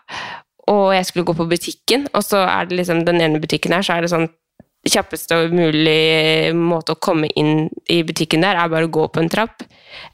og 0.71 0.93
jeg 0.95 1.05
skulle 1.09 1.25
gå 1.27 1.35
på 1.35 1.49
butikken, 1.49 2.07
og 2.13 2.23
så 2.23 2.43
er 2.47 2.69
det 2.69 2.77
liksom 2.79 3.03
den 3.07 3.21
ene 3.21 3.41
butikken 3.43 3.75
her, 3.75 3.83
så 3.83 3.97
er 3.97 4.05
det 4.05 4.13
sånn 4.13 4.29
kjappeste 4.83 5.37
og 5.39 5.53
mulig 5.55 6.51
måte 6.59 6.91
å 6.91 6.99
komme 6.99 7.29
inn 7.39 7.69
i 7.87 8.01
butikken 8.03 8.43
der, 8.43 8.57
er 8.59 8.71
bare 8.71 8.89
å 8.89 8.91
gå 8.91 9.05
på 9.15 9.21
en 9.23 9.29
trapp. 9.31 9.63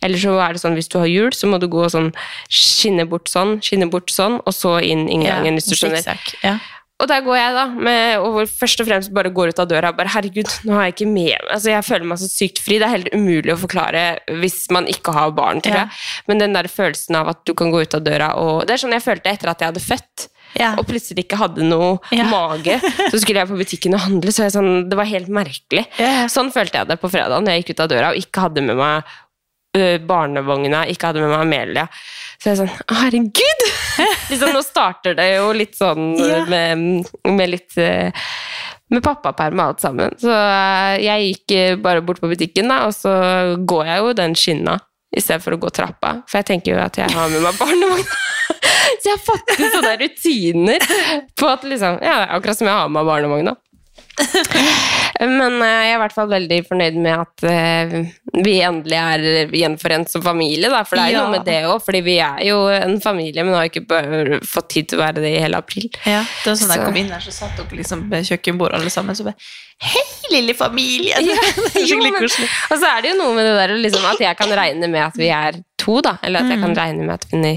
Eller 0.06 0.22
så 0.22 0.36
er 0.44 0.54
det 0.54 0.62
sånn 0.62 0.76
hvis 0.78 0.92
du 0.94 1.00
har 1.02 1.10
hjul, 1.10 1.32
så 1.34 1.50
må 1.50 1.58
du 1.62 1.66
gå 1.72 1.88
sånn 1.90 2.12
skinne 2.54 3.08
bort 3.10 3.32
sånn, 3.32 3.58
skinne 3.66 3.90
bort 3.90 4.14
sånn, 4.14 4.38
og 4.46 4.54
så 4.54 4.78
inn 4.86 5.08
inngangen, 5.10 5.58
hvis 5.58 5.72
du 5.72 5.78
skjønner. 5.80 6.22
Ja. 6.46 6.60
Og 7.00 7.08
der 7.08 7.22
går 7.24 7.38
jeg, 7.40 7.52
da, 7.56 7.64
med, 7.88 8.20
og 8.20 8.42
først 8.52 8.82
og 8.84 8.90
fremst 8.90 9.14
bare 9.16 9.32
går 9.32 9.54
ut 9.54 9.60
av 9.64 9.70
døra. 9.72 9.94
Bare 9.96 10.12
herregud, 10.12 10.50
nå 10.68 10.76
har 10.76 10.90
jeg 10.90 10.98
ikke 10.98 11.06
med 11.08 11.46
Altså, 11.48 11.70
jeg 11.72 11.86
føler 11.88 12.10
meg 12.12 12.20
så 12.20 12.28
sykt 12.28 12.60
fri. 12.60 12.76
Det 12.76 12.90
er 12.90 12.96
helt 12.98 13.14
umulig 13.16 13.54
å 13.54 13.62
forklare 13.62 14.02
hvis 14.42 14.66
man 14.76 14.90
ikke 14.92 15.14
har 15.16 15.32
barn, 15.32 15.62
tror 15.64 15.78
Ja. 15.78 15.86
jeg. 15.88 16.26
Men 16.28 16.44
den 16.44 16.58
der 16.58 16.68
følelsen 16.68 17.16
av 17.16 17.30
at 17.32 17.46
du 17.48 17.54
kan 17.56 17.72
gå 17.72 17.82
ut 17.88 17.96
av 17.96 18.04
døra 18.04 18.34
og 18.36 18.68
Det 18.68 18.76
er 18.76 18.84
sånn 18.84 18.92
jeg 18.92 19.06
følte 19.08 19.32
etter 19.32 19.48
at 19.50 19.64
jeg 19.64 19.72
hadde 19.72 19.86
født. 19.86 20.28
Ja. 20.58 20.74
Og 20.80 20.88
plutselig 20.90 21.26
ikke 21.28 21.38
hadde 21.42 21.66
noe 21.68 22.00
Ja. 22.16 22.26
mage. 22.32 22.80
Så 23.12 23.20
skulle 23.22 23.44
jeg 23.44 23.52
på 23.52 23.60
butikken 23.60 23.94
og 23.98 24.06
handle, 24.08 24.32
så 24.34 24.50
sånn, 24.54 24.90
det 24.90 24.98
var 24.98 25.06
helt 25.06 25.30
merkelig. 25.30 25.86
Ja. 26.00 26.28
Sånn 26.32 26.52
følte 26.56 26.82
jeg 26.82 26.90
det 26.90 27.00
på 27.02 27.12
fredag 27.12 27.44
når 27.44 27.54
jeg 27.54 27.64
gikk 27.64 27.76
ut 27.76 27.84
av 27.86 27.92
døra 27.94 28.14
og 28.14 28.22
ikke 28.22 28.48
hadde 28.48 28.66
med 28.66 28.80
meg 28.80 29.04
barnevogna, 30.10 30.88
ikke 30.90 31.12
hadde 31.12 31.22
med 31.22 31.30
meg 31.30 31.44
Amelia. 31.46 31.86
Så 32.42 32.50
jeg 32.50 32.58
sånn 32.64 32.72
Herregud! 32.90 33.66
liksom, 34.32 34.54
nå 34.56 34.64
starter 34.66 35.14
det 35.18 35.28
jo 35.36 35.52
litt 35.54 35.76
sånn 35.78 36.16
med, 36.50 37.06
med 37.28 37.52
litt 37.52 37.78
med 38.90 39.04
pappaperm 39.06 39.60
og 39.60 39.66
alt 39.68 39.84
sammen. 39.84 40.16
Så 40.18 40.34
jeg 41.04 41.28
gikk 41.30 41.82
bare 41.84 42.02
bort 42.02 42.22
på 42.24 42.32
butikken, 42.32 42.72
da, 42.72 42.88
og 42.88 42.96
så 42.98 43.14
går 43.70 43.92
jeg 43.92 44.02
jo 44.02 44.14
den 44.18 44.34
skinna 44.40 44.80
i 45.10 45.22
stedet 45.22 45.44
for 45.44 45.56
å 45.56 45.62
gå 45.62 45.72
trappa. 45.74 46.20
For 46.30 46.42
jeg 46.42 46.50
tenker 46.52 46.76
jo 46.76 46.82
at 46.84 47.00
jeg 47.00 47.14
har 47.16 47.32
med 47.34 47.42
meg 47.46 47.58
barnevogn. 47.60 48.06
så 49.00 49.10
jeg 49.10 49.16
har 49.16 49.24
fått 49.26 49.56
til 49.56 49.72
sånne 49.74 49.96
rutiner 50.04 50.88
på 51.40 51.50
at 51.50 51.66
liksom, 51.66 52.00
ja, 52.06 52.22
akkurat 52.38 52.60
som 52.60 52.70
jeg 52.70 52.78
har 52.78 52.90
med 52.90 53.00
meg 53.00 53.10
barnevogna. 53.10 53.56
Men 55.20 55.58
eh, 55.62 55.68
jeg 55.84 55.92
er 55.92 55.98
i 55.98 56.02
hvert 56.04 56.14
fall 56.16 56.30
veldig 56.32 56.60
fornøyd 56.70 56.96
med 57.04 57.16
at 57.20 57.44
eh, 57.50 57.96
vi 58.46 58.54
endelig 58.64 59.00
er 59.00 59.26
gjenforent 59.52 60.10
som 60.14 60.24
familie. 60.24 60.70
Da. 60.72 60.84
For 60.88 60.96
det 60.96 61.06
er 61.10 61.12
jo 61.12 61.18
Ja. 61.20 61.24
noe 61.28 61.34
med 61.38 61.46
det 61.50 61.58
òg, 61.68 61.82
fordi 61.84 62.02
vi 62.06 62.18
er 62.24 62.44
jo 62.48 62.60
en 62.72 63.00
familie, 63.04 63.44
men 63.44 63.54
har 63.58 63.68
ikke 63.68 63.84
fått 64.48 64.70
tid 64.70 64.88
til 64.90 65.00
å 65.00 65.04
være 65.04 65.20
det 65.26 65.34
i 65.36 65.42
hele 65.44 65.60
april. 65.60 65.90
Ja, 66.06 66.22
det 66.24 66.54
var 66.54 66.56
sånn 66.62 66.70
så. 66.72 66.78
jeg 66.78 66.86
kom 66.88 67.02
inn 67.04 67.12
her, 67.12 67.20
så 67.26 67.32
satt 67.36 67.58
dere 67.60 67.82
liksom 67.82 68.06
ved 68.10 68.24
kjøkkenbordet 68.32 68.80
alle 68.80 68.90
sammen, 68.94 69.16
så 69.20 69.28
bare 69.28 69.36
Hei, 69.80 70.02
lille 70.34 70.52
familie! 70.60 71.16
Ja, 71.24 71.36
skikkelig 71.72 72.10
koselig. 72.18 72.50
Og 72.68 72.82
så 72.82 72.88
er 72.98 73.02
det 73.06 73.14
jo 73.14 73.20
noe 73.22 73.36
med 73.38 73.46
det 73.48 73.54
der 73.62 73.72
liksom, 73.80 74.04
at 74.10 74.20
jeg 74.20 74.36
kan 74.36 74.52
regne 74.60 74.90
med 74.92 75.06
at 75.06 75.16
vi 75.16 75.30
er 75.32 75.56
to, 75.80 76.02
da. 76.04 76.18
Eller 76.28 76.44
at 76.44 76.50
jeg 76.52 76.60
Mm. 76.60 76.64
kan 76.66 76.76
regne 76.76 77.06
med 77.08 77.14
at 77.16 77.26
vi 77.32 77.54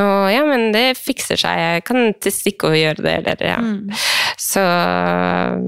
nå 0.00 0.06
Ja, 0.32 0.44
men 0.48 0.72
det 0.72 0.96
fikser 0.96 1.36
seg. 1.36 1.58
Jeg 1.60 1.84
kan 1.84 2.14
til 2.24 2.32
stikke 2.32 2.70
og 2.70 2.78
gjøre 2.78 3.04
det, 3.04 3.12
eller 3.20 3.44
ja. 3.50 3.58
Mm. 3.60 3.92
Så 4.38 4.62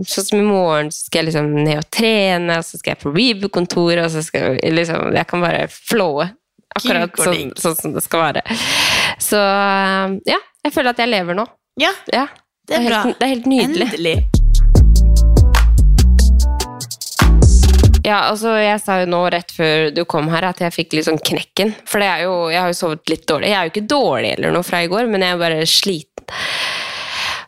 sånn 0.06 0.26
som 0.28 0.38
i 0.38 0.44
morgen 0.46 0.92
så 0.94 1.09
skal 1.09 1.24
jeg 1.24 1.33
liksom 1.33 1.48
ned 1.56 1.80
og 1.80 1.88
trene, 1.90 2.59
og 2.61 2.66
så 2.66 2.78
skal 2.78 2.94
jeg 2.94 3.00
på 3.02 3.11
Reboot-kontoret, 3.14 4.04
og 4.04 4.12
så 4.14 4.22
skal 4.22 4.54
jeg 4.61 4.76
liksom 4.76 5.11
Jeg 5.16 5.26
kan 5.30 5.42
bare 5.42 5.64
flowe. 5.74 6.28
Akkurat 6.78 7.18
sånn, 7.18 7.50
sånn 7.59 7.74
som 7.74 7.96
det 7.96 8.04
skal 8.06 8.28
være. 8.28 8.44
Så 9.18 9.40
ja, 10.30 10.38
jeg 10.62 10.72
føler 10.74 10.94
at 10.94 11.02
jeg 11.02 11.11
lever 11.11 11.35
nå. 11.40 11.48
Ja, 11.83 11.90
Ja, 12.14 12.28
det 12.68 12.78
er 12.78 12.87
bra. 12.87 13.00
Helt, 13.09 13.18
det 13.18 13.26
er 13.26 13.35
helt 13.35 13.50
nydelig. 13.50 13.88
Endelig. 13.90 14.16
Ja, 18.06 18.22
altså 18.30 18.54
jeg 18.56 18.80
sa 18.80 19.00
jo 19.02 19.09
nå 19.12 19.18
rett 19.35 19.50
før 19.52 19.90
du 19.92 20.04
kom 20.09 20.30
her 20.33 20.46
at 20.48 20.62
jeg 20.62 20.72
fikk 20.72 20.94
litt 20.96 21.09
sånn 21.09 21.20
knekken. 21.20 21.74
For 21.88 22.00
det 22.00 22.09
er 22.09 22.22
jo, 22.24 22.37
jeg 22.52 22.62
har 22.62 22.70
jo 22.72 22.78
sovet 22.78 23.12
litt 23.12 23.26
dårlig. 23.28 23.50
Jeg 23.50 23.59
er 23.59 23.66
jo 23.66 23.72
ikke 23.74 23.90
dårlig 23.90 24.30
eller 24.38 24.54
noe 24.54 24.66
fra 24.66 24.80
i 24.85 24.88
går, 24.90 25.11
men 25.11 25.26
jeg 25.26 25.35
er 25.37 25.42
bare 25.42 25.66
sliten. 25.68 26.30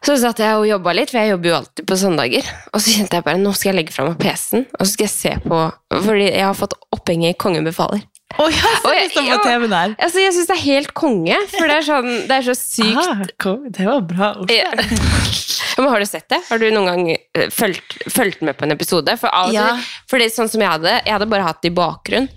Så 0.03 0.17
satt 0.19 0.41
jeg 0.43 0.57
og 0.59 0.65
jobba 0.67 0.93
litt, 0.99 1.13
for 1.13 1.21
jeg 1.23 1.31
jobber 1.31 1.49
jo 1.53 1.57
alltid 1.61 1.87
på 1.87 1.97
søndager. 2.01 2.49
Og 2.75 2.83
så 2.83 2.95
kjente 2.97 3.19
jeg 3.21 3.27
bare 3.27 3.39
nå 3.39 3.53
skal 3.55 3.71
jeg 3.71 3.77
legge 3.79 3.95
fra 3.95 4.07
meg 4.09 4.17
PC-en, 4.19 4.65
og 4.75 4.83
så 4.83 4.91
skal 4.97 5.07
jeg 5.07 5.15
se 5.15 5.35
på 5.45 5.61
Fordi 5.93 6.25
jeg 6.27 6.43
har 6.43 6.57
fått 6.59 6.75
opphenget 6.95 7.37
i 7.37 7.39
Kongen 7.39 7.69
befaler. 7.69 8.03
Å 8.41 8.47
ja, 8.49 8.71
så 8.81 8.93
jeg, 8.97 9.11
jeg, 9.13 9.27
jeg. 9.29 9.95
Altså, 10.01 10.21
jeg 10.23 10.33
syns 10.33 10.49
det 10.49 10.55
er 10.55 10.63
helt 10.65 10.93
konge, 10.97 11.37
for 11.53 11.69
det 11.69 11.75
er, 11.77 11.85
sånn, 11.85 12.07
det 12.31 12.39
er 12.39 12.47
så 12.47 12.55
sykt 12.57 13.01
Ah, 13.03 13.21
kom, 13.43 13.67
det 13.69 13.85
var 13.85 14.01
bra. 14.09 14.31
ord. 14.41 14.53
Ja. 14.55 14.71
Men 15.77 15.91
har 15.93 16.01
du 16.01 16.07
sett 16.09 16.29
det? 16.33 16.39
Har 16.49 16.61
du 16.63 16.65
noen 16.73 16.89
gang 16.89 17.03
eh, 17.13 17.51
fulgt, 17.53 18.41
med 18.45 18.57
på 18.57 18.65
en 18.65 18.73
episode? 18.73 19.15
For, 19.21 19.29
av 19.29 19.53
Ja. 19.53 19.67
for 20.09 20.17
det 20.21 20.31
er 20.31 20.35
sånn 20.35 20.49
som 20.53 20.65
jeg 20.65 20.73
hadde, 20.73 20.97
jeg 21.05 21.13
hadde 21.13 21.29
bare 21.29 21.45
hatt 21.47 21.61
det 21.65 21.73
i 21.73 21.77
bakgrunn. 21.77 22.29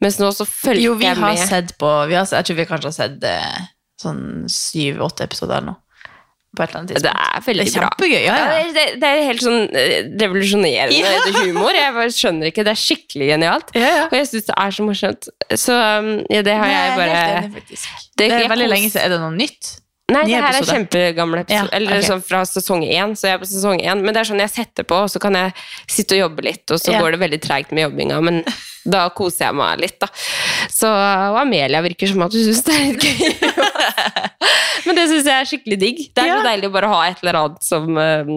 Mens 0.00 0.16
nå 0.22 0.30
så 0.32 0.46
fulgte 0.48 0.86
Jo, 0.86 0.94
vi 0.96 1.10
har 1.10 1.36
sett 1.36 1.74
på 1.78 1.88
vi 2.08 2.16
har, 2.16 2.24
Jeg 2.30 2.46
tror 2.48 2.56
vi 2.56 2.64
kanskje 2.70 2.88
har 2.88 2.96
sett 2.96 3.26
eh, 3.28 3.58
sånn 4.00 4.22
syv-åtte 4.48 5.26
episoder 5.26 5.66
nå. 5.66 5.74
På 6.56 6.64
et 6.64 6.70
eller 6.72 6.80
annet 6.80 7.02
Det 7.04 7.10
er 7.14 7.42
veldig 7.46 7.64
Det 7.64 7.76
er 7.76 7.80
bra. 7.84 8.06
ja, 8.10 8.20
ja. 8.26 8.62
det, 8.74 8.84
det 9.00 9.08
er 9.10 9.20
helt 9.28 9.42
sånn 9.44 9.60
eh, 9.70 10.08
revolusjonerende 10.18 10.96
Ja. 10.98 11.12
humor. 11.46 11.70
Jeg 11.78 11.94
bare 11.94 12.10
skjønner 12.16 12.50
ikke. 12.50 12.64
Det 12.66 12.72
er 12.74 12.80
skikkelig 12.80 13.28
genialt. 13.34 13.70
Ja, 13.78 13.90
ja. 14.00 14.06
Og 14.10 14.16
jeg 14.18 14.26
syns 14.32 14.48
det 14.50 14.56
er 14.58 14.70
så 14.74 14.86
morsomt. 14.88 15.28
Så 15.54 15.76
um, 15.78 16.10
ja, 16.30 16.42
det 16.42 16.56
har 16.58 16.66
jeg 16.72 16.90
er 16.90 16.96
bare 16.98 17.20
helt 17.20 17.44
enig. 17.54 17.62
Det- 17.70 18.30
Det 18.30 18.32
er 18.32 18.48
veldig 18.50 18.68
lenge 18.68 18.90
siden. 18.90 19.04
Er 19.06 19.14
det 19.14 19.20
noe 19.22 19.36
nytt? 19.38 19.70
Nei, 20.10 20.22
Ny 20.26 20.32
det 20.32 20.40
her 20.40 20.46
er 20.48 20.58
episode? 20.58 20.74
kjempegamle 20.76 21.42
episoder. 21.44 21.68
Ja, 21.70 21.76
Eller 21.78 22.02
sånn 22.06 22.22
fra 22.26 22.40
sesong 22.48 22.82
én, 22.86 23.12
så 23.16 23.28
jeg 23.30 23.36
er 23.38 23.42
på 23.44 23.48
sesong 23.50 23.78
én. 23.84 24.02
Men 24.02 24.14
det 24.16 24.20
er 24.24 24.30
sånn 24.32 24.42
jeg 24.42 24.50
setter 24.50 24.86
på, 24.90 25.04
og 25.06 25.10
så 25.12 25.20
kan 25.22 25.36
jeg 25.38 25.54
sitte 25.86 26.18
og 26.18 26.24
jobbe 26.26 26.46
litt, 26.48 26.64
og 26.70 26.80
så 26.82 26.92
Ja. 26.96 27.00
går 27.04 27.12
det 27.16 27.20
veldig 27.22 27.40
treigt 27.44 27.72
med 27.76 27.84
jobbinga, 27.88 28.20
men 28.26 28.42
da 28.94 29.08
koser 29.14 29.46
jeg 29.50 29.54
meg 29.60 29.78
litt, 29.84 29.98
da. 30.00 30.08
Så 30.72 30.88
og 30.90 31.38
Amelia 31.42 31.82
virker 31.84 32.08
som 32.10 32.22
at 32.26 32.32
du 32.34 32.40
syns 32.42 32.62
det 32.64 32.74
er 32.74 32.86
litt 32.90 33.04
gøy. 33.04 33.50
men 34.86 34.96
det 34.96 35.04
syns 35.10 35.28
jeg 35.28 35.36
er 35.36 35.48
skikkelig 35.50 35.78
digg. 35.82 35.98
Det 36.16 36.24
er 36.24 36.32
så 36.38 36.44
deilig 36.48 36.70
å 36.70 36.74
bare 36.74 36.88
ha 36.90 37.00
et 37.10 37.20
eller 37.22 37.38
annet 37.42 37.62
som, 37.66 37.98
eh, 38.00 38.32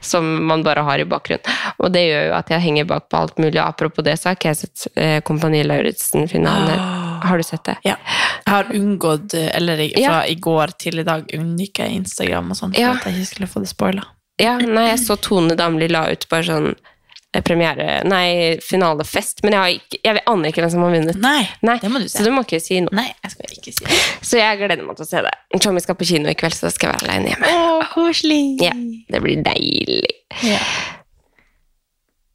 som 0.00 0.30
man 0.48 0.64
bare 0.66 0.82
har 0.86 0.98
i 0.98 1.04
bakgrunnen. 1.08 1.44
Og 1.78 1.92
det 1.92 2.06
gjør 2.08 2.26
jo 2.30 2.34
at 2.40 2.48
jeg 2.54 2.64
henger 2.66 2.88
bak 2.88 3.08
på 3.12 3.20
alt 3.20 3.36
mulig. 3.42 3.60
Apropos 3.62 4.02
det, 4.06 4.16
så 4.18 4.30
har 4.32 4.36
ikke 4.40 4.52
jeg 4.54 4.62
sett 4.64 4.86
eh, 4.96 5.20
Kompani 5.26 5.62
Lauritzen-finalen. 5.68 7.01
Har 7.28 7.40
du 7.40 7.46
sett 7.46 7.64
det? 7.68 7.76
Ja. 7.86 7.96
Jeg 8.44 8.52
har 8.52 8.72
unngått, 8.74 9.34
eh, 9.38 9.50
eller 9.56 9.82
fra 9.96 10.22
i 10.28 10.34
går 10.34 10.74
til 10.78 11.02
i 11.02 11.06
dag, 11.06 11.28
unngikk 11.36 11.82
jeg 11.82 12.00
Instagram 12.02 12.50
og 12.52 12.58
sånn, 12.58 12.74
for 12.76 12.96
at 12.96 13.06
jeg 13.08 13.20
ikke 13.20 13.30
skulle 13.34 13.50
få 13.50 13.62
det 13.64 13.70
spoila. 13.72 14.06
Ja, 14.40 14.56
nei, 14.58 14.88
jeg 14.88 15.02
så 15.04 15.16
Tone 15.20 15.54
Damli 15.58 15.86
la 15.92 16.06
ut 16.10 16.24
bare 16.30 16.44
sånn 16.46 16.68
eh, 16.72 17.42
premiere 17.44 18.00
Nei, 18.08 18.56
finalefest, 18.64 19.42
men 19.44 19.54
jeg, 19.54 19.60
har 19.60 19.74
ikke, 19.76 20.00
jeg 20.08 20.22
aner 20.32 20.50
ikke 20.50 20.64
hvem 20.64 20.72
som 20.74 20.84
har 20.86 20.94
vunnet. 20.96 21.20
Nei, 21.22 21.42
Nei, 21.62 21.76
det 21.82 21.92
må 21.92 22.00
du 22.02 22.08
Så 22.10 22.24
du 22.26 22.32
må 22.34 22.42
ikke 22.46 22.60
si 22.64 22.80
noe. 22.82 22.94
Nei, 22.96 23.10
jeg 23.12 23.34
skal 23.36 23.58
ikke 23.58 23.74
si 23.76 23.86
noe. 23.86 24.00
Så 24.32 24.40
jeg 24.40 24.58
gleder 24.62 24.82
meg 24.86 24.98
til 24.98 25.06
å 25.06 25.10
se 25.12 25.22
det. 25.28 25.34
Tommy 25.62 25.84
skal 25.84 25.98
på 26.00 26.08
kino 26.08 26.32
i 26.32 26.36
kveld, 26.38 26.56
så 26.56 26.66
da 26.68 26.72
skal 26.74 26.90
jeg 26.90 26.96
være 26.96 27.10
alene 27.10 27.34
hjemme. 27.34 27.52
Å, 27.52 27.78
koselig! 27.92 28.42
Ja, 28.64 28.72
det 29.12 29.22
blir 29.24 29.44
deilig. 29.46 30.16
Ja. 30.48 30.62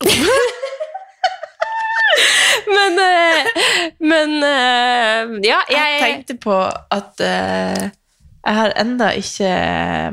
Men, 2.78 2.98
eh, 3.00 3.46
men 4.04 4.30
eh, 4.44 5.22
Ja, 5.48 5.60
Jeg 5.72 5.78
jeg 5.78 6.02
tenkte 6.02 6.36
på 6.42 6.56
at 6.92 7.14
uh, 7.24 7.88
jeg 8.48 8.56
har 8.56 8.72
enda 8.80 9.10
ikke 9.20 9.48
Jeg 9.48 10.12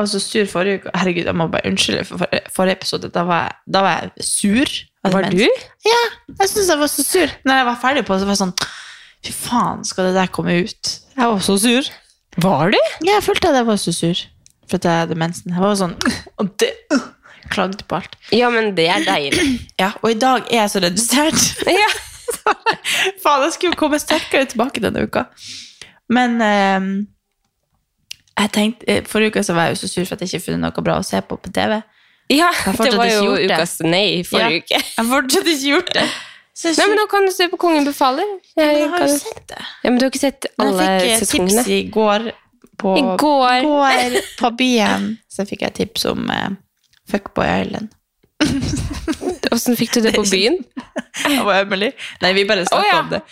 var 0.00 0.06
så 0.10 0.20
sur 0.20 0.46
forrige 0.50 0.74
uke. 0.80 0.90
Herregud, 0.94 1.24
jeg 1.24 1.36
må 1.36 1.46
bare 1.50 1.66
unnskylde 1.70 2.04
for 2.04 2.18
forrige, 2.52 2.72
episode. 2.76 3.08
Da 3.14 3.20
var, 3.26 3.42
jeg, 3.46 3.52
da 3.74 3.80
var 3.86 3.94
jeg 4.02 4.10
sur. 4.26 4.68
Hadde 5.04 5.14
Var 5.16 5.22
du? 5.32 5.46
Ja, 5.86 6.02
jeg 6.40 6.48
syns 6.52 6.68
jeg 6.68 6.78
var 6.82 6.86
så 6.92 7.02
sur. 7.06 7.28
Når 7.48 7.54
jeg 7.60 7.66
var 7.70 7.78
ferdig 7.80 8.04
på 8.04 8.12
det, 8.14 8.20
så 8.20 8.26
var 8.28 8.34
jeg 8.36 8.42
sånn 8.44 8.56
Fy 9.26 9.32
faen, 9.32 9.84
skal 9.88 10.04
det 10.10 10.14
der 10.18 10.26
komme 10.30 10.52
ut? 10.66 10.84
Jeg 11.16 11.26
var 11.32 11.40
så 11.42 11.56
sur. 11.58 11.84
Var 12.44 12.70
du? 12.76 12.80
Ja, 13.06 13.12
jeg 13.16 13.24
følte 13.24 13.48
at 13.50 13.56
jeg 13.62 13.66
var 13.66 13.76
så 13.80 13.92
sur 13.96 14.18
for 14.66 14.76
at 14.80 14.84
jeg 14.84 14.92
hadde 15.04 15.14
mensen. 15.18 15.52
Jeg 15.54 15.62
var 15.62 15.76
sånn 15.78 15.94
Og 16.42 16.46
det 16.60 16.72
Klagde 17.50 17.84
på 17.88 17.96
alt. 18.00 18.16
Ja, 18.34 18.50
men 18.50 18.74
det 18.76 18.88
er 18.92 19.04
deilig. 19.06 19.46
Ja, 19.82 19.92
og 20.02 20.10
i 20.10 20.18
dag 20.18 20.46
er 20.50 20.62
jeg 20.64 20.70
så 20.74 20.82
redusert. 20.84 21.42
Ja. 21.80 21.88
Faen, 23.22 23.44
jeg 23.46 23.52
skulle 23.54 23.78
komme 23.78 23.98
sterkere 24.02 24.48
tilbake 24.50 24.80
denne 24.82 25.04
uka. 25.06 25.26
Men 26.10 26.40
eh, 26.42 26.88
jeg 28.36 28.50
tenkte, 28.52 28.86
eh, 28.90 29.04
forrige 29.08 29.30
uke 29.36 29.44
så 29.46 29.54
var 29.56 29.68
jeg 29.68 29.76
jo 29.76 29.80
så 29.84 29.90
sur 29.92 30.04
for 30.08 30.16
at 30.18 30.24
jeg 30.26 30.32
ikke 30.34 30.46
funnet 30.50 30.64
noe 30.66 30.84
bra 30.84 30.98
å 31.00 31.06
se 31.06 31.20
på 31.22 31.38
på 31.40 31.52
TV. 31.54 31.78
Ja, 32.34 32.48
det 32.82 32.94
var 32.98 33.06
jo 33.12 33.36
ukas 33.38 33.76
nei 33.86 34.22
forrige 34.26 34.56
Ja. 34.58 34.62
uke. 34.64 34.80
Jeg 34.82 34.96
har 34.98 35.06
fortsatt 35.12 35.46
ikke 35.52 35.70
gjort 35.70 35.92
det. 35.94 36.06
Så 36.56 36.68
jeg 36.72 36.80
Nei, 36.80 36.88
men 36.90 36.98
nå 36.98 37.06
kan 37.12 37.26
du 37.28 37.32
se 37.36 37.46
på 37.52 37.60
Kongen 37.62 37.86
befaler. 37.86 38.26
Men 38.56 38.66
Jeg 38.66 38.80
jeg 38.82 38.90
har 38.96 39.06
jo 39.06 39.18
sett 39.22 39.46
det. 39.54 39.62
Ja, 39.84 39.90
men 39.92 39.98
du 40.00 40.04
har 40.08 40.10
ikke 40.10 40.24
sett 40.26 40.46
alle 40.58 40.90
sesongene. 40.90 41.06
jeg 41.06 41.28
fikk 41.30 41.40
eh, 41.40 41.62
tips 41.62 41.68
i 41.68 41.80
går 41.94 42.28
på, 42.82 42.92
I 42.98 43.02
går. 43.22 43.66
går 43.70 44.16
på 44.42 44.50
byen. 44.58 45.06
Så 45.32 45.46
fikk 45.48 45.62
jeg 45.68 45.76
tips 45.78 46.04
om 46.10 46.26
eh, 46.34 46.48
Fuckboy 47.10 47.48
Island. 47.62 47.92
Hvordan 49.46 49.76
fikk 49.78 49.94
du 49.96 50.00
det 50.04 50.14
på 50.16 50.24
byen? 50.28 50.58
Av 51.40 51.50
Emily. 51.56 51.92
Nei, 52.22 52.32
vi 52.36 52.46
bare 52.48 52.66
snakket 52.66 52.84
oh, 52.84 52.92
ja. 52.92 53.02
om 53.02 53.12
det. 53.14 53.22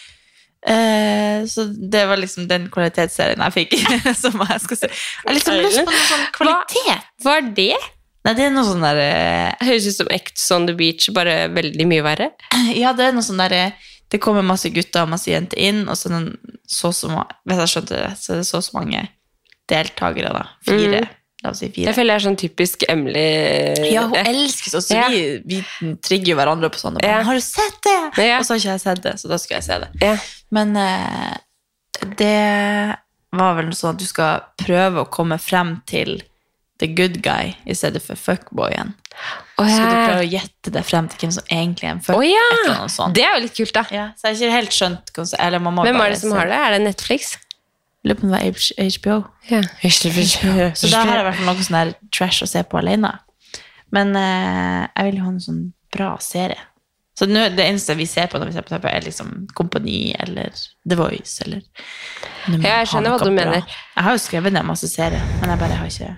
Eh, 0.64 1.46
så 1.46 1.64
det 1.64 2.06
var 2.08 2.16
liksom 2.16 2.46
den 2.48 2.70
kvalitetsserien 2.72 3.42
jeg 3.44 3.56
fikk. 3.58 3.74
som 4.22 4.38
jeg 4.40 4.62
skal 4.64 4.80
se. 4.80 4.88
Jeg 4.88 5.26
har 5.26 5.36
liksom 5.38 5.60
lyst 5.60 5.82
på 5.82 5.90
noe 5.90 6.06
sånn 6.08 6.30
kvalitet. 6.38 7.10
Hva 7.24 7.36
er 7.40 7.50
det? 7.58 7.74
Nei, 8.24 8.32
det 8.32 8.46
er 8.46 8.54
noe 8.54 8.64
sånn 8.64 8.84
der 8.84 9.00
eh, 9.02 9.66
høres 9.68 9.90
ut 9.90 9.98
som 9.98 10.12
Act 10.14 10.40
on 10.56 10.68
the 10.70 10.76
Beach, 10.78 11.10
bare 11.16 11.50
veldig 11.52 11.88
mye 11.90 12.06
verre. 12.06 12.30
Ja, 12.82 12.94
det 12.96 13.10
er 13.10 13.16
noe 13.16 13.26
sånn 13.26 13.42
der 13.42 13.52
eh, 13.52 13.90
Det 14.12 14.20
kommer 14.22 14.46
masse 14.46 14.70
gutter 14.72 15.04
og 15.04 15.12
masse 15.12 15.28
jenter 15.28 15.60
inn, 15.60 15.84
og 15.90 15.98
så 16.00 16.12
den, 16.12 16.30
så 16.64 16.92
så 16.96 17.10
Hvis 17.44 17.60
jeg 17.60 17.72
skjønte 17.74 18.00
det, 18.00 18.14
så 18.20 18.32
er 18.32 18.40
det 18.40 18.48
så 18.48 18.62
så 18.64 18.78
mange 18.78 19.04
deltakere, 19.68 20.32
da. 20.32 20.46
Fire. 20.64 21.04
La 21.44 21.50
oss 21.52 21.60
si 21.60 21.68
fire. 21.68 21.90
Jeg 21.90 21.96
føler 21.98 22.14
det 22.14 22.20
er 22.22 22.24
sånn 22.24 22.38
typisk 22.40 22.84
Emily. 22.88 23.24
Ja, 23.92 24.06
hun 24.08 24.16
elsker 24.16 24.72
sånn, 24.72 24.84
så 24.86 24.96
Ja. 24.96 25.08
vi, 25.12 25.20
vi 25.44 25.94
trigger 26.00 26.38
hverandre 26.38 26.70
på 26.72 26.80
sånne. 26.80 27.04
Ja. 27.04 27.18
Har 27.26 27.36
du 27.36 27.44
sett 27.44 27.76
det? 27.84 27.98
Ja. 28.24 28.38
Og 28.40 28.46
så 28.48 28.54
har 28.54 28.62
ikke 28.62 28.72
jeg 28.72 28.80
sett 28.86 29.02
det, 29.04 29.14
så 29.20 29.28
da 29.28 29.36
skal 29.42 29.58
jeg 29.60 29.66
se 29.68 29.78
det. 29.84 29.90
Ja. 30.00 30.14
Men 30.56 30.72
eh, 30.80 31.34
det 32.16 32.96
var 33.34 33.58
vel 33.58 33.74
sånn 33.76 33.92
at 33.92 34.00
du 34.00 34.06
skal 34.08 34.46
prøve 34.60 35.04
å 35.04 35.10
komme 35.12 35.36
frem 35.42 35.82
til 35.90 36.22
the 36.80 36.88
good 36.90 37.20
guy 37.22 37.52
i 37.68 37.76
stedet 37.76 38.02
for 38.02 38.16
fuckboyen. 38.18 38.94
Å 39.60 39.62
Så 39.62 39.76
skal 39.76 39.84
du 39.84 39.94
klarer 39.94 40.24
å 40.24 40.26
gjette 40.26 40.72
deg 40.74 40.86
frem 40.88 41.06
til 41.12 41.20
hvem 41.22 41.32
som 41.36 41.44
egentlig 41.52 41.86
er 41.86 41.92
en 41.94 42.00
fuck. 42.02 42.16
Oh, 42.18 42.24
ja. 42.26 43.10
Det 43.14 43.22
er 43.22 43.36
jo 43.36 43.44
litt 43.44 43.54
kult, 43.54 43.74
da. 43.76 43.84
Ja, 43.94 44.06
så 44.18 44.32
jeg 44.32 44.34
har 44.34 44.40
ikke 44.48 44.56
helt 44.56 44.74
skjønt 44.74 45.38
eller 45.38 45.62
man 45.62 45.76
må 45.76 45.84
Hvem 45.86 46.00
er 46.02 46.14
det 46.16 46.18
som 46.24 46.34
har 46.34 46.50
det? 46.50 46.58
Er 46.58 46.74
det 46.74 46.80
Netflix? 46.88 47.36
Lurer 48.04 48.18
på 48.20 48.26
om 48.26 48.32
det 48.34 48.40
var 48.40 48.90
HBO. 48.98 49.16
Ja. 49.48 49.62
Så 50.80 50.90
da 50.92 51.04
har 51.04 51.16
jeg 51.16 51.22
i 51.22 51.26
hvert 51.30 51.38
fall 51.40 51.48
noe 51.48 51.64
sånn 51.64 51.78
der 51.80 51.94
trash 52.12 52.44
å 52.44 52.48
se 52.50 52.62
på 52.68 52.78
alene. 52.80 53.14
Men 53.94 54.14
eh, 54.18 54.84
jeg 54.90 55.10
vil 55.10 55.18
jo 55.20 55.26
ha 55.26 55.32
en 55.32 55.40
sånn 55.44 55.60
bra 55.94 56.14
serie. 56.20 56.60
Så 57.14 57.28
nå, 57.30 57.44
det 57.54 57.62
eneste 57.62 57.94
vi 57.94 58.08
ser 58.10 58.26
på 58.26 58.40
når 58.42 58.48
vi 58.50 58.56
ser 58.56 58.64
på 58.66 58.72
TV, 58.74 58.88
er 58.90 59.04
liksom 59.06 59.28
Kompani 59.54 60.16
eller 60.18 60.50
The 60.82 60.96
Voice 60.98 61.44
eller 61.44 61.60
Ja, 62.58 62.80
jeg 62.80 62.88
skjønner 62.90 63.14
hva 63.14 63.20
du 63.20 63.28
bra. 63.28 63.36
mener. 63.36 63.76
Jeg 63.94 64.02
har 64.08 64.16
jo 64.16 64.22
skrevet 64.24 64.56
ned 64.56 64.66
masse 64.66 64.88
serier, 64.90 65.22
men 65.38 65.52
jeg 65.52 65.60
bare 65.62 65.78
har 65.78 65.92
ikke 65.92 66.10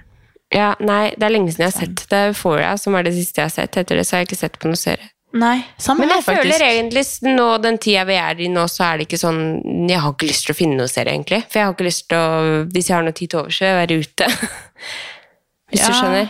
Ja, 0.57 0.70
nei, 0.81 1.11
det 1.18 1.27
er 1.27 1.35
lenge 1.35 1.53
siden 1.53 1.66
jeg 1.66 1.75
har 1.75 1.81
sett 1.85 2.07
det. 2.09 2.22
Euphoria, 2.31 2.70
som 2.81 2.96
er 2.96 3.05
det 3.05 3.12
siste 3.18 3.42
jeg 3.42 3.51
har 3.51 3.53
sett. 3.53 3.77
Etter 3.77 4.01
det 4.01 4.07
så 4.09 4.16
har 4.16 4.25
jeg 4.25 4.31
ikke 4.31 4.40
sett 4.40 4.57
på 4.62 4.70
noen 4.70 4.81
serie. 4.81 5.11
Nei, 5.37 5.57
samme 5.83 6.05
Men 6.05 6.14
her, 6.14 6.22
jeg 6.22 6.40
føler 6.40 6.64
egentlig 6.68 7.03
nå, 7.27 7.46
den 7.61 7.77
tida 7.83 8.07
vi 8.09 8.16
er 8.20 8.40
i 8.40 8.49
nå, 8.53 8.64
så 8.72 8.87
er 8.87 8.99
det 9.01 9.09
ikke 9.09 9.20
sånn 9.20 9.40
Jeg 9.90 10.01
har 10.01 10.14
ikke 10.14 10.31
lyst 10.31 10.46
til 10.49 10.55
å 10.55 10.59
finne 10.59 10.79
noe 10.81 10.90
serie, 10.90 11.12
egentlig. 11.12 11.42
For 11.51 11.61
jeg 11.61 11.68
har 11.68 11.77
ikke 11.77 11.88
lyst 11.88 12.07
til 12.09 12.18
å 12.18 12.64
Hvis 12.72 12.90
jeg 12.90 12.96
har 12.96 13.07
noe 13.07 13.16
tid 13.16 13.33
til 13.33 13.42
overs, 13.42 13.59
så 13.59 13.64
vil 13.66 13.72
jeg 13.72 13.81
være 13.83 13.99
ute. 14.07 14.31
Hvis 15.70 15.83
du 15.83 15.92
skjønner. 15.92 16.29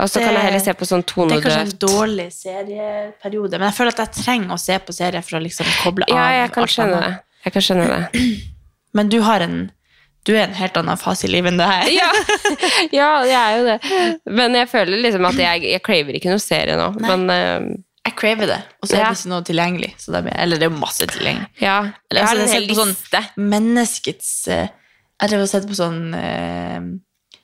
Og 0.00 0.08
så 0.08 0.18
det- 0.18 0.26
kan 0.26 0.34
jeg 0.34 0.44
heller 0.46 0.62
se 0.64 0.72
på 0.72 0.86
sånn 0.88 1.02
Det 1.04 1.36
er 1.36 1.42
kanskje 1.44 1.64
en 1.66 1.78
dårlig 1.82 2.28
serieperiode, 2.32 3.58
men 3.58 3.68
jeg 3.68 3.76
føler 3.76 3.92
at 3.92 3.98
jeg 4.06 4.24
trenger 4.24 4.54
å 4.54 4.58
se 4.58 4.78
på 4.78 4.92
serier 4.96 5.22
for 5.22 5.36
å 5.36 5.42
liksom 5.44 5.66
koble 5.82 6.06
av. 6.08 6.16
Ja, 6.16 6.28
jeg 6.44 6.52
kan 6.52 6.64
skjønne 6.64 7.00
det. 7.04 7.12
Jeg 7.44 7.52
kan 7.52 7.62
skjønne 7.62 7.86
det. 7.90 8.24
Men 8.96 9.08
du 9.08 9.20
har 9.22 9.40
en 9.40 9.70
Du 10.26 10.34
er 10.36 10.42
en 10.48 10.54
helt 10.54 10.76
annen 10.76 10.98
fase 11.00 11.24
i 11.24 11.30
livet 11.30 11.52
enn 11.52 11.60
det 11.60 11.66
her. 11.66 11.86
Ja, 11.96 12.08
ja 12.98 13.10
jeg 13.24 13.38
er 13.40 13.54
jo 13.56 13.62
det. 13.64 13.78
Men 14.28 14.54
jeg 14.54 14.68
føler 14.68 15.00
liksom 15.00 15.24
at 15.24 15.38
jeg, 15.40 15.62
jeg 15.64 15.82
craver 15.82 16.18
ikke 16.18 16.32
noe 16.32 16.42
serie 16.44 16.76
nå. 16.76 16.90
Nei. 17.00 17.08
Men 17.08 17.30
eh, 17.30 17.76
Jeg 18.06 18.14
craver 18.16 18.46
det, 18.48 18.58
og 18.80 18.88
så 18.88 18.96
er 18.96 19.04
det 19.10 19.18
ikke 19.18 19.28
noe 19.34 19.44
tilgjengelig. 19.44 19.90
Så 20.00 20.12
det 20.14 20.22
er, 20.24 20.38
eller 20.40 20.56
det 20.60 20.66
er 20.66 20.70
jo 20.72 20.78
masse 20.80 21.06
tilgjengelig. 21.10 21.50
ja, 21.60 21.78
Eller, 22.10 22.20
jeg 22.22 22.26
har 22.26 22.32
altså, 22.32 22.40
en 22.40 22.48
jeg 22.48 22.54
hel 22.54 22.62
har 22.62 22.66
sett 22.66 22.72
på 22.72 22.80
sånn- 22.80 22.96
liste. 22.96 23.20
Menneskets 23.54 24.32
eh, 24.48 24.68
Jeg 25.20 25.30
har 25.36 25.46
sett 25.52 25.66
på 25.68 25.76
sånn 25.76 26.00
eh, 26.16 26.80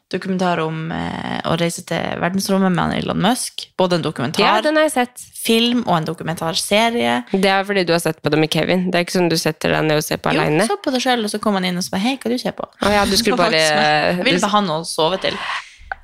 dokumentar 0.09 0.61
om 0.63 0.79
eh, 0.95 1.41
å 1.51 1.57
reise 1.61 1.83
til 1.85 1.99
verdensrommet 2.23 2.73
med 2.73 2.95
Elon 3.03 3.21
Musk. 3.21 3.67
Både 3.77 3.99
en 3.99 4.01
Ja, 4.01 4.09
dokumentar, 4.09 4.63
den 4.65 4.77
har 4.81 4.87
jeg 4.89 4.93
sett. 4.97 5.25
film 5.47 5.85
og 5.87 5.97
en 5.99 6.05
dokumentarserie. 6.09 7.19
Det 7.33 7.51
er 7.53 7.65
fordi 7.69 7.85
du 7.87 7.93
har 7.93 8.01
sett 8.03 8.23
på 8.23 8.31
det 8.33 8.39
med 8.41 8.51
Kevin. 8.51 8.89
Det 8.91 8.97
er 8.99 9.05
ikke 9.05 9.19
sånn 9.19 9.29
du 9.31 9.37
setter 9.37 9.71
deg 9.77 9.85
ned 9.87 10.01
og 10.01 10.05
ser 10.09 10.17
på 10.23 10.33
Jo, 10.35 10.43
så 10.67 10.79
på 10.83 10.91
det 10.95 11.03
selv, 11.03 11.25
og 11.29 11.31
så 11.31 11.39
kom 11.43 11.55
han 11.61 11.65
inn 11.69 11.77
og 11.77 11.85
så 11.85 12.01
Hei, 12.01 12.17
hva 12.17 12.31
du 12.33 12.39
ser 12.39 12.57
på? 12.57 12.65
Å 12.65 12.93
ja, 12.97 13.05
du 13.05 13.17
skulle 13.17 13.37
bare 13.45 13.51
Vil. 13.53 13.61
Jeg 13.61 14.25
ville 14.25 14.41
bare 14.41 14.55
ha 14.57 14.61
noe 14.65 14.81
å 14.83 14.89
sove 14.89 15.21
til. 15.21 15.37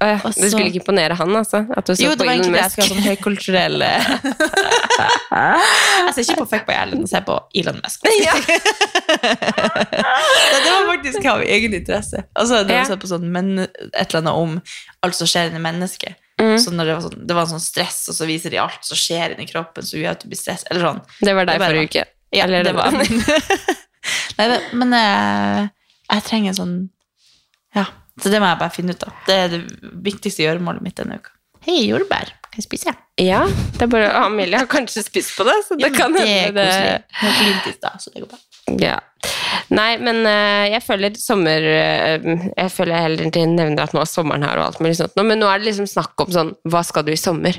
Ja, 0.09 0.19
Også... 0.25 0.41
Det 0.43 0.51
skulle 0.53 0.67
ikke 0.71 0.81
imponere 0.83 1.15
han, 1.19 1.31
altså? 1.37 1.61
At 1.77 1.87
du 1.87 1.95
så 1.95 2.03
Jo, 2.05 2.12
det 2.19 2.27
var 2.27 2.33
egentlig 2.35 2.55
det 2.57 2.62
jeg 2.62 2.73
skulle 2.73 2.87
ha 2.87 2.95
sånn 2.95 3.07
høykulturell 3.07 3.83
eh, 3.87 4.03
Jeg 5.33 6.12
ser 6.15 6.23
ikke 6.25 6.38
på 6.43 6.47
Fuckboy 6.53 6.75
Island, 6.77 7.05
jeg 7.05 7.11
ser 7.12 7.25
på 7.29 7.37
Elon 7.62 7.79
Musk. 7.83 7.99
Ja. 8.27 8.35
Det 10.62 10.71
var 10.71 10.88
faktisk 10.95 11.25
av 11.33 11.43
egen 11.43 11.75
interesse. 11.75 12.25
Altså, 12.33 12.62
det 12.65 12.75
var 12.77 12.91
Ja. 12.91 12.97
på 12.97 13.07
sånn, 13.11 13.29
men 13.33 13.59
et 13.67 14.09
eller 14.15 14.21
annet 14.23 14.35
om 14.35 14.61
alt 15.03 15.15
som 15.19 15.27
skjer 15.31 15.51
inni 15.51 15.62
mennesket. 15.62 16.19
Mm. 16.41 16.57
Så 16.59 16.73
når 16.75 16.85
det, 16.88 16.95
var 16.97 17.03
sånn, 17.07 17.27
det 17.29 17.35
var 17.37 17.47
sånn 17.51 17.62
stress, 17.62 18.01
og 18.11 18.17
så 18.17 18.27
viser 18.27 18.51
de 18.51 18.59
alt 18.62 18.83
som 18.87 18.97
skjer 18.99 19.35
inni 19.37 19.47
kroppen, 19.51 19.85
så 19.87 19.99
gjør 20.01 20.17
at 20.17 20.23
du 20.25 20.29
blir 20.33 20.41
stress. 20.41 20.65
Eller 20.71 20.87
sånn. 20.88 21.01
Det 21.21 21.35
var 21.37 21.47
deg 21.47 21.61
forrige 21.62 21.88
uke. 21.91 22.05
Ja, 22.33 22.45
Eller- 22.49 22.65
det 22.65 22.73
var 22.75 22.91
Nei, 24.38 24.47
det, 24.51 24.61
men 24.75 24.91
jeg, 24.97 25.69
jeg 26.11 26.23
trenger 26.27 26.55
sånn 26.57 26.73
Ja, 27.77 27.85
så 28.20 28.29
det 28.33 28.40
må 28.42 28.51
jeg 28.51 28.61
bare 28.61 28.75
finne 28.75 28.96
ut 28.96 29.07
av. 29.09 29.14
Det 29.29 29.38
er 29.46 29.53
det 29.55 29.62
viktigste 30.05 30.44
gjøremålet 30.44 30.85
mitt 30.85 30.98
denne 31.01 31.16
uka. 31.20 31.33
Hei, 31.62 31.85
jordbær. 31.87 32.33
Kan 32.53 32.61
jeg 32.61 32.66
spise? 32.66 32.92
Ja, 33.22 33.44
det 33.79 33.87
er 33.87 33.88
bare 33.88 34.09
Amelie 34.27 34.59
har 34.61 34.66
kanskje 34.68 35.01
spist 35.07 35.33
på 35.38 35.44
det, 35.48 35.55
så 35.64 35.77
det 35.79 35.87
Ja, 35.87 35.92
kan 35.94 36.12
det 36.12 36.25
er 36.27 36.33
hende 36.33 36.59
det 36.59 36.66
koselig. 36.68 37.22
Nå 37.22 37.31
klinte 37.38 37.70
i 37.70 37.77
stad, 37.79 38.03
så 38.03 38.12
det 38.12 38.25
går 38.25 38.33
bra. 38.35 38.40
Ja. 38.83 38.98
Nei, 39.72 39.96
men 40.03 40.20
eh, 40.29 40.66
jeg 40.75 40.83
føler 40.85 41.16
sommer 41.18 41.64
eh, 41.66 42.27
Jeg 42.57 42.70
føler 42.75 43.05
heller 43.07 43.31
ikke 43.31 43.46
nevner 43.48 43.87
at 43.87 43.94
nå 43.96 44.03
er 44.03 44.11
sommeren 44.11 44.44
her 44.46 44.61
og 44.61 44.66
alt 44.68 44.83
mulig 44.85 44.98
sånt, 45.01 45.16
men 45.16 45.40
nå 45.40 45.48
er 45.48 45.62
det 45.62 45.70
liksom 45.70 45.88
snakk 45.90 46.27
om 46.27 46.31
sånn 46.35 46.53
Hva 46.68 46.83
skal 46.87 47.07
du 47.07 47.12
i 47.14 47.18
sommer? 47.20 47.59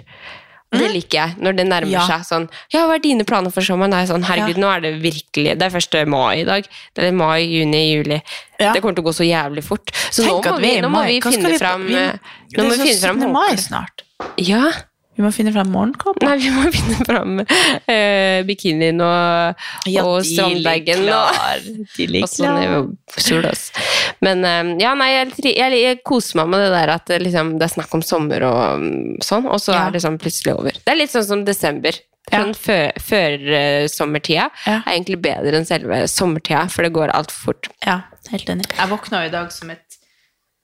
Og 0.73 0.79
det 0.79 0.89
liker 0.91 1.17
jeg, 1.19 1.35
når 1.39 1.55
det 1.55 1.65
nærmer 1.67 1.85
Mm. 1.87 1.91
Ja. 1.91 2.07
seg 2.07 2.25
sånn 2.25 2.49
Ja, 2.73 2.87
hva 2.87 2.95
er 2.95 2.99
dine 2.99 3.23
planer 3.23 3.51
for 3.53 3.61
sommeren? 3.61 3.93
Er 3.93 4.07
sånn, 4.09 4.23
herregud, 4.25 4.57
Ja. 4.57 4.61
nå 4.63 4.69
er 4.75 4.79
det 4.81 5.01
virkelig 5.03 5.57
Det 5.59 5.61
er 5.61 5.69
1. 5.69 6.07
mai 6.07 6.41
i 6.41 6.43
dag. 6.43 6.67
Det 6.95 7.03
er 7.05 7.11
mai, 7.11 7.39
juni, 7.45 7.93
juli. 7.95 8.21
Ja. 8.59 8.73
Det 8.73 8.81
kommer 8.81 8.95
til 8.95 9.03
å 9.03 9.07
gå 9.07 9.13
så 9.13 9.25
jævlig 9.27 9.63
fort. 9.63 9.91
Så 10.11 10.25
nå 10.25 10.41
må 10.41 10.45
at 10.55 10.59
vi, 10.61 10.77
er 10.77 10.81
nå 10.81 10.89
må 10.89 11.05
vi 11.05 11.21
finne 11.21 11.49
vi 11.51 11.57
fram 11.57 11.85
vi- 11.87 11.95
eh, 11.95 12.11
Det 12.49 12.57
Nå 12.57 12.63
må 12.65 12.73
er 12.73 12.77
vi 12.77 12.89
finne 12.89 13.01
fram 13.01 13.19
17. 13.21 13.31
mai 13.31 13.55
snart. 13.55 14.01
Ja. 14.37 14.71
Vi 15.13 15.21
må 15.21 15.29
finne 15.35 15.51
frem 15.53 15.69
morgenkåpa. 15.69 16.25
Nei, 16.25 16.37
vi 16.41 16.49
må 16.55 16.63
finne 16.75 17.05
fram 17.05 17.35
eh, 17.43 18.39
bikinien 18.47 19.01
og, 19.05 19.59
og 20.01 20.15
strandbagen 20.25 21.03
og 21.13 21.67
De 21.97 22.07
ligger 22.09 22.25
Og 22.25 22.31
sånn 22.31 22.47
klar. 22.47 22.63
jo 22.65 23.21
sol 23.21 23.45
også. 23.49 23.83
Men 24.25 24.41
eh, 24.49 24.71
ja, 24.81 24.95
nei, 24.97 25.11
jeg, 25.13 25.35
jeg, 25.53 25.77
jeg 25.83 25.99
koser 26.07 26.41
meg 26.41 26.49
med 26.55 26.65
det 26.65 26.71
der 26.73 26.93
at 26.95 27.05
det, 27.11 27.19
liksom, 27.27 27.53
det 27.61 27.67
er 27.69 27.75
snakk 27.75 27.93
om 27.99 28.01
sommer 28.05 28.47
og 28.49 28.81
mm, 28.81 29.21
sånn, 29.25 29.45
og 29.49 29.61
så 29.61 29.75
Ja. 29.75 29.85
er 29.87 29.95
det 29.97 30.01
sånn 30.05 30.17
plutselig 30.21 30.55
over. 30.57 30.81
Det 30.81 30.95
er 30.95 30.99
litt 31.03 31.13
sånn 31.13 31.27
som 31.29 31.45
desember. 31.45 31.97
Ja. 32.31 32.39
Sånn 32.39 32.53
før, 32.55 32.93
før 33.03 33.33
eh, 33.59 33.85
sommertida 33.91 34.45
Ja. 34.65 34.77
er 34.79 34.93
egentlig 34.95 35.17
bedre 35.21 35.59
enn 35.59 35.67
selve 35.67 36.05
sommertida, 36.09 36.65
for 36.71 36.87
det 36.87 36.93
går 36.95 37.11
altfor 37.13 37.49
fort. 37.51 37.69
Ja, 37.85 37.99
helt 38.31 38.49
enig. 38.49 38.65
Jeg 38.73 38.89
våkna 38.89 39.25
i 39.27 39.31
dag 39.33 39.51
som, 39.53 39.69
et, 39.75 39.92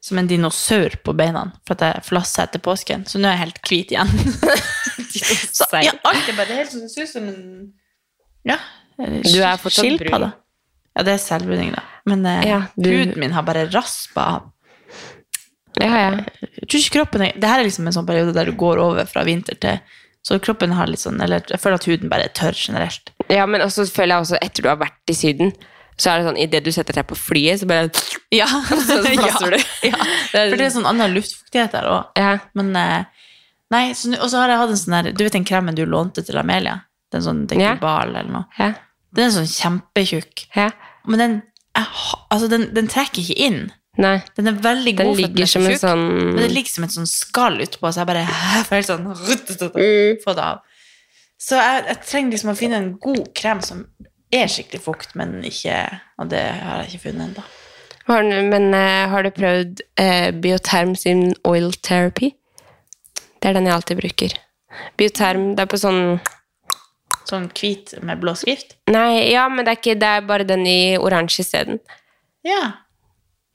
som 0.10 0.20
en 0.22 0.28
dinosaur 0.30 0.96
på 1.06 1.14
beina, 1.18 1.46
for 1.68 1.78
at 1.78 1.86
jeg 1.86 2.06
flassa 2.10 2.44
etter 2.48 2.62
påsken. 2.66 3.06
Så 3.10 3.22
nå 3.22 3.30
er 3.30 3.38
jeg 3.38 3.44
helt 3.46 3.62
hvit 3.70 3.94
igjen. 3.96 4.12
så, 5.60 5.68
ja, 5.86 5.94
alt 6.06 6.30
er 6.30 6.38
bare 6.38 6.58
helt 6.60 6.74
sånn, 6.74 6.86
det 6.86 6.94
ser 6.94 7.08
ut 7.08 7.14
som 7.14 7.28
en 7.30 7.42
ja, 8.50 8.58
skilpadde. 9.30 10.32
Ja, 10.98 11.04
det 11.06 11.14
er 11.16 11.22
selvbruning, 11.22 11.72
da. 11.76 11.84
Men 12.10 12.26
eh, 12.26 12.44
Ja, 12.50 12.62
du- 12.76 12.90
huden 12.90 13.20
min 13.22 13.32
har 13.36 13.44
bare 13.48 13.68
raspa 13.72 14.26
av. 14.36 14.48
Ja, 15.80 15.88
ja. 15.88 16.10
Jeg 16.42 16.66
tror 16.66 16.80
ikke 16.82 16.96
kroppen 16.98 17.22
er, 17.24 17.36
Det 17.40 17.48
her 17.48 17.62
er 17.62 17.68
liksom 17.68 17.86
en 17.88 17.94
sånn 17.96 18.08
periode 18.08 18.34
der 18.36 18.50
du 18.50 18.56
går 18.58 18.80
over 18.82 19.06
fra 19.08 19.22
vinter 19.24 19.56
til 19.62 19.78
Så 20.26 20.40
kroppen 20.44 20.74
har 20.76 20.90
litt 20.90 21.00
sånn 21.00 21.22
Eller 21.22 21.46
jeg 21.48 21.62
føler 21.62 21.78
at 21.78 21.86
huden 21.88 22.10
bare 22.12 22.26
er 22.26 22.34
tørr 22.36 22.58
generelt. 22.58 23.12
ja, 23.30 23.46
men 23.46 23.62
også 23.62 23.86
føler 23.88 24.16
jeg 24.18 24.26
også 24.26 24.40
etter 24.42 24.66
du 24.66 24.70
har 24.72 24.80
vært 24.82 25.14
i 25.14 25.16
Syden, 25.16 25.54
så 26.00 26.12
er 26.12 26.20
det 26.20 26.28
sånn 26.30 26.40
idet 26.40 26.64
du 26.66 26.72
setter 26.74 27.00
deg 27.00 27.08
på 27.10 27.18
flyet, 27.20 27.62
så 27.62 27.70
bare 27.70 27.90
Ja, 28.40 28.48
Så 28.88 29.00
flasser 29.04 29.56
du. 29.56 29.60
Ja. 29.90 30.00
For 30.32 30.56
det 30.58 30.68
er 30.68 30.76
sånn 30.76 30.88
annen 30.90 31.16
luftfuktighet 31.18 31.76
der 31.76 31.90
òg. 31.92 32.20
Ja. 32.20 32.38
Men 32.58 32.76
eh, 32.80 33.26
Nei, 33.70 33.84
og 33.94 34.30
så 34.32 34.40
har 34.42 34.50
jeg 34.50 34.62
hatt 34.64 34.72
en 34.74 34.80
sånn 34.82 34.96
der 34.96 35.12
Du 35.14 35.22
vet 35.22 35.36
den 35.36 35.46
kremen 35.46 35.78
du 35.78 35.84
lånte 35.86 36.24
til 36.26 36.40
Amelia? 36.42 36.80
Den 37.14 37.26
sånn 37.26 37.44
den 37.50 37.62
global 37.62 38.16
eller 38.16 38.32
noe? 38.34 38.48
Ja. 38.58 38.72
Den 39.14 39.28
er 39.28 39.36
sånn 39.36 39.50
kjempetjukk. 39.50 40.48
Men 41.10 41.22
den, 41.22 41.36
altså 41.78 42.50
den, 42.52 42.68
den 42.76 42.90
trekker 42.90 43.22
ikke 43.24 43.38
inn. 43.46 43.62
Nei. 44.00 44.20
Den 44.38 44.52
er 44.52 44.60
veldig 44.64 44.94
Den 44.96 45.10
god 45.10 45.18
for 45.18 45.22
den 45.22 45.36
ligger 45.36 45.46
er 45.46 45.52
som 45.52 45.66
en 45.68 45.80
sånn 45.82 46.04
Men 46.32 46.42
det 46.44 46.52
ligger 46.54 46.72
som 46.72 46.86
et 46.86 46.94
sånn 46.96 47.10
skall 47.10 47.58
utpå, 47.66 47.90
så 47.92 48.04
jeg 48.04 48.10
bare 48.12 48.26
får 48.70 48.78
helt 48.78 48.92
sånn 48.94 49.08
Mm. 49.10 50.20
Få 50.24 50.36
det 50.38 50.46
av. 50.46 50.62
Så 51.40 51.58
jeg, 51.60 51.84
jeg 51.88 52.02
trenger 52.06 52.36
liksom 52.36 52.52
å 52.52 52.58
finne 52.60 52.80
en 52.80 52.94
god 53.02 53.30
krem 53.38 53.62
som 53.64 53.86
er 54.32 54.48
skikkelig 54.52 54.82
fukt, 54.84 55.16
men 55.18 55.40
ikke 55.44 55.76
Og 56.22 56.30
det 56.30 56.42
har 56.62 56.84
jeg 56.84 56.94
ikke 56.94 57.10
funnet 57.10 57.30
ennå. 57.30 57.46
Men 58.50 58.74
eh, 58.74 59.08
har 59.10 59.24
du 59.24 59.30
prøvd 59.30 59.82
eh, 60.02 60.32
Bioterm 60.34 60.96
sin 60.98 61.36
oil 61.46 61.72
therapy? 61.86 62.32
Det 63.40 63.50
er 63.50 63.54
den 63.54 63.66
jeg 63.70 63.74
alltid 63.76 63.98
bruker. 64.02 64.34
Bioterm, 64.98 65.56
det 65.56 65.66
er 65.66 65.70
på 65.72 65.78
sånn 65.82 66.20
Sånn 67.30 67.46
hvit 67.54 67.94
med 68.02 68.18
blå 68.24 68.34
skrift? 68.34 68.74
Nei, 68.90 69.30
ja, 69.30 69.44
men 69.54 69.62
det 69.66 69.76
er, 69.76 69.78
ikke, 69.78 69.98
det 70.02 70.08
er 70.18 70.24
bare 70.26 70.46
den 70.50 70.64
i 70.66 70.98
oransje 70.98 71.44
isteden. 71.44 71.78
Ja. 72.48 72.72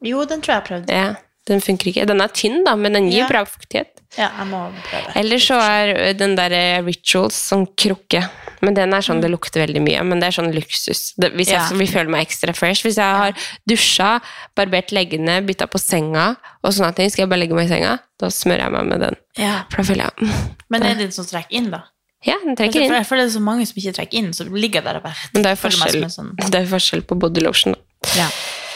Jo, 0.05 0.23
den 0.31 0.45
tror 0.45 0.53
jeg 0.53 0.55
jeg 0.55 0.61
har 0.61 0.69
prøvd. 0.69 0.93
Ja, 0.95 1.09
den 1.51 1.63
funker 1.65 1.91
ikke. 1.91 2.05
Den 2.07 2.23
er 2.23 2.31
tynn, 2.31 2.61
da, 2.67 2.77
men 2.79 2.95
den 2.95 3.09
gir 3.11 3.25
Ja. 3.25 3.29
bra 3.33 3.43
fuktighet. 3.49 3.94
Ja, 4.19 4.29
jeg 4.39 4.47
må 4.47 4.61
prøve. 4.87 5.13
Eller 5.19 5.43
så 5.43 5.57
er 5.59 6.13
den 6.19 6.37
der 6.39 6.55
eh, 6.55 6.81
Rituals 6.87 7.37
sånn 7.51 7.65
krukke. 7.79 8.23
Men 8.65 8.77
den 8.77 8.95
er 8.97 9.05
sånn, 9.05 9.21
det 9.21 9.31
lukter 9.33 9.65
veldig 9.65 9.83
mye. 9.85 10.03
Men 10.07 10.23
det 10.23 10.29
er 10.31 10.37
sånn 10.39 10.53
luksus. 10.55 11.13
Det, 11.21 11.33
hvis 11.35 11.51
jeg 11.53 11.59
Ja. 11.61 11.69
vil 11.77 11.91
føle 11.91 12.13
meg 12.15 12.27
ekstra 12.27 12.55
fresh. 12.57 12.85
Hvis 12.87 13.01
jeg 13.01 13.21
har 13.23 13.35
dusja, 13.69 14.21
barbert 14.57 14.95
leggene, 14.95 15.41
bytta 15.47 15.67
på 15.71 15.81
senga 15.83 16.37
og 16.63 16.73
sånne 16.73 16.95
ting, 16.95 17.11
skal 17.11 17.25
jeg 17.27 17.33
bare 17.33 17.43
legge 17.43 17.59
meg 17.59 17.67
i 17.67 17.75
senga, 17.75 17.99
da 18.21 18.31
smører 18.31 18.65
jeg 18.69 18.77
meg 18.77 18.87
med 18.93 19.01
den. 19.01 19.19
Ja. 19.37 19.57
For 19.75 19.83
jeg 19.83 20.11
mm, 20.21 20.55
Men 20.71 20.83
er 20.83 20.95
det 20.95 21.09
den 21.09 21.13
som 21.13 21.27
trekker 21.29 21.59
inn, 21.59 21.71
da? 21.75 21.85
Ja, 22.25 22.39
den 22.41 22.57
trekker 22.57 22.81
inn. 22.81 22.95
jeg 22.95 23.05
føler 23.07 23.27
det 23.27 23.35
er 23.35 23.37
så 23.37 23.45
mange 23.45 23.67
som 23.69 23.77
ikke 23.77 23.93
trekker 23.99 24.19
inn, 24.23 24.33
så 24.33 24.47
ligger 24.49 24.81
der 24.81 24.97
og 24.97 25.03
bare 25.05 25.29
Men 25.35 25.43
det 25.45 25.51
er 25.51 25.57
jo 25.59 25.63
forskjell, 25.67 26.07
sånn 26.09 26.33
forskjell 26.71 27.03
på 27.05 27.19
body 27.21 27.43
lotion. 27.45 27.75
Da. 27.75 28.09
Ja. 28.17 28.29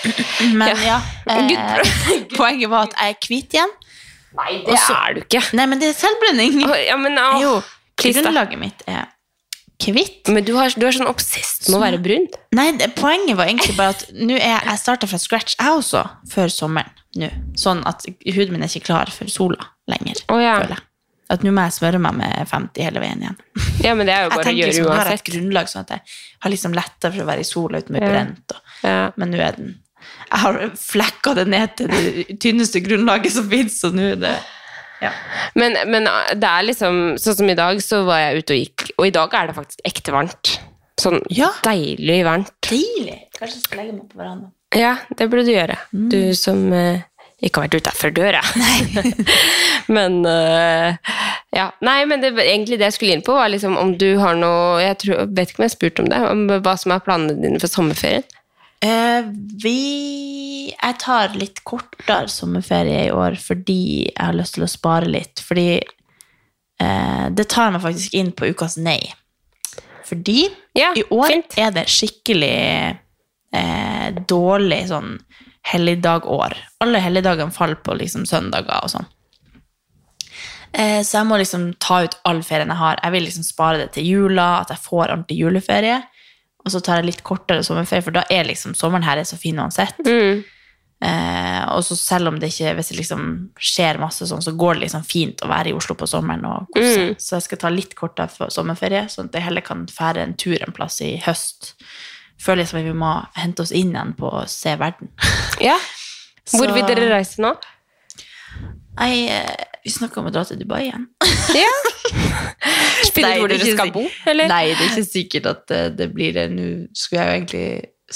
Men 0.61 0.77
ja, 0.85 0.99
eh, 1.27 1.79
poenget 2.39 2.69
var 2.71 2.91
at 2.91 2.99
jeg 2.99 3.17
er 3.17 3.23
hvit 3.25 3.57
igjen. 3.57 3.73
Nei, 4.37 4.59
det 4.67 4.77
er 4.77 5.15
du 5.17 5.23
ikke. 5.23 5.41
Nei, 5.57 5.67
men 5.71 5.81
det 5.81 5.93
er 5.93 5.97
selvbrenning. 5.97 6.59
Oh, 6.69 6.75
Ja, 6.77 6.97
men, 7.01 7.17
oh. 7.21 7.39
Jo, 7.43 7.55
grunnlaget 8.03 8.61
mitt 8.61 8.85
er 8.87 9.07
hvitt. 9.79 10.27
men 10.29 10.45
du, 10.45 10.55
har, 10.59 10.73
du 10.75 10.85
er 10.89 10.95
sånn 10.97 11.09
obsessed 11.09 11.69
med 11.71 11.79
å 11.79 11.83
være 11.85 12.01
brun. 12.03 12.27
Nei, 12.57 12.73
det, 12.81 12.91
poenget 12.99 13.39
var 13.39 13.47
egentlig 13.47 13.77
bare 13.79 13.95
at 13.95 14.09
er 14.11 14.67
jeg 14.73 14.81
starta 14.83 15.07
fra 15.11 15.21
scratch, 15.23 15.55
jeg 15.59 15.71
også, 15.81 16.03
før 16.33 16.51
sommeren. 16.53 16.91
nå. 17.19 17.31
Sånn 17.59 17.85
at 17.89 18.05
huden 18.27 18.57
min 18.57 18.67
er 18.67 18.73
ikke 18.73 18.91
klar 18.91 19.11
for 19.15 19.31
sola 19.33 19.71
lenger. 19.91 20.25
Å, 20.29 20.41
ja. 20.43 20.59
føler 20.61 20.77
jeg. 20.77 20.85
At 21.29 21.43
nå 21.45 21.53
må 21.53 21.61
jeg 21.67 21.77
smøre 21.77 21.99
meg 22.01 22.17
med 22.17 22.49
50 22.49 22.87
hele 22.89 23.01
veien 23.05 23.21
igjen. 23.23 23.37
Ja, 23.85 23.93
men 23.95 24.09
det 24.09 24.15
er 24.17 24.27
jo 24.27 24.31
bare 24.35 24.49
å 24.49 24.57
gjøre 24.57 24.73
liksom, 24.73 24.87
Jeg 24.89 24.99
har 24.99 25.11
et 25.13 25.27
grunnlag, 25.29 25.69
sånn 25.71 25.85
at 25.85 25.93
jeg 25.95 26.17
har 26.45 26.55
liksom 26.55 26.77
lettere 26.77 27.13
for 27.15 27.25
å 27.25 27.29
være 27.29 27.45
i 27.45 27.49
sola 27.49 27.83
uten 27.83 27.95
å 27.95 28.01
bli 28.01 28.11
brent. 28.15 28.57
Og, 28.57 28.65
Ja. 28.89 28.97
men 29.21 29.33
nå 29.35 29.41
er 29.45 29.59
den 29.59 29.75
Jeg 30.29 30.41
har 30.45 30.61
flekka 30.79 31.35
det 31.39 31.47
ned 31.49 31.75
til 31.79 31.91
det 31.93 32.39
tynneste 32.43 32.83
grunnlaget 32.85 33.35
som 33.35 33.49
fins, 33.51 33.81
og 33.89 33.97
nå 33.97 34.13
er 34.13 34.23
det 34.23 34.37
ja. 34.99 35.13
Men, 35.55 35.77
men 35.87 36.09
det 36.35 36.49
er 36.49 36.65
liksom 36.67 36.97
Sånn 37.23 37.37
som 37.39 37.51
i 37.53 37.55
dag, 37.59 37.79
så 37.85 38.01
var 38.07 38.19
jeg 38.19 38.43
ute 38.43 38.57
og 38.57 38.63
gikk, 38.65 38.87
og 38.99 39.05
i 39.07 39.13
dag 39.15 39.37
er 39.39 39.51
det 39.51 39.55
faktisk 39.55 39.85
ekte 39.87 40.15
varmt. 40.15 40.55
Sånn 40.99 41.21
Ja. 41.31 41.53
deilig 41.63 42.23
varmt. 42.27 42.51
Deilig! 42.67 43.21
Kanskje 43.39 43.61
jeg 43.61 43.67
skal 43.69 43.83
legge 43.83 43.95
meg 43.95 44.09
på 44.11 44.19
verandaen. 44.19 44.51
Ja, 44.77 44.97
det 45.17 45.29
burde 45.31 45.47
du 45.47 45.55
gjøre. 45.55 45.79
Mm. 45.95 46.09
Du 46.13 46.19
som 46.37 46.67
uh, 46.75 46.99
ikke 47.41 47.63
har 47.63 47.69
vært 47.69 47.79
utafor 47.79 48.13
døra. 48.17 48.43
men 49.97 50.21
uh, 50.27 50.99
Ja. 51.55 51.71
Nei, 51.81 52.03
men 52.11 52.21
det, 52.21 52.35
egentlig 52.43 52.77
det 52.81 52.91
jeg 52.91 52.97
skulle 52.99 53.15
inn 53.17 53.25
på, 53.25 53.39
var 53.39 53.49
liksom 53.49 53.79
om 53.81 53.95
du 53.99 54.19
har 54.21 54.37
noe 54.37 54.83
Jeg 54.83 54.99
tror, 55.05 55.23
vet 55.31 55.53
ikke 55.53 55.63
om 55.63 55.65
jeg 55.65 55.71
har 55.71 55.77
spurt 55.77 56.03
om 56.03 56.11
det, 56.11 56.19
om 56.35 56.43
hva 56.67 56.75
som 56.77 56.93
er 56.93 57.07
planene 57.07 57.39
dine 57.39 57.63
for 57.63 57.71
sommerferien. 57.73 58.27
Eh, 58.85 59.25
vi 59.63 59.79
Jeg 60.71 60.99
tar 61.03 61.35
litt 61.35 61.65
kortere 61.67 62.29
sommerferie 62.31 63.09
i 63.09 63.11
år 63.15 63.35
fordi 63.43 63.81
jeg 64.07 64.21
har 64.21 64.37
lyst 64.37 64.55
til 64.55 64.67
å 64.67 64.71
spare 64.71 65.09
litt. 65.11 65.43
Fordi 65.43 65.81
eh, 65.81 67.27
det 67.35 67.49
tar 67.51 67.73
meg 67.75 67.83
faktisk 67.83 68.15
inn 68.15 68.31
på 68.37 68.53
ukas 68.53 68.79
nei. 68.79 69.01
Fordi 70.09 70.47
Ja, 70.79 70.93
i 70.97 71.03
år 71.11 71.29
fint. 71.33 71.59
er 71.59 71.75
det 71.75 71.89
skikkelig 71.93 72.55
eh, 73.53 74.09
dårlig 74.31 74.85
sånn 74.93 75.17
helligdagår. 75.69 76.55
Alle 76.81 77.01
helligdagene 77.03 77.53
faller 77.53 77.81
på 77.85 77.97
liksom 77.99 78.25
søndager 78.29 78.79
og 78.85 78.93
sånn. 78.95 79.09
Eh, 80.73 81.01
så 81.03 81.19
jeg 81.19 81.29
må 81.29 81.39
liksom 81.41 81.73
ta 81.81 82.03
ut 82.07 82.17
all 82.29 82.41
ferien 82.47 82.71
jeg 82.73 82.81
har. 82.81 83.01
Jeg 83.03 83.15
vil 83.17 83.27
liksom 83.27 83.45
spare 83.45 83.83
det 83.83 83.91
til 83.97 84.07
jula, 84.09 84.49
at 84.63 84.73
jeg 84.73 84.85
får 84.85 85.09
ordentlig 85.09 85.41
juleferie. 85.43 85.99
Og 86.69 86.75
så 86.75 86.85
tar 86.85 87.01
jeg 87.01 87.09
litt 87.09 87.25
kortere 87.27 87.65
sommerferie, 87.65 88.05
for 88.05 88.15
da 88.15 88.27
er 88.33 88.45
liksom 88.49 88.77
sommeren 88.77 89.07
her 89.07 89.21
er 89.21 89.29
så 89.29 89.39
fin 89.41 89.59
uansett. 89.59 89.99
Mm. 90.05 90.45
Eh, 90.99 91.63
og 91.71 91.85
så 91.87 91.95
selv 91.95 92.33
om 92.33 92.41
det 92.43 92.51
ikke 92.51 92.73
hvis 92.75 92.91
det 92.91 92.97
liksom 92.99 93.25
skjer 93.63 94.01
masse 94.03 94.27
sånn, 94.27 94.43
så 94.43 94.53
går 94.59 94.77
det 94.77 94.89
liksom 94.89 95.07
fint 95.07 95.45
å 95.47 95.51
være 95.51 95.71
i 95.71 95.77
Oslo 95.79 95.95
på 95.97 96.09
sommeren 96.11 96.45
og 96.49 96.69
kose. 96.75 97.07
Mm. 97.07 97.17
Så 97.23 97.39
jeg 97.39 97.47
skal 97.47 97.63
ta 97.63 97.73
litt 97.73 97.95
kortere 97.99 98.51
sommerferie, 98.53 99.07
sånn 99.13 99.31
at 99.31 99.39
jeg 99.39 99.47
heller 99.47 99.65
kan 99.65 99.87
fære 99.89 100.27
en 100.27 100.37
tur 100.39 100.59
en 100.61 100.75
plass 100.75 101.01
i 101.07 101.15
høst. 101.25 101.73
Føler 102.39 102.65
liksom 102.65 102.83
at 102.83 102.91
vi 102.91 102.99
må 102.99 103.15
hente 103.39 103.65
oss 103.65 103.75
inn 103.75 103.95
igjen 103.95 104.13
på 104.19 104.29
å 104.41 104.45
se 104.51 104.77
verden. 104.79 105.15
Ja. 105.65 105.79
Hvor 106.53 106.71
vil 106.73 106.87
dere 106.89 107.11
reise 107.13 107.43
nå? 107.45 107.57
Nei, 108.99 109.29
eh, 109.31 109.67
vi 109.85 109.93
snakka 109.95 110.21
om 110.21 110.29
å 110.29 110.33
dra 110.35 110.43
til 110.49 110.59
Dubai 110.61 110.83
igjen. 110.89 111.07
Ja. 111.57 111.71
Finne 113.15 113.29
Nei, 113.29 113.37
ut 113.37 113.41
hvor 113.43 113.51
det 113.51 113.59
er 113.59 113.65
dere 113.65 113.77
skal 113.77 113.93
bo, 113.95 114.03
eller? 114.31 114.51
Nei, 114.51 114.65
det 114.75 114.83
er 114.85 114.91
ikke 114.93 115.07
sikkert 115.09 115.47
at 115.53 115.63
det, 115.71 115.83
det 115.99 116.11
blir 116.15 116.35
det. 116.37 116.49
Nå 116.55 116.67
skulle 116.97 117.23
jeg 117.23 117.29
jo 117.29 117.39
egentlig 117.39 117.69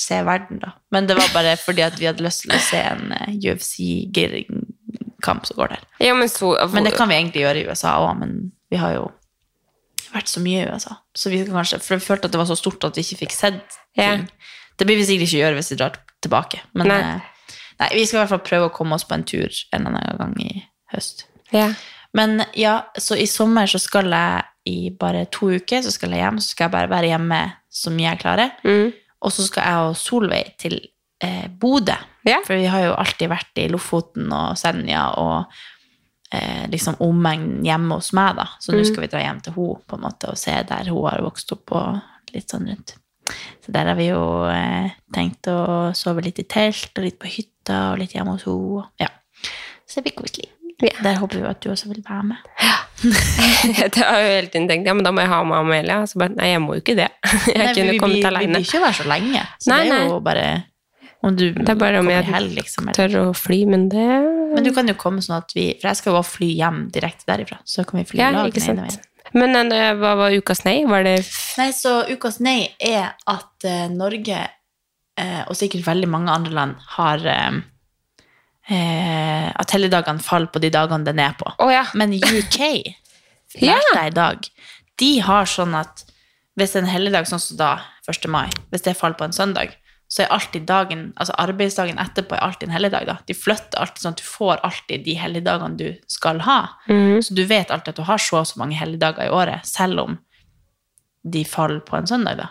se 0.02 0.18
verden, 0.24 0.60
da. 0.62 0.72
Men 0.94 1.08
det 1.08 1.16
var 1.18 1.32
bare 1.34 1.56
fordi 1.60 1.84
at 1.84 1.98
vi 2.00 2.08
hadde 2.08 2.24
lyst 2.24 2.46
til 2.46 2.54
å 2.56 2.60
se 2.64 2.80
en 2.80 3.12
eh, 3.16 3.34
UFC-kamp 3.52 5.46
som 5.48 5.58
går 5.58 5.74
der. 5.74 5.82
Ja, 6.02 6.14
men 6.18 6.30
så 6.32 6.54
Men 6.72 6.84
det 6.88 6.94
kan 6.96 7.08
vi 7.10 7.18
egentlig 7.18 7.44
gjøre 7.44 7.62
i 7.62 7.66
USA 7.68 7.96
òg, 8.00 8.14
men 8.20 8.52
vi 8.72 8.80
har 8.80 8.96
jo 8.96 9.10
vært 10.12 10.28
så 10.28 10.40
mye 10.44 10.64
i 10.64 10.70
USA. 10.72 10.96
Så 11.16 11.30
vi 11.32 11.42
kan 11.44 11.54
kanskje, 11.56 11.80
For 11.80 11.96
vi 11.96 12.04
følte 12.04 12.28
at 12.28 12.34
det 12.34 12.40
var 12.40 12.48
så 12.50 12.56
stort 12.58 12.84
at 12.84 12.96
vi 12.96 13.04
ikke 13.04 13.24
fikk 13.26 13.36
sett 13.36 13.78
Ja. 13.96 14.16
ting. 14.16 14.28
Det 14.78 14.86
blir 14.88 14.96
vi 14.96 15.04
sikkert 15.04 15.28
ikke 15.28 15.42
gjøre 15.44 15.56
hvis 15.60 15.70
vi 15.72 15.76
drar 15.80 15.96
tilbake. 16.24 16.60
Men 16.74 16.88
nei. 16.88 17.00
nei, 17.80 17.88
vi 17.94 18.06
skal 18.06 18.18
i 18.18 18.20
hvert 18.22 18.32
fall 18.34 18.46
prøve 18.46 18.68
å 18.68 18.74
komme 18.74 18.96
oss 18.96 19.04
på 19.04 19.14
en 19.14 19.24
tur 19.24 19.48
en 19.72 19.86
eller 19.86 20.00
annen 20.00 20.18
gang 20.18 20.36
i 20.40 20.62
høst. 20.92 21.26
Ja. 21.52 21.68
Men 22.14 22.42
ja, 22.58 22.82
så 23.00 23.16
i 23.16 23.26
sommer 23.26 23.66
så 23.70 23.80
skal 23.80 24.10
jeg 24.12 24.44
i 24.68 24.90
bare 24.94 25.24
to 25.32 25.48
uker 25.56 25.82
så 25.82 25.90
skal 25.90 26.12
jeg 26.14 26.20
hjem, 26.22 26.38
så 26.38 26.52
skal 26.52 26.68
jeg 26.68 26.74
bare 26.76 26.90
være 26.92 27.08
hjemme 27.10 27.38
så 27.72 27.90
mye 27.90 28.10
jeg 28.12 28.20
klarer. 28.22 28.52
Mm. 28.64 28.92
Og 29.22 29.32
så 29.34 29.46
skal 29.48 29.64
jeg 29.66 29.88
og 29.90 29.96
Solveig 29.98 30.52
til 30.60 30.76
eh, 31.22 31.46
Bodø. 31.48 31.96
Ja. 32.28 32.38
For 32.46 32.54
vi 32.60 32.68
har 32.70 32.84
jo 32.84 32.94
alltid 32.98 33.30
vært 33.32 33.58
i 33.58 33.68
Lofoten 33.72 34.28
og 34.34 34.56
Senja 34.60 35.08
og 35.18 35.50
eh, 36.32 36.64
liksom 36.70 37.00
omegn 37.02 37.62
hjemme 37.66 37.98
hos 37.98 38.12
meg, 38.16 38.36
da. 38.38 38.46
Så 38.60 38.72
nå 38.74 38.82
Mm. 38.82 38.88
skal 38.90 39.02
vi 39.06 39.10
dra 39.12 39.20
hjem 39.24 39.40
til 39.42 39.56
henne 39.56 39.82
på 39.88 39.96
en 39.98 40.04
måte 40.06 40.30
og 40.30 40.38
se 40.38 40.54
der 40.68 40.90
hun 40.90 41.08
har 41.10 41.22
vokst 41.24 41.52
opp 41.56 41.72
og 41.72 42.00
litt 42.34 42.50
sånn 42.50 42.68
rundt. 42.70 42.94
Så 43.64 43.70
der 43.72 43.86
har 43.86 43.94
vi 43.98 44.08
jo 44.10 44.22
eh, 44.50 44.90
tenkt 45.14 45.46
å 45.50 45.92
sove 45.94 46.22
litt 46.26 46.38
i 46.42 46.44
telt 46.50 46.92
og 46.98 47.04
litt 47.06 47.18
på 47.22 47.30
hytta 47.30 47.92
og 47.92 47.98
litt 48.02 48.14
hjemme 48.14 48.34
hos 48.36 48.46
henne. 48.46 48.86
Ja. 49.00 49.08
Så 49.86 50.00
det 50.00 50.06
blir 50.10 50.18
koselig. 50.22 50.48
Ja. 50.82 50.94
Der 51.04 51.20
håper 51.22 51.38
vi 51.38 51.46
at 51.46 51.60
du 51.62 51.70
også 51.70 51.88
vil 51.92 52.02
være 52.02 52.24
med. 52.32 52.48
Ja. 52.62 52.78
det 53.94 54.02
har 54.02 54.18
jo 54.22 54.28
hele 54.30 54.50
tiden 54.50 54.68
tenkt 54.70 54.86
ja, 54.86 54.94
men 54.94 55.06
da 55.06 55.10
må 55.14 55.22
jeg 55.24 55.30
ha 55.32 55.40
med 55.46 55.58
Amelia. 55.58 56.00
Så 56.10 56.20
bare, 56.22 56.34
nei, 56.38 56.50
jeg 56.52 56.62
må 56.62 56.76
jo 56.76 56.82
ikke 56.82 56.98
det. 56.98 57.08
Jeg 57.52 57.58
Nei, 57.58 57.72
kunne 57.76 57.94
vi, 57.94 58.02
kommet 58.02 58.18
vi, 58.18 58.34
vi 58.46 58.50
vil 58.52 58.66
ikke 58.66 58.82
være 58.82 58.98
så 58.98 59.08
lenge. 59.10 59.46
Så 59.62 59.72
Nei, 59.72 59.80
det 59.82 59.90
er 59.90 59.96
nei. 59.96 60.04
jo 60.10 60.20
bare 60.26 60.46
om 61.22 61.36
du 61.38 61.44
Det 61.54 61.70
er 61.70 61.78
bare 61.78 62.00
om 62.02 62.08
jeg 62.10 62.26
helg, 62.26 62.54
liksom. 62.58 62.88
Tør 62.96 63.12
å 63.20 63.24
fly, 63.36 63.60
men 63.70 63.84
det 63.92 64.06
Men 64.56 64.66
du 64.66 64.72
kan 64.74 64.90
jo 64.90 64.96
komme 64.98 65.22
sånn 65.22 65.36
at 65.38 65.52
vi 65.54 65.68
For 65.78 65.92
jeg 65.92 66.00
skal 66.00 66.10
jo 66.10 66.18
også 66.18 66.36
fly 66.40 66.48
hjem 66.58 66.80
direkte 66.94 67.28
derifra. 67.30 67.60
Så 67.62 67.84
kan 67.86 68.00
vi 68.00 68.06
fly 68.08 68.18
Ja, 68.18 68.30
lag 68.34 68.50
den 68.54 68.66
ene 68.74 68.88
veien. 68.88 69.04
Men 69.38 69.72
eh, 69.72 69.92
hva 70.00 70.16
var 70.18 70.34
ukas 70.34 70.64
nei? 70.66 70.80
Var 70.88 71.06
det 71.06 71.14
Nei, 71.60 71.68
så 71.76 72.00
ukas 72.10 72.40
nei 72.42 72.72
er 72.82 73.14
at 73.30 73.68
eh, 73.68 73.86
Norge, 73.94 74.40
eh, 75.22 75.42
og 75.46 75.54
sikkert 75.56 75.86
veldig 75.86 76.10
mange 76.10 76.34
andre 76.34 76.56
land, 76.58 76.82
har 76.98 77.22
eh, 78.70 79.48
At 79.56 79.70
helligdagene 79.74 80.22
faller 80.22 80.50
på 80.52 80.60
de 80.62 80.70
dagene 80.70 81.04
den 81.04 81.18
er 81.18 81.34
på. 81.38 81.52
Oh, 81.58 81.72
ja. 81.72 81.84
Men 81.94 82.14
UK, 82.14 82.60
Ja. 83.60 83.76
lærte 83.76 83.98
jeg 83.98 84.12
i 84.12 84.16
dag, 84.16 84.46
de 84.98 85.10
har 85.20 85.44
sånn 85.50 85.74
at 85.76 86.04
hvis 86.56 86.74
en 86.76 86.86
helligdag, 86.88 87.26
sånn 87.28 87.40
som 87.40 87.56
da, 87.58 87.70
1. 88.08 88.26
mai, 88.32 88.48
hvis 88.72 88.84
det 88.84 88.96
faller 88.96 89.16
på 89.18 89.24
en 89.24 89.32
søndag, 89.36 89.74
så 90.12 90.22
er 90.24 90.32
alltid 90.34 90.66
dagen, 90.68 91.04
altså 91.16 91.32
arbeidsdagen 91.40 91.96
etterpå 92.00 92.36
er 92.36 92.42
alltid 92.44 92.68
en 92.68 92.74
helligdag. 92.74 93.06
da. 93.08 93.14
De 93.28 93.32
flytter 93.36 93.80
alltid 93.80 94.02
sånn 94.04 94.12
at 94.12 94.20
du 94.20 94.26
får 94.28 94.60
alltid 94.68 95.04
de 95.06 95.14
helligdagene 95.16 95.78
du 95.80 95.86
skal 96.12 96.42
ha. 96.44 96.58
Mm. 96.88 97.22
Så 97.24 97.32
du 97.36 97.44
vet 97.48 97.70
alltid 97.72 97.94
at 97.94 98.00
du 98.02 98.04
har 98.08 98.20
så 98.20 98.42
og 98.42 98.48
så 98.50 98.60
mange 98.60 98.76
helligdager 98.76 99.24
i 99.24 99.32
året, 99.32 99.64
selv 99.68 100.02
om 100.04 100.18
de 101.24 101.44
faller 101.48 101.80
på 101.86 101.96
en 101.96 102.06
søndag, 102.10 102.36
da. 102.42 102.50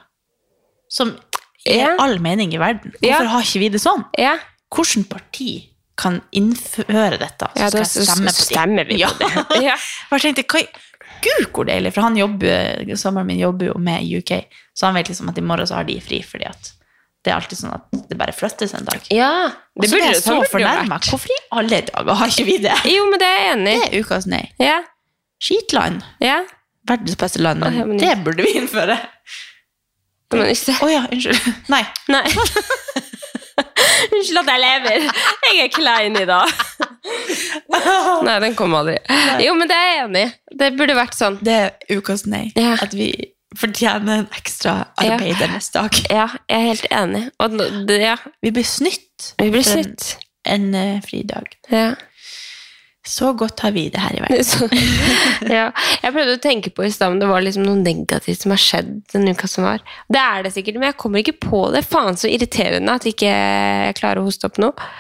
Som 0.89 1.13
gir 1.65 1.83
yeah. 1.83 1.97
all 2.01 2.17
mening 2.19 2.55
i 2.55 2.61
verden. 2.61 2.95
Hvorfor 2.97 3.05
Hvorfor 3.07 3.29
har 3.35 3.45
ikke 3.45 3.61
vi 3.61 3.69
det 3.75 3.81
sånn? 3.83 4.05
Yeah. 4.17 4.41
Hvilket 4.73 5.09
parti 5.11 5.49
kan 6.01 6.19
innføre 6.35 7.17
dette? 7.21 7.49
Så 7.55 7.61
ja, 7.61 7.69
skal 7.69 7.85
jeg 7.85 8.07
stemme 8.09 8.33
på 8.33 8.45
stemmer 8.47 8.89
vi 8.89 8.99
på 9.05 9.13
det. 9.21 9.31
Ja. 9.69 9.77
Jeg 10.11 10.25
tenkte, 10.25 10.45
hva, 10.51 10.65
Gud, 11.21 11.47
hvor 11.53 11.67
deilig, 11.69 11.91
for 11.93 12.07
han 12.07 12.15
jobber, 12.17 12.81
sommeren 12.97 13.27
min 13.29 13.41
jobber 13.41 13.69
jo 13.69 13.79
med 13.79 14.05
UK, 14.17 14.31
så 14.73 14.89
han 14.89 14.97
vet 14.97 15.11
liksom 15.11 15.29
at 15.29 15.37
i 15.37 15.43
morgen 15.45 15.69
så 15.69 15.77
har 15.77 15.85
de 15.85 15.99
fri, 16.01 16.23
fordi 16.25 16.47
at 16.49 16.71
det 17.21 17.29
er 17.29 17.37
alltid 17.37 17.59
sånn 17.59 17.75
at 17.75 17.99
det 18.09 18.17
bare 18.17 18.33
flyttes 18.33 18.71
en 18.73 18.87
dag. 18.87 19.03
ja. 19.13 19.51
Og 19.77 19.85
så 19.85 19.99
ble 19.99 20.07
jeg 20.09 20.23
så 20.23 20.39
fornærma. 20.49 20.97
Hvorfor 21.05 21.29
i 21.31 21.37
alle 21.53 21.83
dager 21.85 22.17
har 22.17 22.31
ikke 22.33 22.47
vi 22.47 22.57
det? 22.63 22.73
Jo, 22.89 23.05
men 23.11 23.21
det 23.21 23.27
er 23.29 23.37
jeg 23.43 23.51
enig 23.53 23.75
i. 23.75 23.77
Det 23.83 23.85
er 23.91 24.01
ukas 24.01 24.25
nei. 24.29 24.41
Ja. 24.59 24.79
Skitland. 25.41 26.01
Ja. 26.21 26.39
Verdens 26.89 27.17
beste 27.21 27.39
land, 27.45 27.61
men, 27.61 27.77
Ja, 27.77 27.85
men- 27.85 28.01
det 28.01 28.17
burde 28.25 28.43
vi 28.43 28.55
innføre. 28.57 28.97
Å 30.31 30.41
Å 30.41 30.89
ja, 30.89 31.05
unnskyld. 31.11 31.53
Nei. 31.69 31.83
Nei. 32.09 32.25
Unnskyld 34.11 34.39
at 34.41 34.49
jeg 34.51 34.61
lever. 34.63 35.05
Jeg 35.51 35.65
er 35.65 35.71
klein 35.75 36.17
i 36.21 36.25
dag. 36.29 36.47
Nei, 38.27 38.37
den 38.43 38.55
kom 38.57 38.73
aldri. 38.77 38.97
Jo, 39.43 39.53
men 39.57 39.69
det 39.69 39.77
er 39.77 39.87
jeg 39.91 40.01
enig 40.05 40.23
i. 40.27 40.31
Det 40.61 40.71
burde 40.79 40.95
vært 40.97 41.17
sånn. 41.17 41.37
Det 41.43 41.55
er 41.65 41.97
ukas 41.97 42.25
nei. 42.29 42.47
Ja. 42.59 42.75
At 42.83 42.93
vi 42.97 43.09
fortjener 43.57 44.21
en 44.21 44.27
ekstra 44.37 44.75
arbeidernes 45.01 45.71
dag. 45.75 45.95
Ja, 46.11 46.27
jeg 46.49 46.57
er 46.59 46.67
helt 46.69 46.87
enig. 46.91 47.23
Og 47.43 47.57
ja, 47.91 48.15
Vi 48.43 48.51
blir 48.55 48.67
snytt 48.67 49.33
vi 49.41 49.49
blir 49.53 49.65
snytt. 49.65 50.13
en- 50.17 50.27
en 50.51 50.73
eh, 50.75 51.01
fridag. 51.05 51.51
Ja. 51.69 51.91
Så 53.07 53.31
godt 53.33 53.59
har 53.65 53.71
vi 53.73 53.87
det 53.89 54.01
her 54.01 54.13
i 54.13 54.21
verden. 54.21 54.73
Ja. 55.57 55.69
Jeg 56.03 56.13
prøvde 56.13 56.35
å 56.37 56.41
tenke 56.41 56.69
på 56.73 56.85
i 56.85 56.91
stad 56.93 57.15
om 57.15 57.19
det 57.21 57.29
var 57.29 57.41
liksom 57.41 57.65
noe 57.65 57.81
negativt 57.81 58.43
som 58.43 58.53
har 58.53 58.61
skjedd 58.61 58.91
denne 59.13 59.33
uka 59.33 59.49
som 59.49 59.65
var. 59.65 59.81
Det 60.11 60.21
er 60.21 60.45
det 60.45 60.53
sikkert, 60.53 60.77
men 60.77 60.91
jeg 60.91 60.99
kommer 61.01 61.23
ikke 61.23 61.39
på 61.41 61.63
det. 61.73 61.81
Faen 61.89 62.19
så 62.19 62.29
irriterende 62.29 62.93
at 62.93 63.07
jeg 63.07 63.17
ikke 63.17 63.37
klarer 63.97 64.21
å 64.21 64.27
hoste 64.27 64.49
opp 64.49 64.61
noe. 64.61 64.91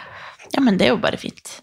Ja, 0.55 0.63
men 0.65 0.79
det 0.79 0.87
er 0.87 0.95
jo 0.95 1.01
bare 1.03 1.21
fint. 1.21 1.59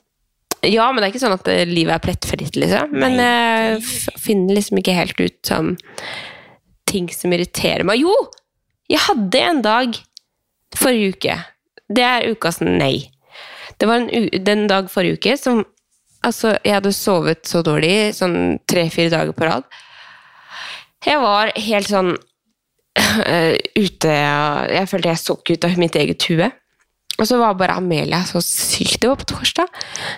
Ja, 0.62 0.88
men 0.90 1.02
det 1.02 1.08
er 1.08 1.12
ikke 1.12 1.22
sånn 1.22 1.36
at 1.36 1.48
eh, 1.50 1.66
livet 1.68 1.94
er 1.94 2.02
plettfritt, 2.02 2.56
liksom. 2.58 2.94
Men 2.98 3.18
jeg 3.22 4.18
finner 4.18 4.58
liksom 4.58 4.80
ikke 4.80 4.96
helt 4.96 5.20
ut 5.20 5.38
som 5.46 5.74
ting 6.88 7.10
som 7.14 7.34
irriterer 7.34 7.86
meg. 7.86 8.02
Jo! 8.02 8.14
Jeg 8.88 9.04
hadde 9.04 9.42
en 9.44 9.62
dag 9.62 9.98
forrige 10.78 11.14
uke. 11.14 11.36
Det 11.92 12.04
er 12.04 12.30
ukas 12.32 12.62
nei. 12.64 13.10
Det 13.78 13.86
var 13.88 14.00
en 14.00 14.08
u 14.10 14.40
den 14.42 14.66
dag 14.70 14.88
forrige 14.90 15.18
uke 15.18 15.36
som 15.38 15.62
Altså, 16.28 16.54
jeg 16.64 16.76
hadde 16.76 16.94
sovet 16.96 17.48
så 17.48 17.62
dårlig 17.64 18.12
sånn 18.16 18.58
tre-fire 18.68 19.12
dager 19.14 19.36
på 19.36 19.48
rad. 19.48 19.66
Jeg 21.06 21.20
var 21.22 21.52
helt 21.54 21.88
sånn 21.88 22.10
uh, 22.18 23.54
ute 23.78 24.14
Jeg 24.14 24.88
følte 24.90 25.12
jeg 25.12 25.20
så 25.22 25.36
ikke 25.38 25.54
ut 25.54 25.66
av 25.68 25.78
mitt 25.80 25.98
eget 25.98 26.26
hue. 26.28 26.50
Og 27.18 27.26
så 27.26 27.38
var 27.40 27.56
bare 27.58 27.78
Amelia 27.78 28.20
så 28.26 28.42
sykt 28.44 29.00
Det 29.02 29.10
var 29.10 29.18
på 29.20 29.30
torsdag. 29.32 29.70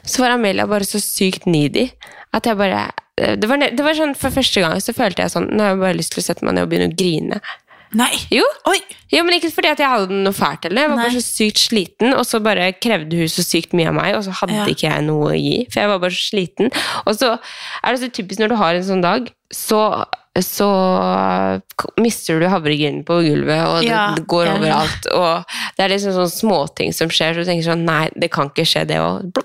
Så 0.04 0.24
var 0.24 0.34
Amelia 0.34 0.66
bare 0.68 0.88
så 0.88 1.00
sykt 1.02 1.46
needy 1.48 1.90
at 2.36 2.46
jeg 2.46 2.58
bare 2.58 2.88
det 3.20 3.48
var, 3.50 3.60
det 3.60 3.84
var 3.84 3.96
sånn, 3.98 4.14
For 4.16 4.32
første 4.32 4.62
gang 4.62 4.78
så 4.80 4.94
følte 4.96 5.24
jeg 5.24 5.32
sånn 5.34 5.50
Nå 5.52 5.64
har 5.64 5.74
jeg 5.74 5.80
bare 5.82 5.96
lyst 5.98 6.14
til 6.14 6.22
å 6.22 6.24
sette 6.24 6.46
meg 6.46 6.56
ned 6.56 6.64
og 6.64 6.70
begynne 6.70 6.88
å 6.88 6.96
grine. 6.96 7.40
Nei! 7.98 8.12
Jo, 8.30 8.44
ja, 9.10 9.24
men 9.26 9.34
Ikke 9.34 9.50
fordi 9.50 9.70
at 9.72 9.80
jeg 9.82 9.90
hadde 9.90 10.14
noe 10.22 10.32
fælt, 10.36 10.68
eller. 10.68 10.84
Jeg 10.84 10.90
var 10.92 11.00
bare 11.02 11.14
så 11.16 11.22
sykt 11.26 11.58
sliten, 11.64 12.12
og 12.14 12.22
så 12.28 12.38
bare 12.44 12.68
krevde 12.78 13.18
hun 13.18 13.30
så 13.32 13.42
sykt 13.42 13.72
mye 13.74 13.88
av 13.90 13.96
meg, 13.96 14.14
og 14.14 14.22
så 14.26 14.34
hadde 14.42 14.54
Ja. 14.60 14.66
ikke 14.70 14.86
jeg 14.86 15.02
noe 15.08 15.32
å 15.32 15.34
gi. 15.34 15.56
For 15.72 15.80
jeg 15.82 15.90
var 15.90 15.98
bare 16.04 16.14
så 16.14 16.22
sliten. 16.30 16.70
Og 17.06 17.16
så 17.18 17.32
er 17.82 17.90
det 17.96 18.00
så 18.04 18.10
typisk 18.14 18.38
når 18.44 18.52
du 18.54 18.56
har 18.60 18.74
en 18.78 18.86
sånn 18.86 19.02
dag, 19.02 19.26
så, 19.50 19.80
så 20.38 20.68
mister 21.98 22.38
du 22.40 22.46
havregrynen 22.50 23.02
på 23.08 23.16
gulvet, 23.26 23.62
og 23.66 23.80
det, 23.82 23.88
Ja, 23.90 24.04
det 24.14 24.26
går 24.30 24.52
overalt. 24.54 25.08
Og 25.10 25.56
det 25.76 25.84
er 25.84 25.92
liksom 25.94 26.14
sånne 26.14 26.34
småting 26.34 26.94
som 26.94 27.10
skjer, 27.10 27.34
så 27.34 27.42
du 27.42 27.48
tenker 27.50 27.66
sånn 27.72 27.82
Nei, 27.88 28.04
det 28.14 28.30
kan 28.30 28.52
ikke 28.52 28.66
skje, 28.68 28.84
det 28.86 29.00
òg. 29.02 29.42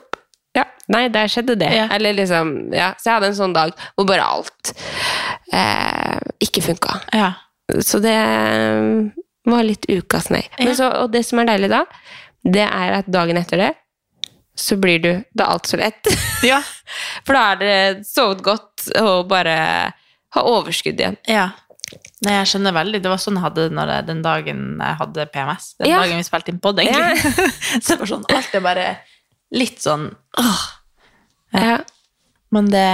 Ja, 0.56 0.64
nei, 0.88 1.08
der 1.12 1.28
skjedde 1.28 1.58
det. 1.60 1.72
Ja. 1.74 1.88
Eller 1.92 2.14
liksom, 2.16 2.54
ja, 2.72 2.94
Så 3.02 3.10
jeg 3.10 3.18
hadde 3.18 3.32
en 3.34 3.40
sånn 3.42 3.56
dag 3.58 3.74
hvor 3.98 4.06
bare 4.08 4.24
alt 4.24 4.72
eh, 5.52 6.20
ikke 6.46 6.62
funka. 6.64 7.02
Ja. 7.12 7.34
Så 7.82 8.00
det 8.04 8.14
mm, 8.16 9.12
var 9.50 9.64
litt 9.66 9.86
ukas 9.90 10.30
nei. 10.34 10.44
Men 10.60 10.76
så, 10.78 10.90
og 11.04 11.12
det 11.14 11.24
som 11.26 11.42
er 11.42 11.50
deilig 11.50 11.72
da, 11.74 11.84
det 12.46 12.66
er 12.68 13.00
at 13.00 13.10
dagen 13.10 13.40
etter 13.42 13.62
det, 13.64 13.72
så 14.56 14.78
blir 14.80 15.02
du 15.04 15.10
Da 15.36 15.48
er 15.50 15.52
alt 15.58 15.68
så 15.68 15.78
lett. 15.82 16.08
Ja. 16.46 16.62
For 17.26 17.34
da 17.36 17.44
er 17.56 17.62
det 17.62 18.06
sovet 18.08 18.44
godt 18.46 18.86
og 19.02 19.26
bare 19.32 19.56
ha 20.36 20.44
overskudd 20.56 21.00
igjen. 21.00 21.18
ja. 21.32 21.52
Nei, 22.26 22.32
jeg 22.40 22.48
skjønner 22.50 22.74
veldig. 22.74 23.00
Det 23.04 23.10
var 23.12 23.20
sånn 23.22 23.36
jeg 23.38 23.44
hadde 23.44 23.64
det 23.76 23.98
den 24.08 24.22
dagen 24.26 24.62
jeg 24.82 24.96
hadde 25.02 25.26
PMS. 25.30 25.66
Den 25.78 25.90
Ja. 25.92 26.00
dagen 26.02 26.18
vi 26.18 26.26
spilte 26.26 26.50
inn 26.50 26.62
pod, 26.64 26.80
egentlig. 26.82 27.34
så 27.84 27.92
det 27.94 27.98
var 28.00 28.10
sånn, 28.10 28.24
alt 28.34 28.56
er 28.58 28.64
bare 28.66 28.86
litt 29.54 29.84
sånn 29.84 30.08
åh. 30.42 30.64
Ja, 31.54 31.76
Men 32.56 32.70
det, 32.72 32.86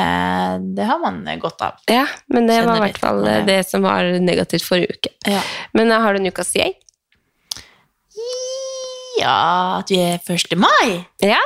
det 0.77 0.85
har 0.89 0.99
man 1.03 1.21
godt 1.39 1.61
av. 1.61 1.77
ja 1.91 2.07
men 2.33 2.47
det 2.49 2.59
var 2.65 2.79
i 2.79 2.85
hvert 2.87 2.97
fall 3.01 3.19
det. 3.25 3.35
det 3.45 3.59
som 3.69 3.83
var 3.85 4.07
negativt 4.23 4.65
forrige 4.65 4.95
uke. 4.97 5.11
Ja. 5.29 5.41
Men 5.77 5.91
eh, 5.93 6.01
har 6.01 6.13
du 6.17 6.21
en 6.23 6.31
ukas 6.33 6.53
jeg? 6.57 6.73
ja, 9.21 9.35
at 9.81 9.91
vi 9.91 9.99
er 10.01 10.17
1. 10.23 10.55
mai. 10.57 11.03
Ja. 11.21 11.41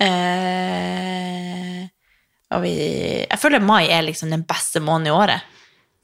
Eh, 0.00 1.82
og 2.54 2.62
vi, 2.64 2.72
jeg 3.26 3.38
føler 3.42 3.62
mai 3.64 3.84
er 3.92 4.04
liksom 4.06 4.30
den 4.32 4.44
beste 4.48 4.82
måneden 4.82 5.10
i 5.10 5.16
året. 5.16 5.46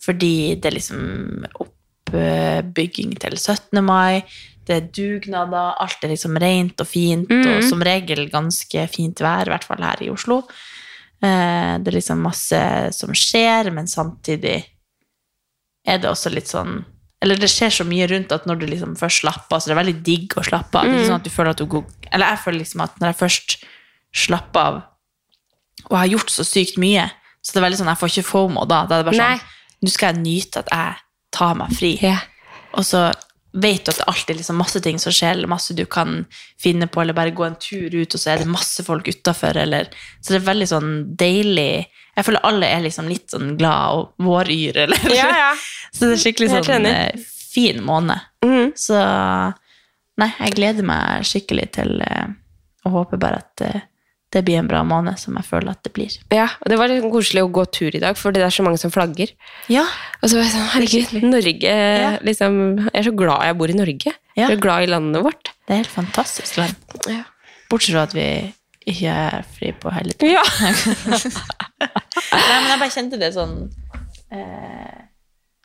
Fordi 0.03 0.55
det 0.61 0.69
er 0.71 0.77
liksom 0.77 1.47
oppbygging 1.63 3.17
til 3.23 3.35
17. 3.39 3.81
mai, 3.85 4.23
det 4.67 4.77
er 4.77 4.89
dugnader, 4.95 5.75
alt 5.83 6.03
er 6.07 6.13
liksom 6.13 6.37
rent 6.43 6.81
og 6.83 6.89
fint, 6.91 7.31
og 7.31 7.47
Mhm. 7.47 7.69
som 7.69 7.83
regel 7.87 8.29
ganske 8.31 8.89
fint 8.91 9.21
vær, 9.23 9.47
i 9.47 9.51
hvert 9.55 9.65
fall 9.67 9.83
her 9.83 10.03
i 10.03 10.11
Oslo. 10.11 10.43
Eh, 11.25 11.73
det 11.81 11.93
er 11.93 11.97
liksom 11.97 12.21
masse 12.27 12.59
som 12.93 13.15
skjer, 13.17 13.71
men 13.73 13.89
samtidig 13.89 14.59
er 15.87 16.03
det 16.03 16.11
også 16.11 16.33
litt 16.35 16.51
sånn 16.51 16.83
Eller 17.25 17.39
det 17.41 17.49
skjer 17.49 17.73
så 17.73 17.85
mye 17.89 18.05
rundt 18.11 18.33
at 18.35 18.45
når 18.45 18.59
du 18.61 18.67
liksom 18.69 18.97
først 19.01 19.23
slapper 19.23 19.57
av, 19.57 19.63
så 19.63 19.71
det 19.71 19.75
er 19.75 19.81
veldig 19.81 20.01
digg 20.05 20.35
å 20.37 20.45
slappe 20.45 20.77
av. 20.77 20.91
Det 20.91 20.99
er 21.01 21.07
sånn 21.09 21.21
at 21.23 21.25
du 21.25 21.33
føler 21.33 21.55
at 21.55 21.63
du 21.63 21.67
går 21.73 21.87
Eller 22.13 22.35
jeg 22.35 22.43
føler 22.45 22.61
liksom 22.61 22.83
at 22.85 22.99
når 23.01 23.09
jeg 23.09 23.21
først 23.23 23.57
slapper 24.27 24.61
av 24.61 24.83
og 25.87 25.95
har 26.01 26.09
gjort 26.11 26.33
så 26.33 26.43
sykt 26.43 26.79
mye, 26.83 27.05
så 27.45 27.53
det 27.53 27.61
er 27.61 27.65
veldig 27.67 27.79
sånn 27.79 27.91
jeg 27.93 28.01
får 28.01 28.13
ikke 28.13 28.27
fomo 28.27 28.65
da. 28.67 28.81
Da 28.89 28.97
er 28.97 29.05
det 29.05 29.09
bare 29.11 29.21
Nei. 29.21 29.37
sånn 29.39 29.85
Nå 29.87 29.93
skal 29.93 30.09
jeg 30.15 30.23
nyte 30.25 30.63
at 30.65 30.71
jeg 30.73 30.95
tar 31.37 31.59
meg 31.59 31.75
fri. 31.77 31.91
Ja. 32.01 32.17
Og 32.75 32.87
så 32.89 33.03
vet 33.57 33.85
du 33.85 33.91
at 33.93 34.01
det 34.01 34.07
alltid 34.11 34.35
er 34.35 34.39
liksom 34.41 34.59
masse 34.61 34.81
ting 34.85 34.99
som 35.01 35.15
skjer, 35.15 35.37
eller 35.37 35.51
masse 35.51 35.75
du 35.77 35.85
kan 35.89 36.25
finne 36.61 36.89
på, 36.91 37.01
eller 37.03 37.17
bare 37.17 37.35
gå 37.37 37.45
en 37.47 37.59
tur 37.61 37.95
ut, 37.95 38.15
og 38.15 38.21
så 38.21 38.33
er 38.33 38.43
det 38.43 38.51
masse 38.51 38.85
folk 38.85 39.09
utafor, 39.09 39.57
eller 39.57 39.89
Så 40.21 40.35
det 40.35 40.41
er 40.41 40.51
veldig 40.51 40.69
sånn 40.69 40.91
deilig 41.17 41.87
Jeg 41.87 42.27
føler 42.27 42.45
alle 42.49 42.69
er 42.73 42.85
liksom 42.85 43.09
litt 43.09 43.33
sånn 43.33 43.55
glad 43.61 44.01
og 44.01 44.27
våryr, 44.29 44.83
eller 44.87 45.17
ja, 45.17 45.31
ja. 45.41 45.53
Så 45.97 46.11
det 46.11 46.19
er 46.19 46.25
skikkelig 46.25 46.51
sånn 46.53 46.89
eh, 46.91 47.27
fin 47.57 47.81
måned. 47.85 48.21
Mm. 48.45 48.73
Så 48.77 48.97
nei, 50.21 50.31
jeg 50.43 50.57
gleder 50.59 50.85
meg 50.89 51.25
skikkelig 51.25 51.71
til 51.79 52.03
eh, 52.05 52.27
Og 52.85 52.99
håper 53.01 53.21
bare 53.23 53.41
at 53.41 53.65
eh, 53.65 53.87
det 54.35 54.43
blir 54.45 54.59
en 54.59 54.69
bra 54.69 54.83
måned, 54.87 55.19
som 55.23 55.37
jeg 55.39 55.47
føler 55.47 55.71
at 55.71 55.83
det 55.87 55.93
blir. 55.95 56.17
ja. 56.35 56.49
Og 56.65 56.71
det 56.73 56.79
var 56.81 56.91
litt 56.91 57.05
koselig 57.13 57.45
å 57.47 57.51
gå 57.53 57.65
tur 57.71 57.95
i 57.95 58.03
dag, 58.03 58.19
for 58.19 58.35
det 58.35 58.43
er 58.43 58.53
så 58.55 58.65
mange 58.67 58.81
som 58.83 58.91
flagger. 58.91 59.31
Ja. 59.73 59.85
Og 60.21 60.31
så 60.31 60.39
var 60.39 60.49
jeg 60.49 60.55
sånn, 60.57 60.69
herregud, 60.75 61.15
Norge 61.31 61.75
liksom, 62.27 62.59
Jeg 62.89 63.01
er 63.01 63.07
så 63.07 63.15
glad 63.17 63.47
jeg 63.47 63.59
bor 63.61 63.73
i 63.73 63.79
Norge. 63.79 64.13
Ja. 64.37 64.49
Jeg 64.49 64.59
er 64.59 64.63
glad 64.67 64.85
i 64.85 64.91
landet 64.91 65.25
vårt. 65.25 65.53
Det 65.67 65.75
er 65.77 65.83
helt 65.85 65.95
fantastisk 65.95 66.59
land. 66.59 66.97
Ja. 67.09 67.23
Bortsett 67.71 67.95
fra 67.95 68.07
at 68.07 68.15
vi 68.17 68.27
ikke 68.87 69.13
er 69.13 69.47
fri 69.57 69.73
på 69.75 69.91
hele 69.95 70.15
tiden. 70.15 70.37
ja. 70.37 70.45
Nei, 71.81 72.59
men 72.61 72.71
jeg 72.71 72.81
bare 72.81 72.93
kjente 72.95 73.19
det 73.21 73.29
sånn 73.35 73.57
eh, 74.33 75.01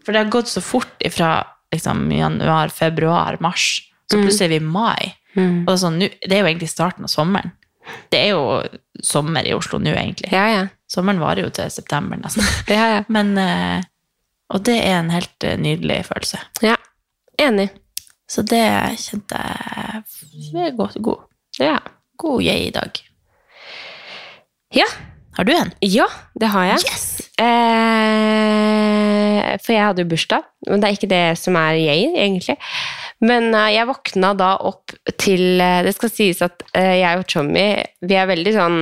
For 0.03 0.11
det 0.11 0.23
har 0.23 0.31
gått 0.33 0.49
så 0.51 0.63
fort 0.63 1.05
ifra 1.05 1.39
liksom, 1.73 2.03
januar, 2.13 2.73
februar, 2.73 3.37
mars, 3.43 3.79
så 4.09 4.19
plutselig 4.19 4.49
er 4.49 4.53
vi 4.55 4.59
i 4.59 4.71
mai. 4.73 5.13
Mm. 5.37 5.61
Og 5.63 5.69
det 5.69 5.73
er, 5.73 5.81
sånn, 5.85 5.99
det 6.01 6.35
er 6.35 6.41
jo 6.41 6.49
egentlig 6.49 6.71
starten 6.71 7.07
av 7.07 7.13
sommeren. 7.13 7.53
Det 8.11 8.19
er 8.19 8.29
jo 8.33 8.41
sommer 9.03 9.47
i 9.47 9.53
Oslo 9.57 9.79
nå, 9.81 9.93
egentlig. 9.97 10.29
Ja, 10.33 10.45
ja. 10.51 10.65
Sommeren 10.91 11.21
varer 11.23 11.45
jo 11.45 11.49
til 11.55 11.71
september, 11.71 12.19
nesten. 12.21 12.43
ja, 12.75 12.85
ja. 12.97 13.01
Men, 13.09 13.31
eh, 13.41 13.81
og 14.51 14.65
det 14.67 14.75
er 14.83 14.97
en 14.99 15.09
helt 15.13 15.43
eh, 15.47 15.57
nydelig 15.59 16.03
følelse. 16.11 16.39
ja. 16.65 16.75
Enig. 17.41 17.69
Så 18.29 18.43
det 18.45 18.61
kjente 19.01 19.39
jeg 20.53 20.75
god. 20.77 20.93
God, 21.01 21.23
Ja. 21.59 21.77
god 22.21 22.41
jeg 22.45 22.67
i 22.67 22.73
dag. 22.75 22.91
ja. 24.75 24.85
Har 25.37 25.43
du 25.47 25.51
en? 25.55 25.71
Ja, 25.81 26.05
det 26.39 26.49
har 26.51 26.65
jeg. 26.73 26.79
Yes! 26.91 27.05
Eh, 27.41 29.45
for 29.63 29.71
jeg 29.75 29.85
hadde 29.85 30.03
jo 30.03 30.09
bursdag, 30.11 30.43
men 30.67 30.81
det 30.83 30.89
er 30.89 30.97
ikke 30.97 31.09
det 31.11 31.21
som 31.39 31.55
er 31.59 31.77
jeg, 31.79 32.09
egentlig. 32.19 32.57
Men 33.25 33.51
eh, 33.53 33.73
jeg 33.75 33.89
våkna 33.89 34.33
da 34.37 34.51
opp 34.67 34.93
til 35.21 35.61
eh, 35.61 35.81
Det 35.85 35.93
skal 35.95 36.13
sies 36.13 36.41
at 36.45 36.63
eh, 36.77 36.97
jeg 37.01 37.21
og 37.21 37.27
Tommy, 37.29 37.67
vi 38.01 38.17
er 38.17 38.29
veldig 38.29 38.53
sånn 38.55 38.79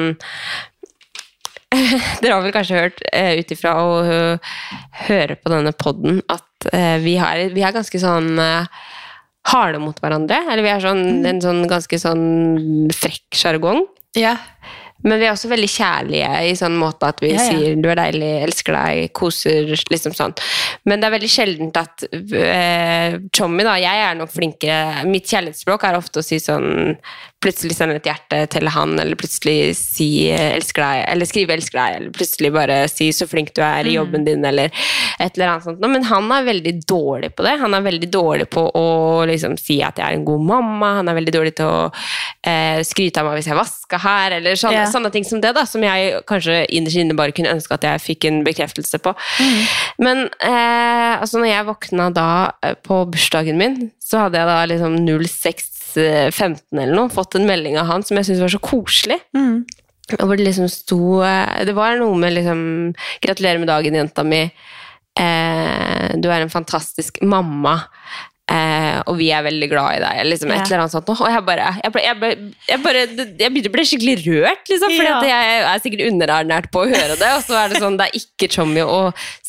Dere 2.22 2.34
har 2.34 2.46
vel 2.46 2.56
kanskje 2.56 2.80
hørt 2.80 3.04
ut 3.04 3.52
ifra 3.54 3.76
å 3.84 3.92
høre 5.06 5.36
på 5.38 5.52
denne 5.54 5.74
poden 5.78 6.18
at 6.26 6.66
vi, 7.04 7.14
har, 7.22 7.44
vi 7.54 7.62
er 7.62 7.76
ganske 7.76 8.02
sånn 8.02 8.40
harde 8.42 9.80
mot 9.80 10.02
hverandre. 10.02 10.42
Eller 10.50 10.66
vi 10.66 10.72
er 10.74 10.82
sånn, 10.82 11.04
en 11.30 11.42
sånn 11.44 11.62
ganske 11.70 12.00
sånn 12.02 12.90
frekk 12.90 13.38
sjargong. 13.38 13.84
Ja. 14.18 14.34
Men 15.04 15.20
vi 15.22 15.28
er 15.30 15.32
også 15.32 15.48
veldig 15.52 15.70
kjærlige 15.72 16.30
i 16.50 16.56
sånn 16.60 16.76
måte 16.80 17.08
at 17.14 17.22
vi 17.24 17.32
Ja, 17.32 17.40
ja. 17.40 17.46
sier 17.48 17.76
'du 17.80 17.88
er 17.90 18.00
deilig, 18.02 18.32
elsker 18.50 18.76
deg', 18.76 19.14
koser, 19.16 19.70
liksom 19.92 20.16
sånn. 20.18 20.36
Men 20.86 21.00
det 21.00 21.08
er 21.08 21.16
veldig 21.16 21.32
sjeldent 21.32 21.80
at 21.80 22.04
uh, 22.12 23.20
Tommy, 23.32 23.64
da, 23.64 23.78
jeg 23.80 24.06
er 24.10 24.18
nok 24.20 24.34
flinkere 24.34 25.06
Mitt 25.08 25.30
kjærlighetsspråk 25.30 25.84
er 25.88 26.00
ofte 26.00 26.20
å 26.20 26.26
si 26.26 26.40
sånn 26.44 26.98
plutselig 27.40 27.76
sende 27.78 27.96
et 28.00 28.08
hjerte 28.10 28.40
til 28.52 28.68
han, 28.74 28.98
eller 29.00 29.16
plutselig 29.20 29.76
si 29.78 30.28
'elsker 30.32 30.84
deg', 30.84 31.04
eller 31.14 31.30
skrive 31.30 31.56
'elsker 31.56 31.80
deg', 31.80 31.96
eller 31.96 32.12
plutselig 32.16 32.52
bare 32.54 32.78
si 32.92 33.10
'så 33.16 33.28
flink 33.32 33.54
du 33.56 33.62
er 33.64 33.88
i 33.88 33.96
jobben 33.96 34.26
din', 34.26 34.46
eller 34.46 34.72
et 35.20 35.38
eller 35.38 35.48
annet 35.48 35.64
sånt. 35.64 35.80
Men 35.80 36.04
han 36.04 36.32
er 36.32 36.44
veldig 36.44 36.74
dårlig 36.86 37.36
på 37.36 37.44
det. 37.44 37.60
Han 37.60 37.74
er 37.74 37.82
veldig 37.82 38.12
dårlig 38.12 38.50
på 38.50 38.66
å 38.76 39.26
liksom 39.26 39.58
si 39.58 39.82
at 39.82 39.98
jeg 39.98 40.06
er 40.06 40.18
en 40.18 40.26
god 40.26 40.46
mamma, 40.46 40.96
han 41.00 41.08
er 41.08 41.16
veldig 41.16 41.34
dårlig 41.34 41.56
til 41.56 41.66
å 41.66 41.92
eh, 42.44 42.84
skryte 42.84 43.22
av 43.22 43.30
meg 43.30 43.40
hvis 43.40 43.50
jeg 43.52 43.60
vasker 43.60 44.04
her, 44.04 44.32
eller 44.40 44.60
sånne, 44.60 44.84
yeah. 44.84 44.92
sånne 44.92 45.12
ting 45.12 45.24
som 45.24 45.40
det, 45.40 45.54
da, 45.56 45.66
som 45.66 45.84
jeg 45.84 46.24
kanskje 46.28 46.66
innerst 46.68 47.00
inne 47.00 47.16
bare 47.16 47.36
kunne 47.36 47.56
ønske 47.56 47.74
at 47.74 47.88
jeg 47.88 48.04
fikk 48.04 48.30
en 48.30 48.44
bekreftelse 48.44 49.00
på. 49.00 49.16
Men 50.00 50.28
eh, 50.44 51.16
altså 51.20 51.40
når 51.40 51.54
jeg 51.54 51.70
våkna 51.72 52.10
da 52.16 52.30
eh, 52.66 52.76
på 52.76 53.06
bursdagen 53.14 53.60
min, 53.60 53.92
så 54.04 54.26
hadde 54.26 54.42
jeg 54.42 54.50
da 54.50 54.60
liksom 54.74 55.00
0615 55.96 56.80
eller 56.80 56.96
noe, 56.96 57.14
fått 57.14 57.38
en 57.40 57.48
melding 57.50 57.78
av 57.82 57.90
han 57.90 58.06
som 58.06 58.20
jeg 58.20 58.30
syntes 58.30 58.44
var 58.46 58.54
så 58.56 58.64
koselig. 58.64 59.20
Mm. 59.38 59.64
Hvor 60.18 60.34
det 60.34 60.48
liksom 60.48 60.70
sto 60.74 61.20
eh, 61.22 61.66
Det 61.70 61.76
var 61.78 62.00
noe 62.00 62.18
med 62.18 62.34
liksom 62.34 62.62
'Gratulerer 63.22 63.62
med 63.62 63.70
dagen, 63.70 63.98
jenta 64.00 64.26
mi'. 64.26 64.50
Eh, 65.20 66.16
du 66.18 66.30
er 66.32 66.42
en 66.42 66.54
fantastisk 66.54 67.22
mamma. 67.22 67.76
Eh, 68.50 68.98
og 69.06 69.18
vi 69.20 69.28
er 69.36 69.44
veldig 69.46 69.68
glad 69.70 70.00
i 70.00 70.02
deg. 70.02 70.20
Liksom, 70.32 70.52
et 70.54 70.64
eller 70.64 70.84
annet 70.84 70.94
sånt. 70.96 71.10
Og 71.14 71.20
jeg 71.30 71.44
bare 71.46 71.68
Jeg, 71.84 71.92
ble, 71.94 72.02
jeg, 72.02 72.18
ble, 72.22 72.30
jeg, 72.70 72.82
bare, 72.86 73.04
jeg 73.06 73.54
begynte 73.54 73.70
å 73.70 73.76
bli 73.76 73.86
skikkelig 73.86 74.16
rørt, 74.26 74.64
liksom. 74.72 74.96
For 74.96 75.10
Ja. 75.10 75.20
jeg 75.30 75.60
er 75.70 75.84
sikkert 75.84 76.06
underernært 76.08 76.72
på 76.74 76.82
å 76.82 76.90
høre 76.90 77.18
det. 77.20 77.30
Og 77.38 77.44
så 77.46 77.60
er 77.60 77.70
det 77.70 77.84
sånn, 77.84 78.00
det 78.00 78.10
er 78.10 78.18
ikke 78.18 78.50
Tommy 78.56 78.82
å 78.82 79.00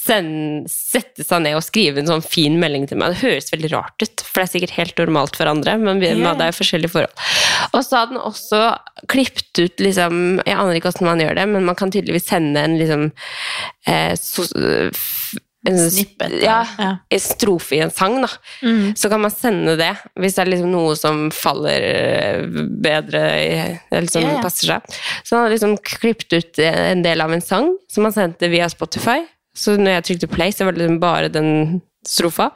sende, 0.00 0.68
sette 0.72 1.24
seg 1.24 1.44
ned 1.44 1.56
og 1.58 1.64
skrive 1.64 2.02
en 2.02 2.10
sånn 2.10 2.24
fin 2.24 2.58
melding 2.60 2.86
til 2.90 3.00
meg. 3.00 3.14
Det 3.14 3.24
høres 3.24 3.52
veldig 3.52 3.72
rart 3.72 4.04
ut, 4.04 4.24
for 4.24 4.40
det 4.40 4.46
er 4.46 4.52
sikkert 4.54 4.76
helt 4.76 5.02
normalt 5.02 5.38
for 5.40 5.50
andre, 5.50 5.76
men 5.80 6.00
vi, 6.02 6.12
yeah. 6.12 6.36
det 6.36 6.50
er 6.50 6.56
forskjellige 6.56 6.92
forhold. 6.92 7.28
Og 7.72 7.84
så 7.86 8.02
hadde 8.02 8.16
den 8.16 8.24
også 8.24 8.62
klippet 9.10 9.60
ut 9.60 9.82
liksom 9.82 10.40
Jeg 10.44 10.56
aner 10.56 10.76
ikke 10.76 10.90
hvordan 10.90 11.08
man 11.08 11.22
gjør 11.24 11.38
det, 11.40 11.46
men 11.52 11.68
man 11.68 11.78
kan 11.78 11.92
tydeligvis 11.92 12.28
sende 12.28 12.64
en 12.64 12.76
liksom 12.80 13.06
eh, 13.88 14.12
so, 14.18 14.44
en, 15.68 15.90
Snippet, 15.90 16.42
Ja, 16.42 16.66
ja. 16.78 16.90
en 17.08 17.20
strofe 17.20 17.76
i 17.76 17.82
en 17.84 17.92
sang, 17.92 18.20
da. 18.22 18.30
Mm. 18.62 18.94
Så 18.96 19.10
kan 19.12 19.20
man 19.20 19.32
sende 19.34 19.76
det 19.76 19.92
hvis 20.20 20.38
det 20.38 20.44
er 20.44 20.52
liksom 20.54 20.72
noe 20.72 20.94
som 20.96 21.26
faller 21.34 21.84
eh, 21.84 22.46
bedre 22.80 23.24
eller 23.90 24.08
som 24.12 24.24
ja. 24.24 24.38
passer 24.44 24.72
seg. 24.72 25.00
Så 25.22 25.36
han 25.36 25.44
hadde 25.44 25.58
liksom 25.58 25.76
klippet 25.84 26.32
ut 26.32 26.62
en 26.64 27.04
del 27.04 27.20
av 27.20 27.34
en 27.34 27.44
sang 27.44 27.74
som 27.92 28.08
han 28.08 28.16
sendte 28.16 28.48
via 28.52 28.70
Spotify. 28.72 29.20
Så 29.56 29.76
når 29.76 29.98
jeg 29.98 30.06
trykte 30.08 30.30
play, 30.32 30.54
så 30.54 30.64
var 30.64 30.76
det 30.76 30.84
liksom 30.84 31.02
bare 31.02 31.32
den 31.32 31.50
strofa. 32.08 32.48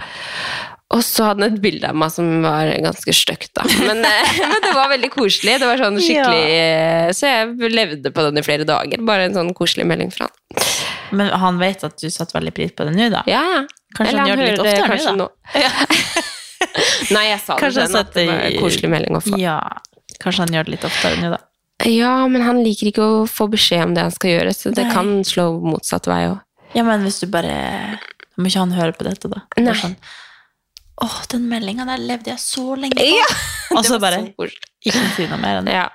Og 0.95 1.01
så 1.03 1.27
hadde 1.27 1.43
han 1.43 1.57
et 1.57 1.63
bilde 1.63 1.89
av 1.91 1.97
meg 1.99 2.13
som 2.15 2.29
var 2.45 2.71
ganske 2.85 3.15
stygt, 3.17 3.51
da. 3.59 3.65
Men, 3.85 4.05
eh, 4.07 4.35
men 4.51 4.61
det 4.65 4.75
var 4.77 4.93
veldig 4.95 5.11
koselig. 5.13 5.59
Det 5.61 5.69
var 5.69 5.81
sånn 5.81 6.01
skikkelig 6.01 6.43
ja. 6.49 7.15
Så 7.17 7.31
jeg 7.31 7.73
levde 7.75 8.13
på 8.15 8.29
den 8.29 8.41
i 8.41 8.47
flere 8.47 8.69
dager. 8.69 9.03
Bare 9.05 9.29
en 9.29 9.37
sånn 9.37 9.53
koselig 9.57 9.89
melding 9.91 10.13
fra 10.15 10.31
han. 10.31 10.63
Men 11.17 11.33
han 11.41 11.59
vet 11.63 11.85
at 11.87 11.97
du 12.01 12.09
satte 12.13 12.37
veldig 12.37 12.53
pris 12.57 12.75
på 12.77 12.87
det 12.89 12.95
nå, 12.97 13.09
da? 13.13 13.25
Ja, 13.31 13.43
ja. 13.55 13.65
Kanskje 13.95 14.19
han 14.19 14.31
gjør 14.31 14.41
det 14.43 14.47
litt 14.51 14.63
oftere 14.65 15.17
nå, 15.17 15.27
da? 15.27 15.59
Nei, 17.15 17.25
jeg 17.29 17.41
sa 17.45 17.57
Kanskje 17.61 17.83
det 17.83 17.85
han 17.85 17.93
henne 17.93 18.01
at 18.01 18.15
det 18.17 18.25
var 18.29 18.41
en 18.49 18.57
koselig 18.63 18.91
melding 18.91 19.19
å 19.19 19.21
få. 19.23 19.37
Ja, 19.39 19.59
kanskje 20.23 20.47
han 20.47 20.57
gjør 20.57 20.67
det 20.67 20.75
litt 20.75 20.87
oftere 20.89 21.21
nå, 21.21 21.31
da. 21.37 21.41
Ja, 21.91 22.15
men 22.31 22.45
han 22.47 22.63
liker 22.65 22.89
ikke 22.89 23.05
å 23.05 23.23
få 23.29 23.49
beskjed 23.53 23.83
om 23.89 23.95
det 23.97 24.07
han 24.07 24.15
skal 24.15 24.31
gjøre, 24.31 24.55
så 24.57 24.73
det 24.75 24.87
Nei. 24.87 24.95
kan 24.95 25.11
slå 25.27 25.49
motsatt 25.63 26.09
vei 26.09 26.23
òg. 26.31 26.39
Ja, 26.75 26.85
men 26.87 27.05
hvis 27.07 27.21
du 27.23 27.29
bare 27.31 27.55
må 28.39 28.49
ikke 28.49 28.63
han 28.63 28.75
høre 28.75 28.95
på 28.97 29.07
dette, 29.07 29.31
da. 29.31 29.45
Nei. 29.61 29.75
Sånn, 29.79 29.97
Åh, 31.03 31.17
den 31.33 31.49
meldinga 31.51 31.87
der 31.89 31.99
levde 31.99 32.31
jeg 32.31 32.39
så 32.43 32.77
lenge 32.79 32.95
på! 32.99 33.07
Ja, 33.09 33.27
Og 33.79 33.87
så 33.87 33.99
bare 34.03 34.21
ikke 34.85 35.05
si 35.17 35.27
noe 35.27 35.41
mer 35.43 35.59
enn 35.59 35.67
det. 35.69 35.75
Ja, 35.75 35.89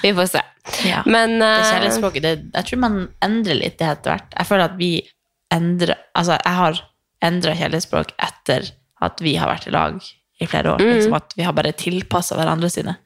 vi 0.00 0.12
får 0.16 0.30
se. 0.32 0.42
Ja. 0.86 1.02
Men 1.06 1.36
Det 1.42 1.48
eh, 1.50 1.66
kjærlighetsspråket, 1.70 2.24
det, 2.24 2.34
jeg 2.54 2.68
tror 2.70 2.80
man 2.82 2.98
endrer 3.24 3.58
litt 3.58 3.76
det 3.80 3.90
etter 3.90 4.14
hvert. 4.14 4.32
Jeg 4.32 4.48
føler 4.48 4.70
at 4.70 4.78
vi 4.80 4.90
endrer 5.54 5.94
Altså, 6.16 6.38
jeg 6.40 6.58
har 6.58 6.80
endra 7.26 7.54
kjærlighetsspråk 7.58 8.14
etter 8.26 8.70
at 9.06 9.20
vi 9.22 9.36
har 9.38 9.50
vært 9.50 9.68
i 9.68 9.74
lag 9.74 10.00
i 10.40 10.48
flere 10.48 10.72
år. 10.74 10.82
Mm. 10.82 10.94
Liksom 10.96 11.16
at 11.16 11.36
vi 11.36 11.44
har 11.46 11.54
bare 11.56 11.72
tilpassa 11.76 12.36
hverandre 12.38 12.70
sine. 12.72 12.96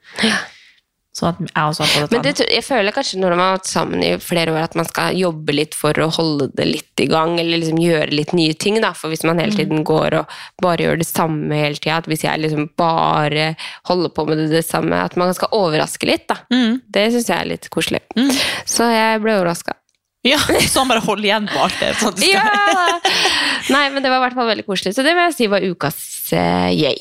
Sånn 1.20 1.34
at 1.34 1.40
jeg 1.44 1.52
også 1.68 1.84
har 1.84 1.90
fått 1.92 2.10
det 2.10 2.16
Men 2.16 2.22
det, 2.24 2.46
jeg 2.54 2.64
føler 2.64 2.94
kanskje 2.96 3.18
når 3.20 3.34
man 3.36 3.42
har 3.44 3.56
vært 3.58 3.68
sammen 3.68 4.04
i 4.06 4.10
flere 4.24 4.54
år, 4.54 4.62
at 4.64 4.76
man 4.80 4.86
skal 4.88 5.18
jobbe 5.20 5.52
litt 5.52 5.76
for 5.76 6.00
å 6.00 6.06
holde 6.16 6.46
det 6.56 6.64
litt 6.70 7.02
i 7.04 7.06
gang, 7.10 7.34
eller 7.40 7.60
liksom 7.60 7.80
gjøre 7.82 8.08
litt 8.16 8.32
nye 8.36 8.54
ting. 8.56 8.78
Da. 8.80 8.94
For 8.96 9.12
hvis 9.12 9.22
man 9.28 9.36
Mm. 9.36 9.42
hele 9.44 9.56
tiden 9.58 9.84
går 9.84 10.16
og 10.22 10.32
bare 10.64 10.86
gjør 10.86 10.98
det 11.02 11.08
samme 11.10 11.52
hele 11.60 11.76
tida, 11.76 12.00
hvis 12.08 12.24
jeg 12.24 12.40
liksom 12.40 12.70
bare 12.80 13.50
holder 13.90 14.14
på 14.16 14.26
med 14.30 14.38
det, 14.40 14.48
det 14.56 14.64
samme, 14.64 14.96
at 15.04 15.14
man 15.20 15.34
skal 15.36 15.52
overraske 15.52 16.08
litt, 16.08 16.26
da. 16.32 16.40
Mm. 16.50 16.80
Det 16.88 17.06
syns 17.12 17.28
jeg 17.28 17.38
er 17.38 17.52
litt 17.52 17.68
koselig. 17.70 18.00
Mm. 18.16 18.32
Så 18.64 18.88
jeg 18.90 19.20
ble 19.20 19.36
overraska. 19.42 19.76
Ja, 20.24 20.36
så 20.68 20.82
han 20.82 20.88
bare 20.90 21.00
holder 21.04 21.24
igjen 21.30 21.46
alt 21.56 21.78
det. 21.80 21.94
Sånn 22.00 22.16
skal. 22.16 22.28
Ja! 22.34 23.00
Nei, 23.70 23.86
men 23.92 24.02
det 24.04 24.10
var 24.12 24.18
i 24.20 24.24
hvert 24.28 24.36
fall 24.36 24.50
veldig 24.50 24.66
koselig. 24.66 24.92
Så 24.96 25.04
det 25.04 25.14
vil 25.16 25.24
jeg 25.28 25.36
si 25.38 25.46
var 25.52 25.64
ukas 25.64 25.96
uh, 26.36 26.68
yay. 26.72 26.96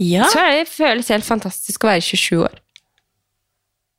ja. 0.00 0.24
Så 0.32 0.40
det 0.48 0.64
føles 0.70 1.10
helt 1.12 1.26
fantastisk 1.26 1.84
å 1.84 1.90
være 1.92 2.00
27 2.06 2.40
år. 2.46 2.56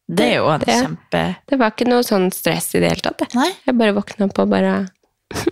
Det 0.10 0.26
er 0.34 0.36
jo 0.42 0.48
en 0.52 0.60
Det- 0.60 0.68
kjempe 0.84 1.36
Det 1.48 1.58
var 1.60 1.72
ikke 1.72 1.88
noe 1.88 2.04
sånn 2.04 2.32
stress 2.34 2.74
i 2.76 2.80
det 2.80 2.90
hele 2.92 3.02
tatt. 3.02 3.20
Jeg, 3.22 3.36
Nei. 3.36 3.52
jeg 3.66 3.78
bare 3.78 3.94
våkna 3.96 4.26
opp 4.28 4.40
og 4.40 4.50
bare 4.50 4.88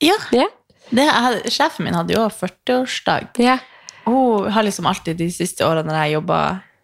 Ja. 0.00 0.14
Ja. 0.32 0.46
Det, 0.90 1.04
jeg, 1.04 1.50
sjefen 1.52 1.84
min 1.84 1.94
hadde 1.96 2.14
jo 2.14 2.28
40-årsdag. 2.32 3.28
ja. 3.44 3.58
Hun 4.08 4.46
har 4.54 4.62
liksom 4.64 4.86
alltid 4.88 5.18
de 5.20 5.26
siste 5.28 5.60
årene 5.66 5.84
når 5.90 5.98
jeg 6.06 6.12
jobba 6.14 6.38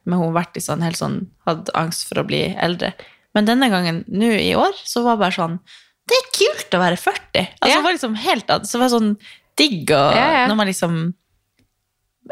med 0.05 0.19
henne, 0.21 0.35
vært 0.37 0.59
i 0.59 0.61
sånn, 0.61 0.83
helt 0.85 0.99
sånn, 0.99 1.15
hatt 1.47 1.71
angst 1.75 2.05
for 2.07 2.21
å 2.21 2.27
bli 2.29 2.43
eldre. 2.61 2.91
Men 3.35 3.47
denne 3.49 3.71
gangen, 3.73 4.03
nå 4.13 4.29
i 4.37 4.51
år, 4.55 4.75
så 4.85 5.01
var 5.07 5.17
det 5.17 5.23
bare 5.25 5.33
sånn 5.39 5.55
Det 6.05 6.19
er 6.21 6.27
kult 6.37 6.75
å 6.77 6.83
være 6.83 6.99
40! 7.01 7.47
Altså, 7.63 7.71
Ja. 7.71 7.77
det 7.79 7.85
var 7.87 7.93
liksom 7.97 8.15
helt. 8.21 8.47
Så 8.69 8.73
det 8.77 8.81
var 8.83 8.93
sånn 8.93 9.17
digg 9.57 9.91
og 9.91 10.13
Ja, 10.15 10.47
når 10.51 10.57
man 10.57 10.67
liksom 10.69 11.15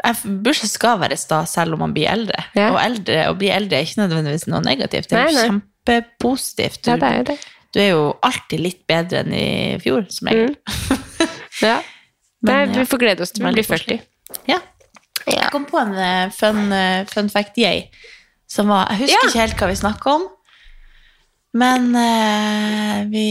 Bursdag 0.01 0.71
skal 0.71 1.01
være 1.03 1.17
stas 1.21 1.53
selv 1.53 1.75
om 1.75 1.83
man 1.85 1.93
blir 1.93 2.09
eldre. 2.09 2.47
Ja. 2.57 2.71
Og 2.73 2.79
eldre, 2.81 3.27
å 3.29 3.35
bli 3.37 3.51
eldre 3.53 3.77
er 3.77 3.87
ikke 3.87 4.01
nødvendigvis 4.01 4.47
noe 4.49 4.63
negativt. 4.65 5.11
Det 5.11 5.19
er 5.19 5.29
jo 5.29 5.43
kjempepositivt. 5.43 6.81
Du, 6.81 6.91
ja, 6.91 6.97
det 7.01 7.11
er 7.19 7.27
det. 7.29 7.37
du 7.75 7.81
er 7.83 7.89
jo 7.91 8.05
alltid 8.25 8.63
litt 8.63 8.81
bedre 8.89 9.21
enn 9.21 9.35
i 9.37 9.47
fjor, 9.83 10.07
som 10.13 10.31
regel. 10.31 10.55
Ja. 11.63 11.77
Men, 12.43 12.73
Nei, 12.73 12.81
vi 12.81 12.83
får 12.89 12.99
glede 12.99 13.23
oss 13.23 13.31
til 13.31 13.45
vi 13.45 13.53
blir 13.55 13.63
40. 13.63 14.01
Ja. 14.49 14.57
Jeg 15.23 15.51
kom 15.53 15.63
på 15.69 15.79
en 15.79 15.93
eh, 15.95 16.31
fun, 16.35 16.65
eh, 16.75 17.05
fun 17.07 17.29
fact 17.31 17.55
yay. 17.61 17.85
Som 18.51 18.67
var, 18.73 18.89
jeg 18.91 19.05
husker 19.05 19.29
ikke 19.29 19.39
helt 19.39 19.61
hva 19.61 19.69
vi 19.69 19.77
snakka 19.79 20.15
om. 20.17 20.25
Men 21.55 21.93
eh, 21.95 23.03
vi 23.13 23.27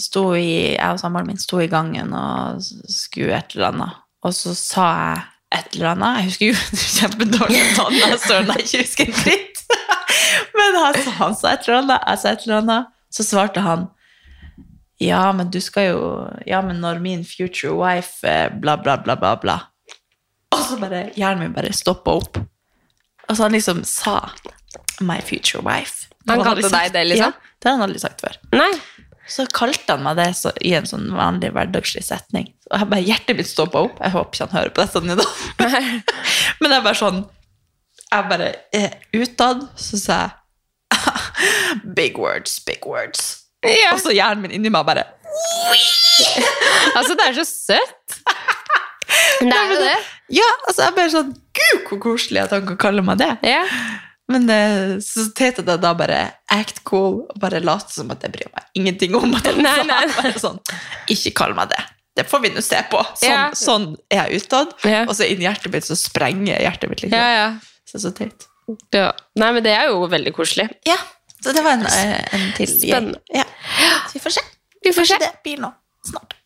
sto 0.00 0.32
i, 0.34 0.74
jeg 0.74 0.90
og 0.90 0.98
samboeren 0.98 1.28
min 1.28 1.40
sto 1.40 1.60
i 1.62 1.68
gangen 1.70 2.14
og 2.16 2.64
skulle 2.90 3.36
et 3.36 3.54
eller 3.54 3.70
annet. 3.70 4.00
Og 4.26 4.34
så 4.34 4.54
sa 4.58 4.88
jeg 4.96 5.26
et 5.54 5.74
eller 5.76 5.92
annet. 5.94 6.18
Jeg 6.18 6.28
husker 6.28 6.50
jo 6.50 6.56
kjempedårlig 6.98 7.62
navn. 7.76 7.94
Jeg 7.98 8.18
der 8.28 8.50
og 8.52 8.62
ikke 8.64 8.82
husker 8.82 9.08
en 9.12 9.20
dritt. 9.22 9.62
Men 10.58 10.76
han, 10.82 10.98
sa- 11.04 11.16
han 11.22 11.36
sa 11.38 11.52
et 11.54 11.68
eller 11.68 11.80
annet, 11.82 12.04
jeg 12.12 12.22
sa 12.22 12.32
et 12.34 12.44
eller 12.46 12.60
annet. 12.62 12.92
Så 13.14 13.24
svarte 13.24 13.62
han 13.64 13.86
ja, 14.98 15.32
men 15.32 15.46
du 15.54 15.60
skal 15.62 15.84
jo 15.92 15.98
Ja, 16.46 16.58
men 16.66 16.80
når 16.82 16.98
min 16.98 17.20
future 17.24 17.70
wife 17.78 18.26
eh, 18.26 18.48
bla, 18.50 18.74
bla, 18.82 18.96
bla, 18.98 19.14
bla, 19.16 19.36
bla. 19.38 19.54
Og 20.50 20.58
så 20.66 20.78
bare 20.80 21.04
hjernen 21.14 21.44
min 21.46 21.54
bare 21.54 21.70
stoppa 21.76 22.16
opp. 22.18 22.40
Og 23.28 23.30
så 23.36 23.44
han 23.46 23.54
liksom 23.54 23.84
sa 23.86 24.16
My 25.00 25.20
future 25.22 25.62
wife. 25.62 26.08
Han 26.26 26.40
Det 26.42 26.48
hadde 26.48 26.64
kalte 26.66 26.74
deg 26.74 26.92
det, 26.96 27.04
liksom? 27.12 27.30
Ja, 27.30 27.54
det 27.62 27.70
har 27.70 27.76
han 27.78 27.86
aldri 27.86 28.02
sagt 28.02 28.24
før. 28.26 28.40
Nei. 28.58 28.72
Så 29.30 29.46
kalte 29.54 29.94
han 29.94 30.02
meg 30.02 30.18
det 30.18 30.32
så, 30.34 30.50
i 30.66 30.74
en 30.74 30.88
sånn 30.88 31.06
vanlig 31.14 31.52
hverdagslig 31.54 32.02
setning. 32.02 32.50
Og 32.68 32.76
jeg 32.82 32.88
bare, 32.90 33.04
hjertet 33.06 33.38
mitt 33.38 33.48
stoppa 33.48 33.80
opp. 33.86 34.00
Jeg 34.02 34.12
håper 34.14 34.34
ikke 34.36 34.46
han 34.46 34.56
hører 34.58 34.72
på 34.76 34.84
dette 34.84 35.00
nå, 35.04 35.16
da. 35.18 35.26
Men 36.60 36.74
jeg 36.76 36.84
bare 36.84 36.98
sånn 36.98 37.20
Jeg 38.08 38.26
bare 38.28 38.48
Utad 39.16 39.62
så 39.78 40.00
sa 40.00 40.18
jeg 40.24 40.34
Big 41.98 42.18
words, 42.20 42.58
big 42.66 42.84
words. 42.88 43.44
Ja. 43.64 43.92
Og 43.94 44.02
så 44.02 44.12
hjernen 44.14 44.44
min 44.44 44.54
inni 44.58 44.72
meg 44.72 44.86
bare 44.88 45.06
Altså, 46.98 47.14
det 47.14 47.24
er 47.28 47.36
så 47.36 47.44
søtt. 47.46 48.18
Det 49.38 49.54
er 49.54 49.72
jo 49.72 49.78
det. 49.80 49.96
Ja, 50.34 50.46
altså 50.66 50.88
jeg 50.88 50.94
bare 50.96 51.12
sånn 51.12 51.30
Gud, 51.58 51.82
hvor 51.88 52.00
koselig 52.02 52.42
at 52.42 52.52
han 52.54 52.66
kan 52.68 52.78
kalle 52.80 53.04
meg 53.06 53.20
det. 53.20 53.30
Ja. 53.46 53.62
Men 54.28 54.44
eh, 54.52 54.96
så 55.04 55.28
tete 55.36 55.64
det 55.64 55.78
da 55.80 55.94
bare 55.96 56.18
act 56.52 56.82
cool 56.88 57.22
og 57.24 57.38
bare 57.40 57.62
late 57.64 57.94
som 57.94 58.10
at 58.12 58.24
jeg 58.26 58.34
bryr 58.34 58.50
meg 58.52 58.66
ingenting 58.78 59.14
om 59.16 59.32
det. 59.36 59.54
Nei, 59.56 59.76
Så 59.80 59.86
nei, 59.88 60.00
bare 60.16 60.42
sånn, 60.42 60.58
ikke 61.14 61.32
kall 61.40 61.54
meg 61.56 61.72
det 61.72 61.80
det 62.18 62.24
får 62.26 62.40
vi 62.42 62.50
nå 62.50 62.62
se 62.66 62.80
på. 62.90 62.98
Sånn, 63.14 63.30
ja. 63.30 63.42
sånn 63.54 63.84
er 64.10 64.26
jeg 64.26 64.42
utad. 64.42 64.72
Ja. 64.82 65.04
Og 65.06 65.14
så 65.14 65.28
inni 65.30 65.46
hjertet 65.46 65.70
mitt 65.70 65.86
så 65.86 65.94
sprenger 65.98 66.58
hjertet 66.64 66.90
mitt 66.90 67.04
litt. 67.04 67.14
Ja, 67.14 67.52
så, 67.86 68.00
så 68.02 68.10
teit. 68.16 68.48
Nei, 69.38 69.52
men 69.54 69.62
det 69.64 69.76
er 69.76 69.92
jo 69.92 70.02
veldig 70.10 70.32
koselig. 70.36 70.66
Ja. 70.88 70.98
Så 71.38 71.54
det 71.54 71.62
var 71.62 71.78
en, 71.78 71.86
eh, 71.86 72.18
en 72.34 72.48
til 72.56 72.66
Spennende. 72.72 73.44
Så 74.10 74.16
vi 74.16 74.24
får 74.24 74.34
se. 74.34 74.42
Vi 74.82 74.92
får 74.96 75.06
se. 75.12 75.20
det 75.22 75.30
blir 75.46 75.62
nå, 75.62 75.72
snart. 76.10 76.34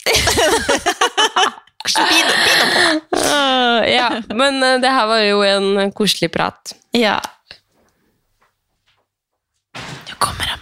Ah, 1.83 3.83
ja. 3.83 4.23
Men 4.31 4.62
eh, 4.62 4.77
det 4.79 4.93
her 4.95 5.09
var 5.11 5.25
jo 5.27 5.41
en 5.43 5.91
koselig 5.91 6.31
prat. 6.31 6.77
Ja. 6.95 7.16
Nå 9.75 10.14
kommer 10.23 10.47
han. 10.47 10.62